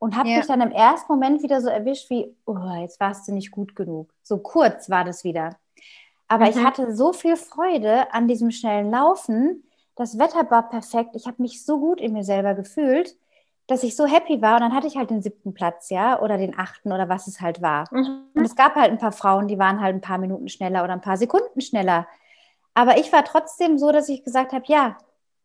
und 0.00 0.16
habe 0.16 0.28
ja. 0.28 0.38
mich 0.38 0.46
dann 0.46 0.60
im 0.60 0.72
ersten 0.72 1.12
Moment 1.12 1.44
wieder 1.44 1.60
so 1.60 1.68
erwischt 1.68 2.10
wie, 2.10 2.34
oh, 2.44 2.58
jetzt 2.80 2.98
warst 2.98 3.28
du 3.28 3.32
nicht 3.32 3.52
gut 3.52 3.76
genug. 3.76 4.12
So 4.24 4.38
kurz 4.38 4.90
war 4.90 5.04
das 5.04 5.22
wieder. 5.22 5.50
Aber 6.26 6.46
mhm. 6.46 6.50
ich 6.50 6.56
hatte 6.58 6.96
so 6.96 7.12
viel 7.12 7.36
Freude 7.36 8.12
an 8.12 8.26
diesem 8.26 8.50
schnellen 8.50 8.90
Laufen. 8.90 9.62
Das 9.94 10.18
Wetter 10.18 10.50
war 10.50 10.68
perfekt. 10.68 11.10
Ich 11.14 11.28
habe 11.28 11.40
mich 11.40 11.64
so 11.64 11.78
gut 11.78 12.00
in 12.00 12.14
mir 12.14 12.24
selber 12.24 12.54
gefühlt 12.54 13.16
dass 13.68 13.82
ich 13.82 13.96
so 13.96 14.06
happy 14.06 14.40
war 14.42 14.54
und 14.54 14.60
dann 14.60 14.74
hatte 14.74 14.86
ich 14.86 14.96
halt 14.96 15.10
den 15.10 15.22
siebten 15.22 15.52
Platz, 15.52 15.90
ja, 15.90 16.20
oder 16.20 16.38
den 16.38 16.56
achten 16.56 16.92
oder 16.92 17.08
was 17.08 17.26
es 17.26 17.40
halt 17.40 17.62
war. 17.62 17.84
Mhm. 17.90 18.26
Und 18.32 18.44
es 18.44 18.54
gab 18.54 18.76
halt 18.76 18.92
ein 18.92 18.98
paar 18.98 19.12
Frauen, 19.12 19.48
die 19.48 19.58
waren 19.58 19.80
halt 19.80 19.92
ein 19.92 20.00
paar 20.00 20.18
Minuten 20.18 20.48
schneller 20.48 20.84
oder 20.84 20.92
ein 20.92 21.00
paar 21.00 21.16
Sekunden 21.16 21.60
schneller. 21.60 22.06
Aber 22.74 22.98
ich 22.98 23.12
war 23.12 23.24
trotzdem 23.24 23.78
so, 23.78 23.90
dass 23.90 24.08
ich 24.08 24.22
gesagt 24.22 24.52
habe, 24.52 24.64
ja, 24.68 24.96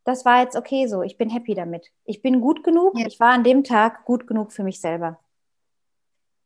das 0.04 0.26
war 0.26 0.42
jetzt 0.42 0.56
okay 0.56 0.88
so, 0.88 1.04
ich 1.04 1.18
bin 1.18 1.30
happy 1.30 1.54
damit. 1.54 1.92
Ich 2.06 2.22
bin 2.22 2.42
gut 2.42 2.64
genug, 2.64 2.98
ja. 2.98 3.08
ich 3.08 3.20
war 3.20 3.32
an 3.32 3.44
dem 3.44 3.64
Tag 3.64 4.06
gut 4.06 4.28
genug 4.28 4.52
für 4.52 4.64
mich 4.64 4.80
selber. 4.80 5.20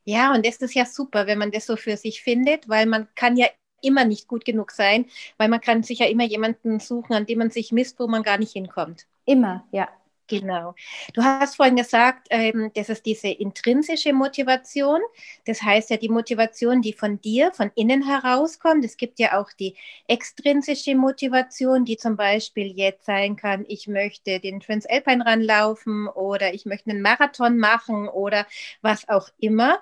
Ja, 0.03 0.33
und 0.33 0.45
das 0.45 0.57
ist 0.57 0.75
ja 0.75 0.85
super, 0.85 1.25
wenn 1.25 1.39
man 1.39 1.51
das 1.51 1.65
so 1.65 1.75
für 1.75 1.97
sich 1.97 2.21
findet, 2.21 2.69
weil 2.69 2.85
man 2.85 3.07
kann 3.15 3.37
ja 3.37 3.47
immer 3.81 4.05
nicht 4.05 4.27
gut 4.27 4.45
genug 4.45 4.71
sein, 4.71 5.05
weil 5.37 5.49
man 5.49 5.61
kann 5.61 5.83
sich 5.83 5.99
ja 5.99 6.07
immer 6.07 6.23
jemanden 6.23 6.79
suchen, 6.79 7.13
an 7.13 7.25
dem 7.25 7.39
man 7.39 7.49
sich 7.49 7.71
misst, 7.71 7.99
wo 7.99 8.07
man 8.07 8.23
gar 8.23 8.37
nicht 8.37 8.51
hinkommt. 8.51 9.07
Immer, 9.25 9.65
ja. 9.71 9.87
Genau. 10.27 10.73
Du 11.13 11.23
hast 11.23 11.55
vorhin 11.55 11.75
gesagt, 11.75 12.27
ähm, 12.31 12.71
das 12.73 12.89
ist 12.89 13.05
diese 13.05 13.27
intrinsische 13.27 14.11
Motivation. 14.11 14.99
Das 15.45 15.61
heißt 15.61 15.91
ja 15.91 15.97
die 15.97 16.09
Motivation, 16.09 16.81
die 16.81 16.93
von 16.93 17.21
dir, 17.21 17.51
von 17.53 17.71
innen 17.75 18.03
herauskommt. 18.03 18.83
Es 18.83 18.97
gibt 18.97 19.19
ja 19.19 19.39
auch 19.39 19.51
die 19.53 19.75
extrinsische 20.07 20.95
Motivation, 20.95 21.85
die 21.85 21.97
zum 21.97 22.15
Beispiel 22.17 22.75
jetzt 22.75 23.05
sein 23.05 23.35
kann, 23.35 23.65
ich 23.67 23.87
möchte 23.87 24.39
den 24.39 24.59
Transalpine 24.61 25.23
Run 25.23 25.41
laufen 25.41 26.07
oder 26.07 26.55
ich 26.55 26.65
möchte 26.65 26.89
einen 26.89 27.03
Marathon 27.03 27.59
machen 27.59 28.07
oder 28.07 28.47
was 28.81 29.07
auch 29.07 29.29
immer. 29.39 29.79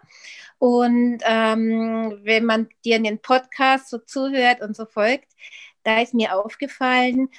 Und 0.60 1.20
ähm, 1.24 2.20
wenn 2.24 2.44
man 2.46 2.68
dir 2.84 2.98
in 2.98 3.06
den 3.06 3.20
Podcast 3.20 3.90
so 3.90 3.98
zuhört 3.98 4.62
und 4.62 4.76
so 4.76 4.86
folgt, 4.86 5.30
da 5.84 6.02
ist 6.02 6.14
mir 6.14 6.36
aufgefallen, 6.36 7.30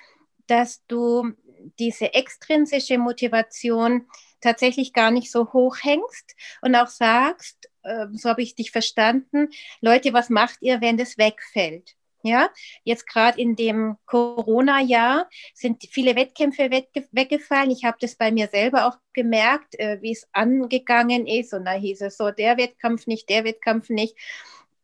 dass 0.47 0.87
du 0.87 1.33
diese 1.79 2.15
extrinsische 2.15 2.99
Motivation 2.99 4.07
tatsächlich 4.41 4.93
gar 4.93 5.11
nicht 5.11 5.31
so 5.31 5.53
hoch 5.53 5.77
hängst 5.81 6.35
und 6.61 6.75
auch 6.75 6.89
sagst, 6.89 7.71
äh, 7.83 8.07
so 8.13 8.29
habe 8.29 8.43
ich 8.43 8.55
dich 8.55 8.71
verstanden, 8.71 9.49
Leute, 9.81 10.13
was 10.13 10.31
macht 10.31 10.59
ihr, 10.61 10.81
wenn 10.81 10.97
das 10.97 11.19
wegfällt? 11.19 11.95
Ja, 12.27 12.49
jetzt 12.85 13.07
gerade 13.07 13.39
in 13.39 13.55
dem 13.55 13.99
Corona-Jahr 14.07 15.29
sind 15.53 15.85
viele 15.91 16.17
Wettkämpfe 16.17 16.71
weggefallen. 16.71 17.71
Ich 17.71 17.85
habe 17.85 17.99
das 18.01 18.17
bei 18.17 18.33
mir 18.33 18.49
selber 18.49 18.87
auch 18.87 18.97
gemerkt, 19.13 19.79
äh, 19.79 20.01
wie 20.01 20.13
es 20.13 20.27
angegangen 20.33 21.27
ist. 21.27 21.53
Und 21.53 21.67
da 21.67 21.73
hieß 21.73 22.01
es 22.01 22.17
so, 22.17 22.31
der 22.31 22.57
Wettkampf 22.57 23.07
nicht, 23.07 23.29
der 23.29 23.45
Wettkampf 23.45 23.91
nicht 23.91 24.17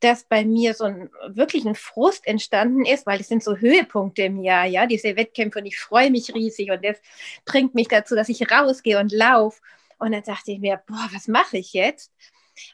dass 0.00 0.24
bei 0.24 0.44
mir 0.44 0.74
so 0.74 0.84
ein 0.84 1.10
wirklich 1.28 1.66
ein 1.66 1.74
Frust 1.74 2.26
entstanden 2.26 2.84
ist, 2.84 3.06
weil 3.06 3.20
es 3.20 3.28
sind 3.28 3.44
so 3.44 3.56
Höhepunkte 3.56 4.22
im 4.22 4.42
Jahr, 4.42 4.64
ja, 4.64 4.86
diese 4.86 5.16
Wettkämpfe 5.16 5.58
und 5.58 5.66
ich 5.66 5.78
freue 5.78 6.10
mich 6.10 6.34
riesig 6.34 6.70
und 6.70 6.84
das 6.84 6.98
bringt 7.44 7.74
mich 7.74 7.88
dazu, 7.88 8.14
dass 8.14 8.28
ich 8.28 8.50
rausgehe 8.50 8.98
und 8.98 9.12
laufe. 9.12 9.60
Und 9.98 10.12
dann 10.12 10.22
dachte 10.22 10.52
ich 10.52 10.58
mir, 10.58 10.82
boah, 10.86 11.08
was 11.12 11.28
mache 11.28 11.58
ich 11.58 11.74
jetzt? 11.74 12.12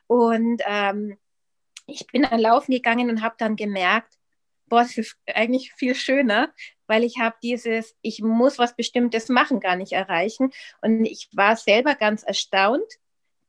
Und 0.07 0.63
ähm, 0.65 1.19
ich 1.87 2.07
bin 2.07 2.23
dann 2.23 2.41
laufen 2.41 2.73
gegangen 2.73 3.11
und 3.11 3.23
habe 3.23 3.35
dann 3.39 3.57
gemerkt, 3.57 4.15
boah, 4.69 4.83
es 4.83 4.97
ist 4.97 5.17
eigentlich 5.27 5.73
viel 5.75 5.95
schöner, 5.95 6.53
weil 6.87 7.05
ich 7.05 7.19
habe 7.19 7.37
dieses, 7.43 7.97
ich 8.03 8.23
muss 8.23 8.59
was 8.59 8.77
Bestimmtes 8.77 9.29
machen, 9.29 9.61
gar 9.61 9.77
nicht 9.77 9.93
erreichen. 9.93 10.51
Und 10.81 11.05
ich 11.05 11.29
war 11.33 11.57
selber 11.57 11.95
ganz 11.95 12.23
erstaunt, 12.23 12.87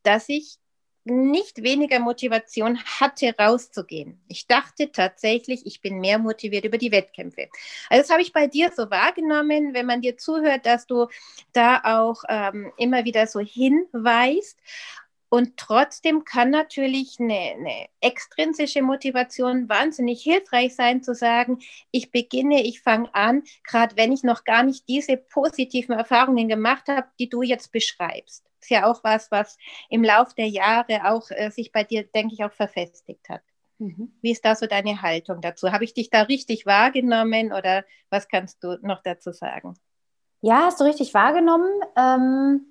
dass 0.03 0.29
ich 0.29 0.57
nicht 1.09 1.63
weniger 1.63 1.99
Motivation 1.99 2.79
hatte, 2.99 3.33
rauszugehen. 3.37 4.19
Ich 4.27 4.47
dachte 4.47 4.91
tatsächlich, 4.91 5.65
ich 5.65 5.81
bin 5.81 5.99
mehr 5.99 6.19
motiviert 6.19 6.65
über 6.65 6.77
die 6.77 6.91
Wettkämpfe. 6.91 7.49
Also 7.89 8.03
das 8.03 8.09
habe 8.09 8.21
ich 8.21 8.33
bei 8.33 8.47
dir 8.47 8.71
so 8.75 8.89
wahrgenommen, 8.89 9.73
wenn 9.73 9.85
man 9.85 10.01
dir 10.01 10.17
zuhört, 10.17 10.65
dass 10.65 10.87
du 10.87 11.07
da 11.53 11.81
auch 11.83 12.23
ähm, 12.29 12.71
immer 12.77 13.05
wieder 13.05 13.27
so 13.27 13.39
hinweist. 13.39 14.59
Und 15.29 15.57
trotzdem 15.57 16.23
kann 16.23 16.51
natürlich 16.51 17.17
eine, 17.19 17.33
eine, 17.33 17.87
extrinsische 17.99 18.81
Motivation 18.81 19.67
wahnsinnig 19.67 20.21
hilfreich 20.21 20.75
sein, 20.75 21.03
zu 21.03 21.13
sagen, 21.13 21.59
ich 21.91 22.11
beginne, 22.11 22.63
ich 22.63 22.81
fange 22.81 23.13
an, 23.13 23.43
gerade 23.63 23.97
wenn 23.97 24.13
ich 24.13 24.23
noch 24.23 24.45
gar 24.45 24.63
nicht 24.63 24.87
diese 24.87 25.17
positiven 25.17 25.95
Erfahrungen 25.95 26.47
gemacht 26.47 26.87
habe, 26.87 27.07
die 27.19 27.29
du 27.29 27.41
jetzt 27.41 27.71
beschreibst 27.71 28.47
ist 28.67 28.71
ja 28.71 28.85
auch 28.85 29.03
was, 29.03 29.31
was 29.31 29.57
im 29.89 30.03
Lauf 30.03 30.33
der 30.33 30.47
Jahre 30.47 31.05
auch 31.05 31.29
äh, 31.29 31.51
sich 31.51 31.71
bei 31.71 31.83
dir, 31.83 32.03
denke 32.03 32.33
ich, 32.33 32.43
auch 32.43 32.51
verfestigt 32.51 33.29
hat. 33.29 33.41
Mhm. 33.79 34.11
Wie 34.21 34.31
ist 34.31 34.43
da 34.43 34.55
so 34.55 34.65
deine 34.65 35.01
Haltung 35.01 35.41
dazu? 35.41 35.71
Habe 35.71 35.83
ich 35.83 35.93
dich 35.93 36.09
da 36.09 36.23
richtig 36.23 36.65
wahrgenommen 36.65 37.53
oder 37.53 37.85
was 38.09 38.27
kannst 38.27 38.63
du 38.63 38.77
noch 38.81 39.01
dazu 39.03 39.31
sagen? 39.31 39.77
Ja, 40.41 40.65
hast 40.65 40.79
du 40.79 40.83
richtig 40.83 41.13
wahrgenommen. 41.13 41.71
Ähm, 41.95 42.65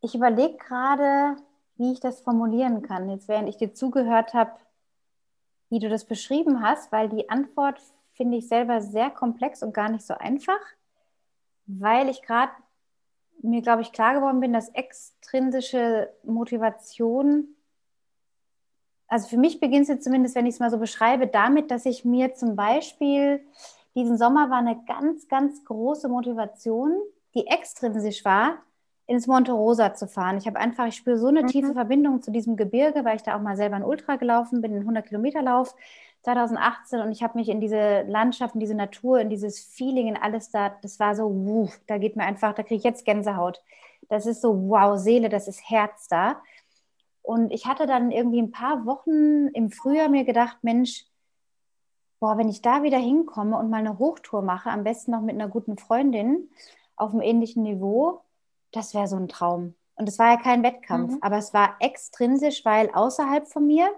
ich 0.00 0.14
überlege 0.14 0.56
gerade, 0.56 1.36
wie 1.76 1.92
ich 1.92 2.00
das 2.00 2.20
formulieren 2.20 2.82
kann, 2.82 3.08
jetzt 3.10 3.28
während 3.28 3.48
ich 3.48 3.56
dir 3.56 3.74
zugehört 3.74 4.34
habe, 4.34 4.52
wie 5.70 5.78
du 5.78 5.88
das 5.88 6.04
beschrieben 6.04 6.62
hast, 6.62 6.92
weil 6.92 7.08
die 7.08 7.30
Antwort 7.30 7.80
finde 8.12 8.36
ich 8.36 8.48
selber 8.48 8.80
sehr 8.80 9.10
komplex 9.10 9.62
und 9.62 9.72
gar 9.72 9.88
nicht 9.88 10.06
so 10.06 10.14
einfach, 10.14 10.60
weil 11.66 12.08
ich 12.08 12.22
gerade 12.22 12.52
mir, 13.42 13.62
glaube 13.62 13.82
ich, 13.82 13.92
klar 13.92 14.14
geworden 14.14 14.40
bin, 14.40 14.52
dass 14.52 14.68
extrinsische 14.68 16.12
Motivation, 16.22 17.48
also 19.08 19.28
für 19.28 19.36
mich 19.36 19.60
beginnt 19.60 19.82
es 19.82 19.88
jetzt 19.88 20.04
zumindest, 20.04 20.34
wenn 20.34 20.46
ich 20.46 20.54
es 20.54 20.60
mal 20.60 20.70
so 20.70 20.78
beschreibe, 20.78 21.26
damit, 21.26 21.70
dass 21.70 21.86
ich 21.86 22.04
mir 22.04 22.34
zum 22.34 22.54
Beispiel, 22.54 23.44
diesen 23.94 24.16
Sommer 24.16 24.50
war 24.50 24.58
eine 24.58 24.82
ganz, 24.86 25.28
ganz 25.28 25.64
große 25.64 26.08
Motivation, 26.08 26.96
die 27.34 27.46
extrinsisch 27.46 28.24
war, 28.24 28.62
ins 29.06 29.26
Monte 29.26 29.52
Rosa 29.52 29.94
zu 29.94 30.06
fahren. 30.06 30.38
Ich 30.38 30.46
habe 30.46 30.58
einfach, 30.58 30.86
ich 30.86 30.96
spüre 30.96 31.18
so 31.18 31.28
eine 31.28 31.42
mhm. 31.42 31.48
tiefe 31.48 31.72
Verbindung 31.74 32.22
zu 32.22 32.30
diesem 32.30 32.56
Gebirge, 32.56 33.04
weil 33.04 33.16
ich 33.16 33.22
da 33.22 33.36
auch 33.36 33.42
mal 33.42 33.56
selber 33.56 33.76
ein 33.76 33.84
Ultra 33.84 34.16
gelaufen 34.16 34.60
bin, 34.60 34.72
einen 34.72 34.82
100 34.82 35.06
Kilometer 35.06 35.42
Lauf 35.42 35.74
2018 36.22 37.00
und 37.00 37.10
ich 37.10 37.22
habe 37.22 37.36
mich 37.36 37.48
in 37.48 37.60
diese 37.60 38.02
Landschaft, 38.02 38.54
in 38.54 38.60
diese 38.60 38.74
Natur, 38.74 39.20
in 39.20 39.28
dieses 39.28 39.58
Feeling, 39.58 40.06
in 40.06 40.16
alles 40.16 40.50
da, 40.50 40.70
das 40.82 41.00
war 41.00 41.16
so, 41.16 41.24
wuh, 41.24 41.68
da 41.88 41.98
geht 41.98 42.16
mir 42.16 42.22
einfach, 42.22 42.54
da 42.54 42.62
kriege 42.62 42.76
ich 42.76 42.84
jetzt 42.84 43.04
Gänsehaut. 43.04 43.60
Das 44.08 44.26
ist 44.26 44.40
so, 44.40 44.68
wow, 44.68 44.98
Seele, 44.98 45.28
das 45.28 45.48
ist 45.48 45.68
Herz 45.68 46.06
da. 46.08 46.40
Und 47.22 47.52
ich 47.52 47.66
hatte 47.66 47.86
dann 47.86 48.10
irgendwie 48.10 48.40
ein 48.40 48.50
paar 48.50 48.84
Wochen 48.86 49.48
im 49.48 49.70
Frühjahr 49.70 50.08
mir 50.08 50.24
gedacht, 50.24 50.58
Mensch, 50.62 51.06
boah, 52.20 52.38
wenn 52.38 52.48
ich 52.48 52.62
da 52.62 52.82
wieder 52.82 52.98
hinkomme 52.98 53.58
und 53.58 53.70
mal 53.70 53.78
eine 53.78 53.98
Hochtour 53.98 54.42
mache, 54.42 54.70
am 54.70 54.84
besten 54.84 55.10
noch 55.10 55.22
mit 55.22 55.34
einer 55.34 55.48
guten 55.48 55.76
Freundin 55.76 56.48
auf 56.94 57.12
einem 57.12 57.20
ähnlichen 57.20 57.64
Niveau, 57.64 58.20
das 58.72 58.94
wäre 58.94 59.08
so 59.08 59.16
ein 59.16 59.28
Traum. 59.28 59.74
Und 59.94 60.08
es 60.08 60.18
war 60.18 60.32
ja 60.32 60.36
kein 60.36 60.62
Wettkampf, 60.62 61.12
mhm. 61.12 61.18
aber 61.20 61.36
es 61.36 61.54
war 61.54 61.76
extrinsisch, 61.80 62.64
weil 62.64 62.90
außerhalb 62.90 63.46
von 63.46 63.66
mir, 63.66 63.90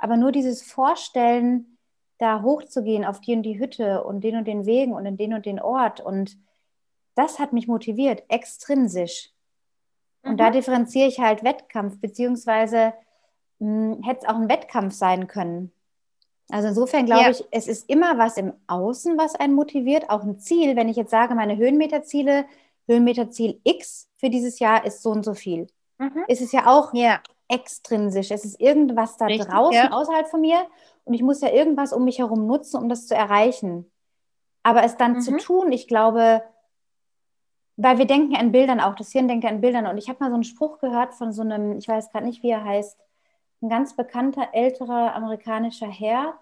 aber 0.00 0.16
nur 0.16 0.32
dieses 0.32 0.62
Vorstellen, 0.62 1.78
da 2.18 2.42
hochzugehen 2.42 3.04
auf 3.04 3.20
die 3.20 3.34
und 3.34 3.42
die 3.44 3.58
Hütte 3.58 4.02
und 4.02 4.22
den 4.22 4.36
und 4.36 4.46
den 4.46 4.66
Wegen 4.66 4.92
und 4.92 5.06
in 5.06 5.16
den 5.16 5.34
und 5.34 5.46
den 5.46 5.60
Ort 5.60 6.00
und 6.00 6.36
das 7.14 7.38
hat 7.38 7.52
mich 7.52 7.66
motiviert, 7.66 8.22
extrinsisch. 8.28 9.30
Und 10.22 10.32
mhm. 10.32 10.36
da 10.36 10.50
differenziere 10.50 11.08
ich 11.08 11.18
halt 11.20 11.42
Wettkampf, 11.42 12.00
beziehungsweise 12.00 12.94
hm, 13.58 14.02
hätte 14.04 14.20
es 14.22 14.28
auch 14.28 14.36
ein 14.36 14.48
Wettkampf 14.48 14.94
sein 14.94 15.26
können. 15.26 15.72
Also 16.50 16.68
insofern 16.68 17.06
glaube 17.06 17.22
ja. 17.22 17.30
ich, 17.30 17.44
es 17.50 17.68
ist 17.68 17.90
immer 17.90 18.18
was 18.18 18.36
im 18.36 18.52
Außen, 18.68 19.18
was 19.18 19.34
einen 19.34 19.54
motiviert, 19.54 20.10
auch 20.10 20.22
ein 20.22 20.38
Ziel. 20.38 20.76
Wenn 20.76 20.88
ich 20.88 20.96
jetzt 20.96 21.10
sage, 21.10 21.34
meine 21.34 21.56
Höhenmeterziele, 21.56 22.46
Höhenmeterziel 22.88 23.60
X 23.64 24.08
für 24.16 24.30
dieses 24.30 24.58
Jahr 24.58 24.84
ist 24.84 25.02
so 25.02 25.10
und 25.10 25.24
so 25.24 25.34
viel, 25.34 25.68
mhm. 25.98 26.24
ist 26.26 26.40
es 26.40 26.52
ja 26.52 26.66
auch 26.66 26.92
ja. 26.94 27.20
extrinsisch. 27.48 28.30
Es 28.30 28.44
ist 28.44 28.60
irgendwas 28.60 29.16
da 29.16 29.26
Richtig, 29.26 29.48
draußen, 29.48 29.74
ja. 29.74 29.92
außerhalb 29.92 30.28
von 30.28 30.40
mir 30.40 30.66
und 31.04 31.14
ich 31.14 31.22
muss 31.22 31.40
ja 31.40 31.50
irgendwas 31.50 31.92
um 31.92 32.04
mich 32.04 32.18
herum 32.18 32.46
nutzen, 32.46 32.82
um 32.82 32.88
das 32.88 33.06
zu 33.06 33.14
erreichen. 33.14 33.90
Aber 34.62 34.82
es 34.82 34.96
dann 34.96 35.14
mhm. 35.14 35.20
zu 35.20 35.36
tun, 35.36 35.72
ich 35.72 35.86
glaube, 35.86 36.42
weil 37.76 37.98
wir 37.98 38.06
denken 38.06 38.34
an 38.34 38.50
Bildern 38.50 38.80
auch, 38.80 38.96
das 38.96 39.12
Hirn 39.12 39.28
denkt 39.28 39.46
an 39.46 39.60
Bildern. 39.60 39.86
Und 39.86 39.98
ich 39.98 40.08
habe 40.08 40.18
mal 40.20 40.30
so 40.30 40.34
einen 40.34 40.44
Spruch 40.44 40.78
gehört 40.80 41.14
von 41.14 41.32
so 41.32 41.42
einem, 41.42 41.78
ich 41.78 41.86
weiß 41.86 42.10
gerade 42.10 42.26
nicht, 42.26 42.42
wie 42.42 42.50
er 42.50 42.64
heißt, 42.64 42.98
ein 43.62 43.68
ganz 43.68 43.94
bekannter 43.94 44.48
älterer 44.52 45.14
amerikanischer 45.14 45.86
Herr 45.86 46.34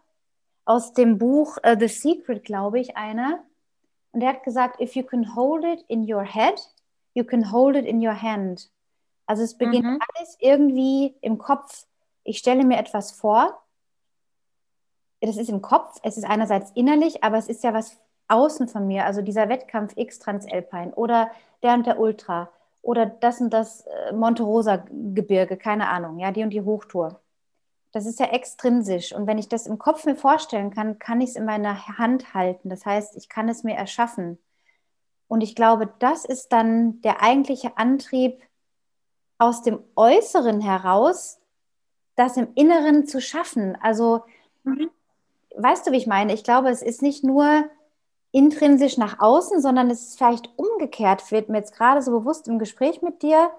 aus 0.65 0.95
dem 0.95 1.19
Buch 1.19 1.59
uh, 1.59 1.77
The 1.79 1.89
Secret, 1.89 2.43
glaube 2.43 2.81
ich, 2.81 2.97
einer. 2.97 3.45
Und 4.13 4.21
der 4.21 4.31
hat 4.31 4.45
gesagt, 4.45 4.81
if 4.81 4.95
you 4.95 5.03
can 5.03 5.35
hold 5.35 5.65
it 5.65 5.85
in 5.89 6.11
your 6.11 6.25
head, 6.25 6.55
you 7.15 7.25
can 7.25 7.53
hold 7.53 7.77
it 7.77 7.85
in 7.85 8.05
your 8.07 8.21
hand. 8.21 8.71
Also 9.27 9.43
es 9.43 9.55
beginnt 9.55 9.85
mhm. 9.85 9.99
alles 10.15 10.37
irgendwie 10.41 11.15
im 11.21 11.39
Kopf. 11.39 11.87
Ich 12.25 12.39
stelle 12.39 12.65
mir 12.65 12.79
etwas 12.79 13.13
vor. 13.13 13.63
Das 15.21 15.37
ist 15.37 15.49
im 15.49 15.63
Kopf. 15.63 15.99
Es 16.03 16.17
ist 16.17 16.25
einerseits 16.25 16.71
innerlich, 16.73 17.25
aber 17.25 17.39
es 17.39 17.49
ist 17.49 17.65
ja 17.65 17.75
was 17.75 17.99
außen 18.29 18.69
von 18.69 18.87
mir. 18.87 19.05
Also 19.05 19.23
dieser 19.23 19.49
Wettkampf 19.49 19.95
X 19.97 20.19
Transalpine 20.19 20.95
oder 20.95 21.31
der 21.63 21.75
und 21.75 21.87
der 21.87 21.99
Ultra 21.99 22.51
oder 22.83 23.07
das 23.07 23.41
und 23.41 23.51
das 23.51 23.87
äh, 23.87 24.13
Monte 24.13 24.45
Rosa 24.45 24.85
Gebirge, 24.89 25.57
keine 25.57 25.89
Ahnung, 25.89 26.19
ja, 26.19 26.31
die 26.31 26.45
und 26.45 26.51
die 26.51 26.63
Hochtour. 26.63 27.21
Das 27.97 28.05
ist 28.05 28.21
ja 28.21 28.27
extrinsisch. 28.27 29.15
Und 29.15 29.27
wenn 29.27 29.39
ich 29.39 29.49
das 29.49 29.67
im 29.67 29.79
Kopf 29.79 30.05
mir 30.05 30.17
vorstellen 30.17 30.71
kann, 30.71 30.99
kann 30.99 31.23
ich 31.23 31.31
es 31.31 31.37
in 31.37 31.47
meiner 31.47 31.89
Hand 31.97 32.35
halten. 32.35 32.69
Das 32.69 32.85
heißt, 32.85 33.17
ich 33.17 33.31
kann 33.31 33.49
es 33.49 33.63
mir 33.63 33.75
erschaffen. 33.75 34.37
Und 35.29 35.41
ich 35.41 35.55
glaube, 35.55 35.89
das 35.99 36.27
ist 36.27 36.53
dann 36.53 37.01
der 37.01 37.23
eigentliche 37.23 37.79
Antrieb 37.79 38.43
aus 39.39 39.63
dem 39.63 39.79
Äußeren 39.97 40.61
heraus, 40.61 41.39
das 42.17 42.37
im 42.37 42.49
Inneren 42.55 43.07
zu 43.07 43.23
schaffen. 43.23 43.79
Also, 43.81 44.25
mhm. 44.65 44.91
weißt 45.57 45.87
du, 45.87 45.93
wie 45.93 45.97
ich 45.97 46.07
meine? 46.07 46.35
Ich 46.35 46.45
glaube, 46.45 46.69
es 46.69 46.83
ist 46.83 47.01
nicht 47.01 47.25
nur 47.25 47.65
intrinsisch 48.31 48.99
nach 48.99 49.21
außen, 49.21 49.63
sondern 49.63 49.89
es 49.89 50.09
ist 50.09 50.19
vielleicht 50.19 50.51
umgekehrt, 50.59 51.33
wird 51.33 51.49
mir 51.49 51.61
jetzt 51.61 51.75
gerade 51.75 52.03
so 52.03 52.11
bewusst 52.11 52.47
im 52.47 52.59
Gespräch 52.59 53.01
mit 53.01 53.23
dir, 53.23 53.51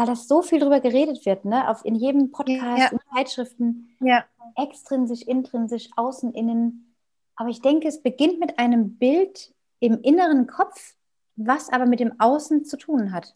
weil 0.00 0.06
das 0.06 0.28
so 0.28 0.40
viel 0.40 0.60
darüber 0.60 0.80
geredet 0.80 1.26
wird, 1.26 1.44
ne? 1.44 1.68
Auf, 1.68 1.84
in 1.84 1.94
jedem 1.94 2.30
Podcast, 2.30 2.78
ja. 2.78 2.88
in 2.88 3.00
Zeitschriften, 3.14 3.94
ja. 4.00 4.24
extrinsisch, 4.56 5.20
intrinsisch, 5.20 5.90
außen, 5.94 6.32
innen. 6.32 6.94
Aber 7.36 7.50
ich 7.50 7.60
denke, 7.60 7.86
es 7.86 8.00
beginnt 8.00 8.40
mit 8.40 8.58
einem 8.58 8.96
Bild 8.96 9.52
im 9.78 10.00
inneren 10.00 10.46
Kopf, 10.46 10.94
was 11.36 11.68
aber 11.68 11.84
mit 11.84 12.00
dem 12.00 12.18
Außen 12.18 12.64
zu 12.64 12.78
tun 12.78 13.12
hat. 13.12 13.34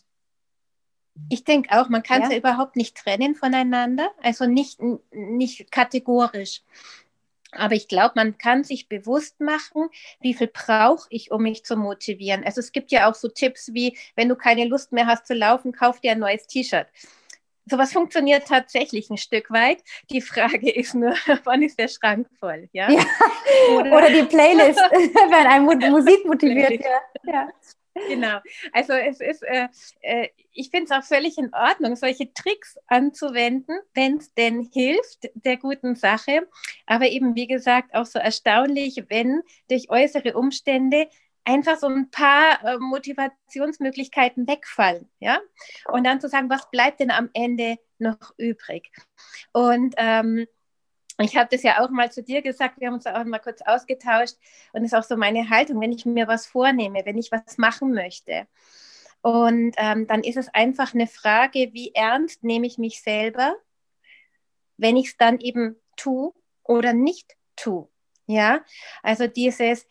Ich 1.29 1.45
denke 1.45 1.79
auch, 1.79 1.91
man 1.91 2.03
kann 2.03 2.23
es 2.23 2.29
ja? 2.29 2.33
ja 2.33 2.39
überhaupt 2.39 2.77
nicht 2.77 2.97
trennen 2.97 3.35
voneinander, 3.35 4.11
also 4.23 4.47
nicht, 4.47 4.81
nicht 5.13 5.71
kategorisch. 5.71 6.63
Aber 7.57 7.75
ich 7.75 7.89
glaube, 7.89 8.13
man 8.17 8.39
kann 8.39 8.65
sich 8.65 8.89
bewusst 8.89 9.41
machen, 9.41 9.89
wie 10.21 10.35
viel 10.35 10.49
brauche 10.49 11.07
ich, 11.11 11.31
um 11.31 11.43
mich 11.43 11.65
zu 11.65 11.77
motivieren. 11.77 12.45
Also 12.45 12.61
es 12.61 12.73
gibt 12.73 12.93
ja 12.93 13.11
auch 13.11 13.15
so 13.15 13.29
Tipps 13.29 13.73
wie, 13.73 13.97
wenn 14.17 14.29
du 14.29 14.37
keine 14.37 14.65
Lust 14.65 14.93
mehr 14.93 15.07
hast 15.07 15.27
zu 15.27 15.35
laufen, 15.35 15.73
kauf 15.73 16.01
dir 16.01 16.13
ein 16.13 16.19
neues 16.19 16.47
T-Shirt. 16.47 16.87
Sowas 17.67 17.93
funktioniert 17.93 18.47
tatsächlich 18.47 19.09
ein 19.09 19.17
Stück 19.17 19.51
weit. 19.51 19.83
Die 20.11 20.21
Frage 20.21 20.71
ist 20.71 20.95
nur, 20.95 21.15
wann 21.45 21.63
ist 21.63 21.79
der 21.79 21.89
Schrank 21.89 22.29
voll? 22.39 22.69
Ja? 22.73 22.91
ja. 22.91 23.05
Oder, 23.73 23.93
Oder, 23.97 24.11
die 24.11 24.25
Playlist, 24.25 24.79
wenn 24.91 25.47
ein 25.47 25.91
Musik 25.91 26.27
motiviert. 26.27 26.83
Ja. 26.83 27.33
ja. 27.33 27.49
Genau. 28.09 28.41
Also 28.73 28.93
es 28.93 29.21
ist, 29.21 29.43
äh, 29.43 29.69
äh, 30.01 30.29
ich 30.53 30.71
finde 30.71 30.87
es 30.87 30.91
auch 30.91 31.07
völlig 31.07 31.39
in 31.39 31.53
Ordnung, 31.55 31.97
solche 31.97 32.33
Tricks 32.33 32.77
anzuwenden, 32.87 33.79
wenn 33.95 34.17
es 34.19 34.35
denn 34.35 34.69
hilft 34.73 35.31
der 35.35 35.57
guten 35.57 35.95
Sache. 35.95 36.49
Aber 36.87 37.07
eben, 37.09 37.35
wie 37.35 37.47
gesagt, 37.47 37.95
auch 37.95 38.07
so 38.07 38.19
erstaunlich, 38.19 39.05
wenn 39.09 39.43
durch 39.69 39.91
äußere 39.91 40.35
Umstände 40.35 41.09
einfach 41.45 41.77
so 41.77 41.87
ein 41.87 42.11
paar 42.11 42.65
äh, 42.65 42.79
Motivationsmöglichkeiten 42.79 44.49
wegfallen, 44.49 45.09
ja. 45.21 45.39
Und 45.93 46.05
dann 46.05 46.21
zu 46.21 46.29
sagen, 46.29 46.51
was 46.51 46.71
bleibt 46.71 47.01
denn 47.01 47.11
am 47.11 47.31
Ende 47.35 47.77
noch 47.99 48.33
übrig? 48.39 48.91
Und 49.53 49.95
ähm, 49.99 50.47
ich 51.19 51.37
habe 51.37 51.49
das 51.51 51.63
ja 51.63 51.83
auch 51.83 51.91
mal 51.91 52.11
zu 52.11 52.23
dir 52.23 52.43
gesagt, 52.43 52.81
wir 52.81 52.89
haben 52.89 52.95
uns 52.95 53.07
auch 53.07 53.25
mal 53.25 53.39
kurz 53.39 53.63
ausgetauscht 53.63 54.37
und 54.73 54.83
das 54.83 54.93
ist 54.93 54.95
auch 54.95 55.05
so 55.05 55.17
meine 55.17 55.49
Haltung, 55.49 55.81
wenn 55.81 55.93
ich 55.93 56.05
mir 56.07 56.27
was 56.27 56.47
vornehme, 56.47 57.03
wenn 57.05 57.19
ich 57.19 57.31
was 57.31 57.59
machen 57.59 57.93
möchte. 57.93 58.47
Und 59.23 59.75
ähm, 59.79 60.07
dann 60.07 60.23
ist 60.23 60.37
es 60.37 60.53
einfach 60.53 60.93
eine 60.93 61.07
Frage, 61.07 61.71
wie 61.73 61.95
ernst 61.95 62.45
nehme 62.45 62.67
ich 62.67 62.79
mich 62.79 63.01
selber, 63.01 63.55
wenn 64.77 64.97
ich 64.97 65.09
es 65.09 65.17
dann 65.17 65.41
eben 65.41 65.77
tue 65.97 66.33
oder 66.63 66.93
nicht 66.93 67.37
tue. 67.57 67.89
Ja, 68.27 68.65
also 69.03 69.27
dieses, 69.27 69.87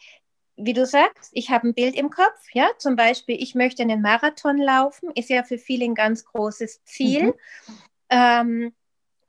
wie 0.55 0.73
du 0.73 0.85
sagst, 0.85 1.31
ich 1.33 1.49
habe 1.49 1.67
ein 1.67 1.73
Bild 1.73 1.95
im 1.95 2.09
Kopf, 2.09 2.39
ja, 2.53 2.69
zum 2.77 2.95
Beispiel, 2.95 3.41
ich 3.41 3.55
möchte 3.55 3.83
einen 3.83 4.01
Marathon 4.01 4.57
laufen, 4.57 5.09
ist 5.15 5.29
ja 5.29 5.43
für 5.43 5.57
viele 5.57 5.85
ein 5.85 5.95
ganz 5.95 6.25
großes 6.25 6.83
Ziel. 6.83 7.27
Mhm. 7.27 7.33
Ähm, 8.09 8.73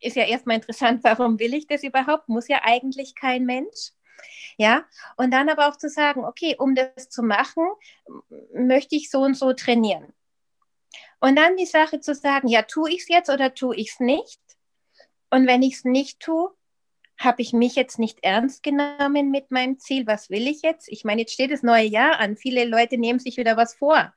ist 0.04 0.16
ja 0.16 0.24
erstmal 0.24 0.56
interessant, 0.56 1.02
warum 1.04 1.38
will 1.38 1.54
ich 1.54 1.66
das 1.66 1.82
überhaupt? 1.82 2.28
Muss 2.28 2.48
ja 2.48 2.60
eigentlich 2.62 3.14
kein 3.14 3.44
Mensch. 3.44 3.92
Ja, 4.56 4.84
und 5.16 5.32
dann 5.32 5.48
aber 5.48 5.68
auch 5.68 5.76
zu 5.76 5.88
sagen, 5.88 6.24
okay, 6.24 6.54
um 6.58 6.74
das 6.76 7.08
zu 7.08 7.22
machen, 7.22 7.66
möchte 8.54 8.94
ich 8.94 9.10
so 9.10 9.20
und 9.20 9.34
so 9.36 9.52
trainieren. 9.52 10.12
Und 11.20 11.36
dann 11.36 11.56
die 11.56 11.66
Sache 11.66 12.00
zu 12.00 12.14
sagen, 12.14 12.48
ja, 12.48 12.62
tue 12.62 12.90
ich 12.90 13.00
es 13.00 13.08
jetzt 13.08 13.30
oder 13.30 13.52
tue 13.54 13.74
ich 13.76 13.90
es 13.90 14.00
nicht? 14.00 14.40
Und 15.30 15.46
wenn 15.46 15.62
ich 15.62 15.74
es 15.74 15.84
nicht 15.84 16.20
tue, 16.20 16.54
habe 17.18 17.42
ich 17.42 17.52
mich 17.52 17.74
jetzt 17.74 17.98
nicht 17.98 18.22
ernst 18.22 18.62
genommen 18.62 19.30
mit 19.30 19.50
meinem 19.50 19.78
Ziel. 19.78 20.06
Was 20.06 20.30
will 20.30 20.46
ich 20.46 20.62
jetzt? 20.62 20.88
Ich 20.88 21.04
meine, 21.04 21.22
jetzt 21.22 21.32
steht 21.32 21.50
das 21.50 21.62
neue 21.62 21.86
Jahr 21.86 22.18
an. 22.18 22.36
Viele 22.36 22.64
Leute 22.64 22.98
nehmen 22.98 23.18
sich 23.18 23.36
wieder 23.36 23.56
was 23.56 23.74
vor. 23.74 24.12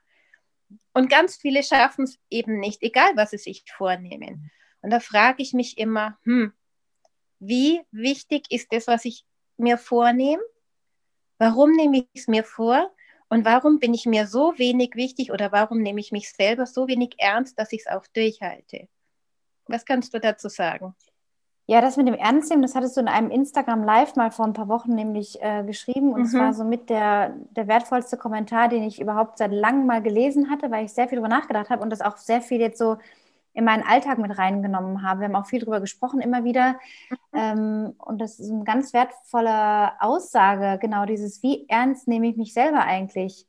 Und 0.94 1.10
ganz 1.10 1.38
viele 1.38 1.64
schaffen 1.64 2.04
es 2.04 2.20
eben 2.30 2.60
nicht, 2.60 2.82
egal 2.82 3.12
was 3.16 3.32
sie 3.32 3.38
sich 3.38 3.64
vornehmen. 3.72 4.52
Und 4.88 4.92
da 4.92 5.02
frage 5.02 5.44
ich 5.44 5.52
mich 5.52 5.78
immer, 5.78 6.18
hm, 6.24 6.54
wie 7.40 7.82
wichtig 7.92 8.46
ist 8.50 8.72
das, 8.72 8.88
was 8.88 9.04
ich 9.04 9.26
mir 9.58 9.78
vornehme? 9.78 10.42
Warum 11.38 11.74
nehme 11.74 11.98
ich 11.98 12.08
es 12.14 12.30
mir 12.30 12.46
vor? 12.46 12.90
Und 13.28 13.44
warum 13.44 13.80
bin 13.80 13.94
ich 13.94 14.06
mir 14.06 14.28
so 14.28 14.58
wenig 14.58 14.92
wichtig 14.96 15.34
oder 15.34 15.52
warum 15.52 15.82
nehme 15.82 16.00
ich 16.00 16.14
mich 16.14 16.32
selber 16.32 16.66
so 16.66 16.88
wenig 16.88 17.16
ernst, 17.18 17.60
dass 17.60 17.74
ich 17.74 17.82
es 17.82 17.88
auch 17.88 18.08
durchhalte? 18.16 18.88
Was 19.66 19.84
kannst 19.84 20.14
du 20.14 20.22
dazu 20.22 20.48
sagen? 20.48 20.96
Ja, 21.66 21.82
das 21.82 21.98
mit 21.98 22.08
dem 22.08 22.14
Ernstnehmen, 22.14 22.62
das 22.62 22.74
hattest 22.74 22.96
du 22.96 23.02
in 23.02 23.10
einem 23.10 23.30
Instagram 23.30 23.84
Live 23.84 24.16
mal 24.16 24.32
vor 24.32 24.46
ein 24.46 24.54
paar 24.54 24.70
Wochen 24.70 24.96
nämlich 24.96 25.42
äh, 25.42 25.66
geschrieben. 25.66 26.14
Und 26.14 26.22
es 26.22 26.32
mhm. 26.32 26.40
war 26.40 26.54
so 26.54 26.64
mit 26.64 26.90
der, 26.90 27.36
der 27.50 27.68
wertvollste 27.68 28.16
Kommentar, 28.16 28.70
den 28.70 28.84
ich 28.84 29.02
überhaupt 29.02 29.38
seit 29.38 29.52
langem 29.52 29.86
mal 29.86 30.02
gelesen 30.02 30.50
hatte, 30.50 30.72
weil 30.72 30.86
ich 30.86 30.94
sehr 30.94 31.10
viel 31.10 31.18
darüber 31.18 31.36
nachgedacht 31.36 31.70
habe 31.70 31.84
und 31.84 31.90
das 31.90 32.00
auch 32.00 32.16
sehr 32.16 32.42
viel 32.42 32.62
jetzt 32.62 32.78
so 32.78 32.96
in 33.58 33.66
meinen 33.66 33.82
Alltag 33.82 34.20
mit 34.20 34.38
reingenommen 34.38 35.02
habe. 35.02 35.22
Wir 35.22 35.28
haben 35.30 35.36
auch 35.36 35.48
viel 35.48 35.60
darüber 35.60 35.82
gesprochen 35.82 36.22
immer 36.22 36.44
wieder. 36.44 36.74
Mhm. 37.10 37.18
Ähm, 37.34 37.94
und 37.98 38.22
das 38.22 38.40
ist 38.40 38.52
eine 38.52 38.64
ganz 38.64 38.94
wertvolle 38.94 40.00
Aussage, 40.00 40.78
genau 40.80 41.08
dieses, 41.08 41.42
wie 41.42 41.68
ernst 41.68 42.08
nehme 42.08 42.28
ich 42.28 42.38
mich 42.38 42.54
selber 42.54 42.82
eigentlich? 42.82 43.48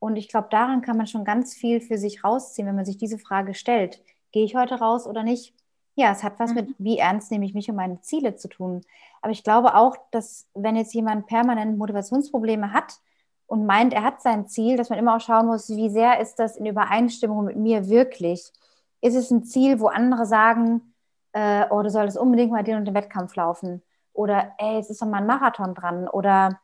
Und 0.00 0.16
ich 0.16 0.28
glaube, 0.28 0.48
daran 0.50 0.82
kann 0.82 0.98
man 0.98 1.06
schon 1.06 1.24
ganz 1.24 1.54
viel 1.54 1.80
für 1.80 1.96
sich 1.96 2.24
rausziehen, 2.24 2.68
wenn 2.68 2.76
man 2.76 2.84
sich 2.84 2.98
diese 2.98 3.18
Frage 3.18 3.54
stellt. 3.54 4.02
Gehe 4.32 4.44
ich 4.44 4.54
heute 4.54 4.74
raus 4.74 5.06
oder 5.06 5.22
nicht? 5.22 5.54
Ja, 5.94 6.12
es 6.12 6.22
hat 6.22 6.38
was 6.38 6.50
mhm. 6.50 6.56
mit, 6.56 6.74
wie 6.76 6.98
ernst 6.98 7.30
nehme 7.30 7.46
ich 7.46 7.54
mich 7.54 7.70
und 7.70 7.76
meine 7.76 8.02
Ziele 8.02 8.36
zu 8.36 8.48
tun. 8.48 8.82
Aber 9.22 9.32
ich 9.32 9.44
glaube 9.44 9.76
auch, 9.76 9.96
dass 10.10 10.46
wenn 10.52 10.76
jetzt 10.76 10.92
jemand 10.92 11.26
permanent 11.26 11.78
Motivationsprobleme 11.78 12.74
hat 12.74 12.98
und 13.46 13.64
meint, 13.64 13.94
er 13.94 14.02
hat 14.02 14.20
sein 14.20 14.46
Ziel, 14.46 14.76
dass 14.76 14.90
man 14.90 14.98
immer 14.98 15.16
auch 15.16 15.22
schauen 15.22 15.46
muss, 15.46 15.70
wie 15.70 15.88
sehr 15.88 16.20
ist 16.20 16.34
das 16.34 16.58
in 16.58 16.66
Übereinstimmung 16.66 17.46
mit 17.46 17.56
mir 17.56 17.88
wirklich? 17.88 18.52
Ist 19.00 19.14
es 19.14 19.30
ein 19.30 19.44
Ziel, 19.44 19.80
wo 19.80 19.88
andere 19.88 20.26
sagen, 20.26 20.94
äh, 21.32 21.66
oh, 21.70 21.82
du 21.82 21.90
solltest 21.90 22.18
unbedingt 22.18 22.50
mal 22.50 22.64
den 22.64 22.76
und 22.76 22.84
den 22.84 22.94
Wettkampf 22.94 23.36
laufen. 23.36 23.82
Oder, 24.12 24.52
ey, 24.58 24.78
es 24.78 24.90
ist 24.90 25.00
doch 25.00 25.06
mal 25.06 25.18
ein 25.18 25.26
Marathon 25.26 25.74
dran. 25.74 26.08
Oder 26.08 26.58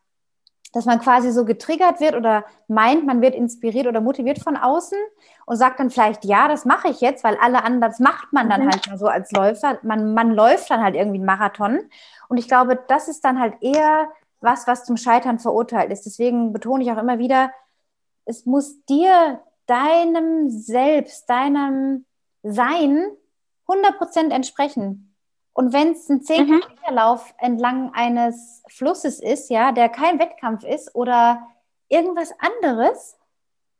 dass 0.72 0.86
man 0.86 0.98
quasi 0.98 1.30
so 1.30 1.44
getriggert 1.44 2.00
wird 2.00 2.16
oder 2.16 2.44
meint, 2.66 3.06
man 3.06 3.22
wird 3.22 3.36
inspiriert 3.36 3.86
oder 3.86 4.00
motiviert 4.00 4.40
von 4.40 4.56
außen 4.56 4.98
und 5.46 5.56
sagt 5.56 5.78
dann 5.78 5.90
vielleicht, 5.90 6.24
ja, 6.24 6.48
das 6.48 6.64
mache 6.64 6.88
ich 6.88 7.00
jetzt, 7.00 7.22
weil 7.22 7.38
alle 7.40 7.62
anderen, 7.62 7.92
das 7.92 8.00
macht 8.00 8.32
man 8.32 8.50
dann 8.50 8.62
mhm. 8.62 8.70
halt 8.70 8.88
mal 8.88 8.98
so 8.98 9.06
als 9.06 9.30
Läufer. 9.30 9.78
Man, 9.82 10.14
man 10.14 10.32
läuft 10.32 10.68
dann 10.70 10.82
halt 10.82 10.96
irgendwie 10.96 11.18
einen 11.18 11.26
Marathon. 11.26 11.78
Und 12.28 12.38
ich 12.38 12.48
glaube, 12.48 12.82
das 12.88 13.06
ist 13.06 13.24
dann 13.24 13.38
halt 13.38 13.54
eher 13.60 14.08
was, 14.40 14.66
was 14.66 14.84
zum 14.84 14.96
Scheitern 14.96 15.38
verurteilt 15.38 15.92
ist. 15.92 16.06
Deswegen 16.06 16.52
betone 16.52 16.82
ich 16.82 16.90
auch 16.90 16.98
immer 16.98 17.18
wieder, 17.20 17.52
es 18.24 18.44
muss 18.44 18.84
dir, 18.86 19.40
deinem 19.66 20.50
Selbst, 20.50 21.30
deinem 21.30 22.04
Sein 22.44 23.10
100% 23.66 24.30
entsprechen. 24.30 25.14
Und 25.52 25.72
wenn 25.72 25.92
es 25.92 26.08
ein 26.08 26.22
10 26.22 26.46
mhm. 26.46 26.62
Lauf 26.90 27.34
entlang 27.38 27.92
eines 27.94 28.62
Flusses 28.68 29.20
ist, 29.20 29.50
ja, 29.50 29.72
der 29.72 29.88
kein 29.88 30.18
Wettkampf 30.18 30.64
ist 30.64 30.94
oder 30.94 31.46
irgendwas 31.88 32.32
anderes, 32.38 33.16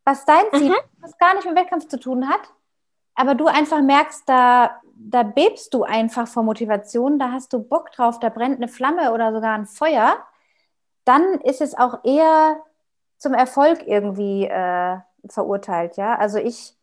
was 0.05 0.25
dein 0.25 0.45
Ziel 0.53 0.71
mhm. 0.71 1.01
was 1.01 1.17
gar 1.19 1.35
nicht 1.35 1.47
mit 1.47 1.57
Wettkampf 1.57 1.89
zu 1.89 1.99
tun 1.99 2.29
hat, 2.29 2.43
aber 3.15 3.35
du 3.35 3.47
einfach 3.47 3.81
merkst, 3.81 4.23
da, 4.27 4.81
da 4.97 5.23
bebst 5.23 5.75
du 5.75 5.83
einfach 5.83 6.29
vor 6.29 6.43
Motivation, 6.43 7.19
da 7.19 7.33
hast 7.33 7.53
du 7.53 7.59
Bock 7.59 7.91
drauf, 7.93 8.19
da 8.21 8.29
brennt 8.29 8.57
eine 8.57 8.69
Flamme 8.69 9.13
oder 9.13 9.33
sogar 9.33 9.55
ein 9.55 9.67
Feuer, 9.67 10.17
dann 11.05 11.41
ist 11.41 11.61
es 11.61 11.77
auch 11.77 12.05
eher 12.05 12.61
zum 13.19 13.35
Erfolg 13.35 13.87
irgendwie 13.87 14.45
äh, 14.45 14.99
verurteilt, 15.29 15.97
ja. 15.97 16.17
Also 16.17 16.39
ich 16.39 16.77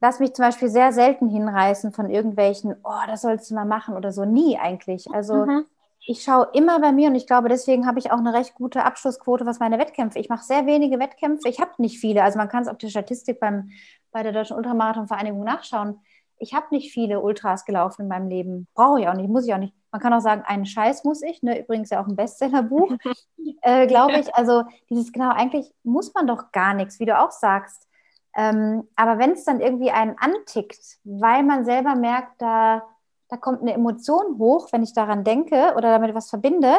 lass 0.00 0.18
mich 0.18 0.34
zum 0.34 0.44
Beispiel 0.44 0.68
sehr 0.68 0.92
selten 0.92 1.28
hinreißen 1.28 1.92
von 1.92 2.10
irgendwelchen, 2.10 2.74
oh, 2.82 3.06
das 3.06 3.22
sollst 3.22 3.50
du 3.50 3.54
mal 3.54 3.66
machen 3.66 3.96
oder 3.96 4.12
so. 4.12 4.24
Nie 4.24 4.58
eigentlich. 4.58 5.06
Also 5.12 5.46
mhm. 5.46 5.66
ich 6.06 6.22
schaue 6.22 6.48
immer 6.54 6.80
bei 6.80 6.92
mir 6.92 7.08
und 7.08 7.14
ich 7.14 7.26
glaube, 7.26 7.48
deswegen 7.48 7.86
habe 7.86 7.98
ich 7.98 8.10
auch 8.10 8.18
eine 8.18 8.32
recht 8.32 8.54
gute 8.54 8.84
Abschlussquote, 8.84 9.46
was 9.46 9.60
meine 9.60 9.78
Wettkämpfe. 9.78 10.18
Ich 10.18 10.28
mache 10.28 10.44
sehr 10.44 10.66
wenige 10.66 10.98
Wettkämpfe. 10.98 11.48
Ich 11.48 11.60
habe 11.60 11.70
nicht 11.78 11.98
viele. 11.98 12.22
Also 12.22 12.38
man 12.38 12.48
kann 12.48 12.62
es 12.62 12.68
auf 12.68 12.78
der 12.78 12.88
Statistik 12.88 13.40
beim, 13.40 13.70
bei 14.10 14.22
der 14.22 14.32
Deutschen 14.32 14.56
Ultramarathonvereinigung 14.56 15.44
nachschauen. 15.44 16.00
Ich 16.38 16.54
habe 16.54 16.66
nicht 16.70 16.92
viele 16.92 17.20
Ultras 17.20 17.66
gelaufen 17.66 18.02
in 18.02 18.08
meinem 18.08 18.28
Leben. 18.28 18.66
Brauche 18.74 19.00
ich 19.00 19.08
auch 19.08 19.14
nicht, 19.14 19.28
muss 19.28 19.46
ich 19.46 19.52
auch 19.52 19.58
nicht. 19.58 19.74
Man 19.92 20.00
kann 20.00 20.14
auch 20.14 20.20
sagen, 20.20 20.42
einen 20.46 20.64
Scheiß 20.64 21.04
muss 21.04 21.20
ich. 21.20 21.42
Ne? 21.42 21.60
Übrigens 21.60 21.90
ja 21.90 22.02
auch 22.02 22.06
ein 22.06 22.16
Bestsellerbuch, 22.16 22.92
äh, 23.62 23.86
glaube 23.86 24.18
ich. 24.18 24.34
Also 24.34 24.62
dieses 24.88 25.12
genau, 25.12 25.30
eigentlich 25.30 25.74
muss 25.82 26.14
man 26.14 26.26
doch 26.26 26.52
gar 26.52 26.72
nichts, 26.72 26.98
wie 26.98 27.04
du 27.04 27.18
auch 27.18 27.32
sagst 27.32 27.89
ähm, 28.36 28.88
aber 28.96 29.18
wenn 29.18 29.32
es 29.32 29.44
dann 29.44 29.60
irgendwie 29.60 29.90
einen 29.90 30.16
antickt, 30.18 30.98
weil 31.04 31.42
man 31.42 31.64
selber 31.64 31.94
merkt, 31.94 32.40
da, 32.40 32.82
da 33.28 33.36
kommt 33.36 33.62
eine 33.62 33.74
Emotion 33.74 34.38
hoch, 34.38 34.68
wenn 34.72 34.82
ich 34.82 34.92
daran 34.92 35.24
denke 35.24 35.74
oder 35.76 35.90
damit 35.90 36.14
was 36.14 36.30
verbinde, 36.30 36.78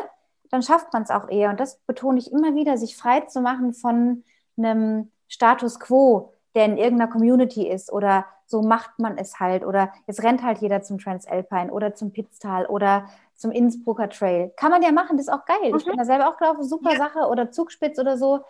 dann 0.49 0.61
schafft 0.61 0.93
man 0.93 1.03
es 1.03 1.09
auch 1.09 1.29
eher. 1.29 1.49
Und 1.49 1.59
das 1.59 1.77
betone 1.87 2.19
ich 2.19 2.31
immer 2.31 2.55
wieder, 2.55 2.77
sich 2.77 2.97
frei 2.97 3.21
zu 3.21 3.41
machen 3.41 3.73
von 3.73 4.23
einem 4.57 5.11
Status 5.27 5.79
quo, 5.79 6.33
der 6.55 6.65
in 6.65 6.77
irgendeiner 6.77 7.11
Community 7.11 7.67
ist 7.67 7.91
oder 7.91 8.25
so 8.45 8.61
macht 8.61 8.99
man 8.99 9.17
es 9.17 9.39
halt 9.39 9.65
oder 9.65 9.93
jetzt 10.07 10.21
rennt 10.23 10.43
halt 10.43 10.57
jeder 10.57 10.81
zum 10.81 10.99
Transalpine 10.99 11.71
oder 11.71 11.95
zum 11.95 12.11
Pitztal 12.11 12.65
oder 12.65 13.05
zum 13.35 13.51
Innsbrucker 13.51 14.09
Trail. 14.09 14.51
Kann 14.57 14.71
man 14.71 14.83
ja 14.83 14.91
machen, 14.91 15.15
das 15.15 15.27
ist 15.27 15.33
auch 15.33 15.45
geil. 15.45 15.71
Mhm. 15.71 15.77
Ich 15.77 15.85
bin 15.85 15.97
da 15.97 16.03
selber 16.03 16.27
auch 16.27 16.37
gelaufen, 16.37 16.63
super 16.63 16.91
ja. 16.91 16.97
Sache 16.97 17.27
oder 17.27 17.49
Zugspitz 17.51 17.97
oder 17.97 18.17
so. 18.17 18.41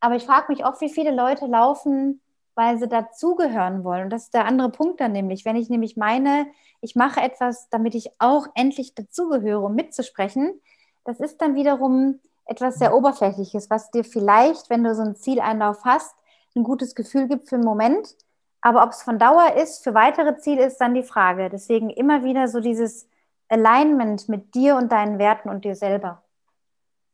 Aber 0.00 0.16
ich 0.16 0.24
frage 0.24 0.52
mich 0.52 0.64
oft, 0.64 0.80
wie 0.80 0.88
viele 0.88 1.14
Leute 1.14 1.46
laufen, 1.46 2.20
weil 2.54 2.78
sie 2.78 2.88
dazugehören 2.88 3.84
wollen. 3.84 4.04
Und 4.04 4.10
das 4.10 4.24
ist 4.24 4.34
der 4.34 4.44
andere 4.44 4.70
Punkt 4.70 5.00
dann 5.00 5.12
nämlich. 5.12 5.44
Wenn 5.44 5.56
ich 5.56 5.70
nämlich 5.70 5.96
meine, 5.96 6.46
ich 6.80 6.96
mache 6.96 7.20
etwas, 7.20 7.68
damit 7.70 7.94
ich 7.94 8.10
auch 8.18 8.46
endlich 8.54 8.94
dazugehöre, 8.94 9.64
um 9.64 9.74
mitzusprechen, 9.74 10.60
das 11.04 11.20
ist 11.20 11.40
dann 11.40 11.54
wiederum 11.54 12.20
etwas 12.44 12.76
sehr 12.76 12.94
Oberflächliches, 12.94 13.70
was 13.70 13.90
dir 13.90 14.04
vielleicht, 14.04 14.70
wenn 14.70 14.82
du 14.82 14.94
so 14.94 15.02
einen 15.02 15.16
Zieleinlauf 15.16 15.84
hast, 15.84 16.14
ein 16.56 16.64
gutes 16.64 16.94
Gefühl 16.94 17.28
gibt 17.28 17.48
für 17.48 17.56
einen 17.56 17.64
Moment. 17.64 18.16
Aber 18.60 18.82
ob 18.82 18.90
es 18.90 19.02
von 19.02 19.18
Dauer 19.18 19.54
ist, 19.54 19.84
für 19.84 19.94
weitere 19.94 20.36
Ziele 20.38 20.64
ist 20.64 20.78
dann 20.78 20.94
die 20.94 21.02
Frage. 21.02 21.50
Deswegen 21.50 21.90
immer 21.90 22.24
wieder 22.24 22.48
so 22.48 22.60
dieses 22.60 23.08
Alignment 23.48 24.28
mit 24.28 24.54
dir 24.54 24.76
und 24.76 24.90
deinen 24.90 25.18
Werten 25.18 25.48
und 25.48 25.64
dir 25.64 25.76
selber. 25.76 26.22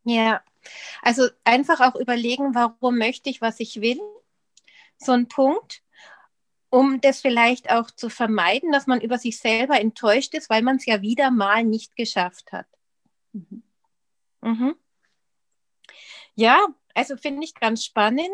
Ja, 0.04 0.40
also 1.02 1.28
einfach 1.44 1.80
auch 1.80 1.96
überlegen, 1.96 2.54
warum 2.54 2.98
möchte 2.98 3.30
ich, 3.30 3.40
was 3.40 3.60
ich 3.60 3.80
will. 3.80 4.00
So 4.98 5.12
ein 5.12 5.28
Punkt, 5.28 5.82
um 6.70 7.00
das 7.00 7.20
vielleicht 7.20 7.70
auch 7.70 7.90
zu 7.90 8.08
vermeiden, 8.08 8.72
dass 8.72 8.86
man 8.86 9.00
über 9.00 9.18
sich 9.18 9.38
selber 9.38 9.80
enttäuscht 9.80 10.34
ist, 10.34 10.50
weil 10.50 10.62
man 10.62 10.76
es 10.76 10.86
ja 10.86 11.02
wieder 11.02 11.30
mal 11.30 11.64
nicht 11.64 11.96
geschafft 11.96 12.52
hat. 12.52 12.66
Mhm. 13.32 13.62
Mhm. 14.40 14.74
Ja, 16.36 16.66
also 16.94 17.16
finde 17.16 17.44
ich 17.44 17.54
ganz 17.54 17.84
spannend 17.84 18.28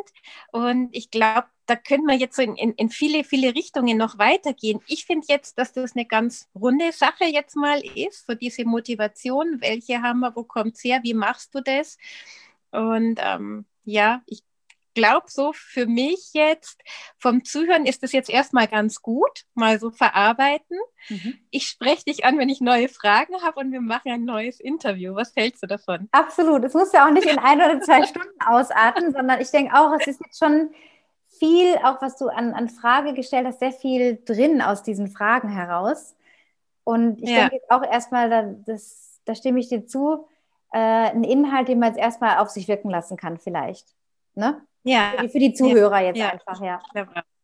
und 0.53 0.89
ich 0.93 1.11
glaube, 1.11 1.49
da 1.67 1.77
können 1.77 2.05
wir 2.07 2.17
jetzt 2.17 2.37
so 2.37 2.43
in, 2.43 2.57
in, 2.57 2.73
in, 2.75 2.91
viele, 2.91 3.25
viele 3.25 3.55
Richtungen 3.55 3.97
noch 3.97 4.19
weitergehen. 4.19 4.81
Ich 4.87 5.05
finde 5.07 5.27
jetzt, 5.29 5.57
dass 5.59 5.73
das 5.73 5.95
eine 5.95 6.05
ganz 6.07 6.49
runde 6.55 6.93
Sache 6.93 7.25
jetzt 7.25 7.57
mal 7.57 7.81
ist, 7.81 8.27
so 8.27 8.35
diese 8.35 8.65
Motivation, 8.65 9.61
welche 9.61 10.03
haben 10.03 10.21
wir, 10.21 10.35
wo 10.35 10.45
kommt 10.45 10.77
es 10.77 10.85
her, 10.85 11.01
wie 11.05 11.15
machst 11.15 11.55
du 11.55 11.61
das? 11.61 11.97
Und 12.73 13.21
ähm, 13.23 13.67
ja, 13.85 14.23
ich 14.27 14.43
glaube 14.95 15.27
so 15.29 15.53
für 15.53 15.87
mich 15.87 16.31
jetzt 16.33 16.81
vom 17.19 17.45
Zuhören 17.45 17.87
ist 17.87 18.03
das 18.03 18.13
jetzt 18.13 18.31
erstmal 18.31 18.67
ganz 18.67 19.03
gut, 19.03 19.45
mal 19.55 19.79
so 19.79 19.91
verarbeiten. 19.91 20.79
Mhm. 21.09 21.39
Ich 21.51 21.67
spreche 21.69 22.05
dich 22.05 22.25
an, 22.25 22.39
wenn 22.39 22.49
ich 22.49 22.61
neue 22.61 22.89
Fragen 22.89 23.41
habe 23.43 23.61
und 23.61 23.73
wir 23.73 23.81
machen 23.81 24.11
ein 24.13 24.25
neues 24.25 24.61
Interview. 24.61 25.15
Was 25.15 25.33
hältst 25.37 25.63
du 25.63 25.67
davon? 25.67 26.09
Absolut. 26.13 26.65
Es 26.65 26.75
muss 26.75 26.93
ja 26.93 27.07
auch 27.07 27.13
nicht 27.13 27.27
in 27.27 27.39
ein 27.39 27.59
oder 27.59 27.81
zwei 27.81 28.03
Stunden 28.07 28.41
ausarten, 28.45 29.13
sondern 29.13 29.41
ich 29.41 29.51
denke 29.51 29.75
auch, 29.75 29.93
es 29.99 30.07
ist 30.07 30.21
jetzt 30.25 30.39
schon 30.39 30.71
viel, 31.29 31.77
auch 31.85 32.03
was 32.03 32.17
du 32.17 32.29
an, 32.29 32.53
an 32.53 32.69
Frage 32.69 33.15
gestellt 33.15 33.47
hast, 33.47 33.61
sehr 33.61 33.73
viel 33.73 34.23
drin 34.25 34.61
aus 34.61 34.83
diesen 34.83 35.09
Fragen 35.09 35.49
heraus. 35.49 36.15
Und 36.85 37.23
ich 37.23 37.31
ja. 37.31 37.49
denke 37.49 37.65
auch 37.69 37.83
erstmal, 37.83 38.29
da, 38.29 38.43
das, 38.67 39.21
da 39.25 39.35
stimme 39.35 39.61
ich 39.61 39.69
dir 39.69 39.87
zu, 39.87 40.27
äh, 40.73 40.79
ein 40.79 41.25
Inhalt, 41.25 41.69
den 41.69 41.79
man 41.79 41.91
jetzt 41.91 41.99
erstmal 41.99 42.39
auf 42.39 42.51
sich 42.51 42.69
wirken 42.69 42.91
lassen 42.91 43.17
kann, 43.17 43.39
vielleicht. 43.39 43.87
Ne? 44.35 44.61
Ja. 44.83 45.13
Für 45.13 45.23
die, 45.23 45.29
für 45.29 45.39
die 45.39 45.53
Zuhörer 45.55 46.01
ja. 46.01 46.07
jetzt 46.07 46.19
ja. 46.19 46.31
einfach, 46.31 46.61
ja. 46.63 46.81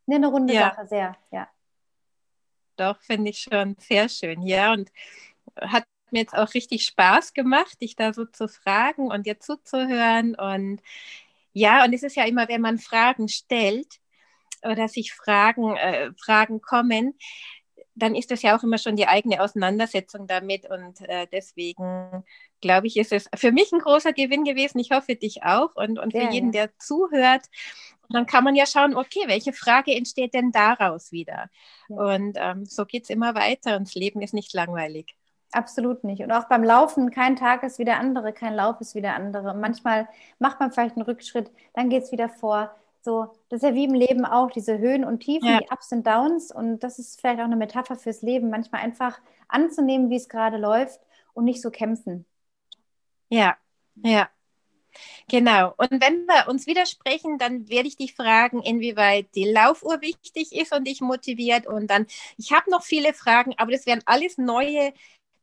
Nee, 0.07 0.15
eine 0.15 0.29
runde 0.29 0.55
ja. 0.55 0.71
Sache, 0.71 0.87
sehr, 0.87 1.17
ja. 1.31 1.49
Doch, 2.77 3.01
finde 3.01 3.31
ich 3.31 3.39
schon 3.41 3.77
sehr 3.79 4.09
schön, 4.09 4.43
ja. 4.43 4.73
Und 4.73 4.91
hat 5.61 5.85
mir 6.11 6.21
jetzt 6.21 6.35
auch 6.35 6.55
richtig 6.55 6.85
Spaß 6.85 7.35
gemacht, 7.35 7.81
dich 7.81 7.97
da 7.97 8.13
so 8.13 8.25
zu 8.27 8.49
fragen 8.49 9.11
und 9.11 9.27
dir 9.27 9.41
zuzuhören. 9.41 10.35
Und 10.35 10.81
ja, 11.53 11.85
und 11.85 11.93
es 11.93 12.03
ist 12.03 12.17
ja 12.17 12.25
immer, 12.25 12.49
wenn 12.49 12.61
man 12.61 12.79
Fragen 12.79 13.29
stellt 13.29 14.01
oder 14.63 14.89
sich 14.89 15.13
Fragen, 15.13 15.77
äh, 15.77 16.13
Fragen 16.19 16.61
kommen, 16.61 17.15
dann 17.97 18.15
ist 18.15 18.31
das 18.31 18.43
ja 18.43 18.57
auch 18.57 18.63
immer 18.63 18.79
schon 18.79 18.95
die 18.95 19.09
eigene 19.09 19.43
Auseinandersetzung 19.43 20.27
damit. 20.27 20.69
Und 20.71 21.01
äh, 21.09 21.27
deswegen 21.33 22.25
glaube 22.61 22.87
ich, 22.87 22.97
ist 22.97 23.13
es 23.13 23.29
für 23.35 23.53
mich 23.53 23.73
ein 23.73 23.81
großer 23.81 24.13
Gewinn 24.13 24.45
gewesen. 24.45 24.79
Ich 24.79 24.91
hoffe, 24.91 25.17
dich 25.17 25.43
auch 25.43 25.75
und, 25.75 25.99
und 25.99 26.13
für 26.13 26.25
ja, 26.25 26.31
jeden, 26.31 26.53
der 26.53 26.77
zuhört. 26.79 27.47
Und 28.03 28.15
dann 28.15 28.27
kann 28.27 28.45
man 28.45 28.55
ja 28.55 28.67
schauen, 28.67 28.95
okay, 28.95 29.25
welche 29.27 29.53
Frage 29.53 29.95
entsteht 29.95 30.35
denn 30.35 30.53
daraus 30.53 31.11
wieder? 31.11 31.49
Ja. 31.89 31.97
Und 31.97 32.37
ähm, 32.39 32.67
so 32.67 32.85
geht 32.85 33.05
es 33.05 33.11
immer 33.11 33.35
weiter 33.35 33.77
und 33.77 33.89
das 33.89 33.95
Leben 33.95 34.21
ist 34.21 34.35
nicht 34.35 34.53
langweilig. 34.53 35.17
Absolut 35.53 36.05
nicht. 36.05 36.23
Und 36.23 36.33
auch 36.33 36.45
beim 36.49 36.65
Laufen, 36.65 37.11
kein 37.11 37.37
Tag 37.37 37.63
ist 37.63 37.79
wie 37.79 37.85
der 37.85 37.99
andere, 37.99 38.33
kein 38.33 38.55
Lauf 38.55 38.81
ist 38.81 38.95
wie 38.95 39.01
der 39.01 39.15
andere. 39.15 39.55
manchmal 39.55 40.07
macht 40.39 40.61
man 40.61 40.71
vielleicht 40.71 40.97
einen 40.97 41.05
Rückschritt, 41.07 41.51
dann 41.73 41.89
geht 41.89 42.03
es 42.03 42.13
wieder 42.13 42.29
vor. 42.29 42.75
So, 43.07 43.29
das 43.51 43.63
ist 43.63 43.69
ja 43.69 43.75
wie 43.77 43.85
im 43.85 43.95
Leben 43.95 44.25
auch, 44.25 44.51
diese 44.51 44.79
Höhen 44.79 45.05
und 45.05 45.21
Tiefen, 45.21 45.49
ja. 45.49 45.61
die 45.61 45.69
Ups 45.71 45.93
und 45.93 46.05
Downs. 46.05 46.51
Und 46.51 46.81
das 46.81 46.99
ist 46.99 47.21
vielleicht 47.21 47.39
auch 47.39 47.45
eine 47.45 47.55
Metapher 47.55 47.95
fürs 47.95 48.21
Leben, 48.21 48.51
manchmal 48.51 48.81
einfach 48.81 49.21
anzunehmen, 49.47 50.11
wie 50.11 50.17
es 50.17 50.29
gerade 50.29 50.57
läuft 50.57 50.99
und 51.33 51.45
nicht 51.45 51.63
so 51.63 51.71
kämpfen. 51.71 52.27
Ja, 53.29 53.57
ja. 54.03 54.29
Genau. 55.29 55.73
Und 55.77 55.93
wenn 55.93 56.27
wir 56.27 56.49
uns 56.49 56.67
widersprechen, 56.67 57.39
dann 57.39 57.69
werde 57.69 57.87
ich 57.87 57.97
dich 57.97 58.13
fragen, 58.13 58.61
inwieweit 58.61 59.29
die 59.37 59.45
Laufuhr 59.45 60.01
wichtig 60.01 60.53
ist 60.53 60.73
und 60.75 60.89
dich 60.89 61.01
motiviert. 61.01 61.69
Und 61.69 61.89
dann, 61.89 62.09
ich 62.39 62.51
habe 62.53 62.69
noch 62.73 62.83
viele 62.83 63.15
Fragen, 63.15 63.55
aber 63.57 63.71
das 63.71 63.87
wären 63.87 64.03
alles 64.07 64.37
neue 64.37 64.93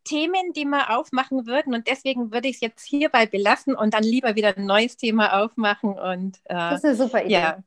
Themen, 0.04 0.54
die 0.54 0.66
wir 0.66 0.98
aufmachen 0.98 1.46
würden. 1.46 1.74
Und 1.74 1.88
deswegen 1.88 2.32
würde 2.32 2.48
ich 2.48 2.56
es 2.56 2.62
jetzt 2.62 2.86
hierbei 2.86 3.26
belassen 3.26 3.76
und 3.76 3.94
dann 3.94 4.04
lieber 4.04 4.36
wieder 4.36 4.56
ein 4.56 4.66
neues 4.66 4.98
Thema 4.98 5.42
aufmachen. 5.42 5.98
Und, 5.98 6.40
äh, 6.46 6.54
das 6.56 6.84
ist 6.84 6.86
eine 6.86 6.96
super 6.96 7.24
Idee. 7.24 7.34
Ja. 7.34 7.58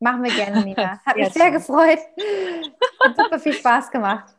Machen 0.00 0.22
wir 0.22 0.32
gerne, 0.32 0.64
Nina. 0.64 1.00
Hat 1.06 1.16
mich 1.16 1.32
sehr 1.32 1.50
gefreut. 1.50 1.98
Hat 3.00 3.16
super 3.16 3.38
viel 3.40 3.52
Spaß 3.52 3.90
gemacht. 3.90 4.34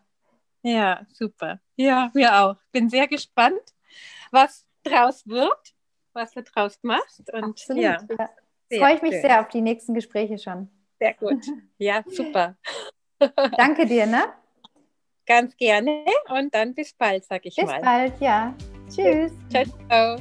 Ja, 0.62 1.06
super. 1.12 1.60
Ja, 1.76 2.12
mir 2.14 2.34
auch. 2.42 2.56
Bin 2.72 2.90
sehr 2.90 3.08
gespannt, 3.08 3.62
was 4.32 4.66
draus 4.84 5.28
wird, 5.28 5.74
was 6.14 6.32
du 6.32 6.44
draus 6.44 6.80
machst. 6.82 7.30
Und 7.32 7.44
Absolut, 7.44 7.84
ja, 7.84 7.98
ja. 8.10 8.30
freue 8.78 8.96
ich 8.96 9.02
mich 9.02 9.12
schön. 9.12 9.22
sehr 9.22 9.42
auf 9.42 9.50
die 9.50 9.62
nächsten 9.62 9.94
Gespräche 9.94 10.38
schon. 10.38 10.70
Sehr 11.00 11.14
gut. 11.14 11.46
Ja, 11.78 12.04
super. 12.08 12.58
Danke 13.58 13.86
dir, 13.86 14.06
ne? 14.06 14.26
Ganz 15.30 15.56
gerne 15.56 16.04
und 16.30 16.54
dann 16.54 16.74
bis 16.74 16.94
bald, 16.94 17.24
sag 17.24 17.46
ich 17.46 17.56
bis 17.56 17.66
mal. 17.66 17.76
Bis 17.76 17.86
bald, 17.86 18.14
ja. 18.20 18.54
Tschüss. 18.90 19.32
Ciao, 19.50 19.64
ciao. 19.88 20.18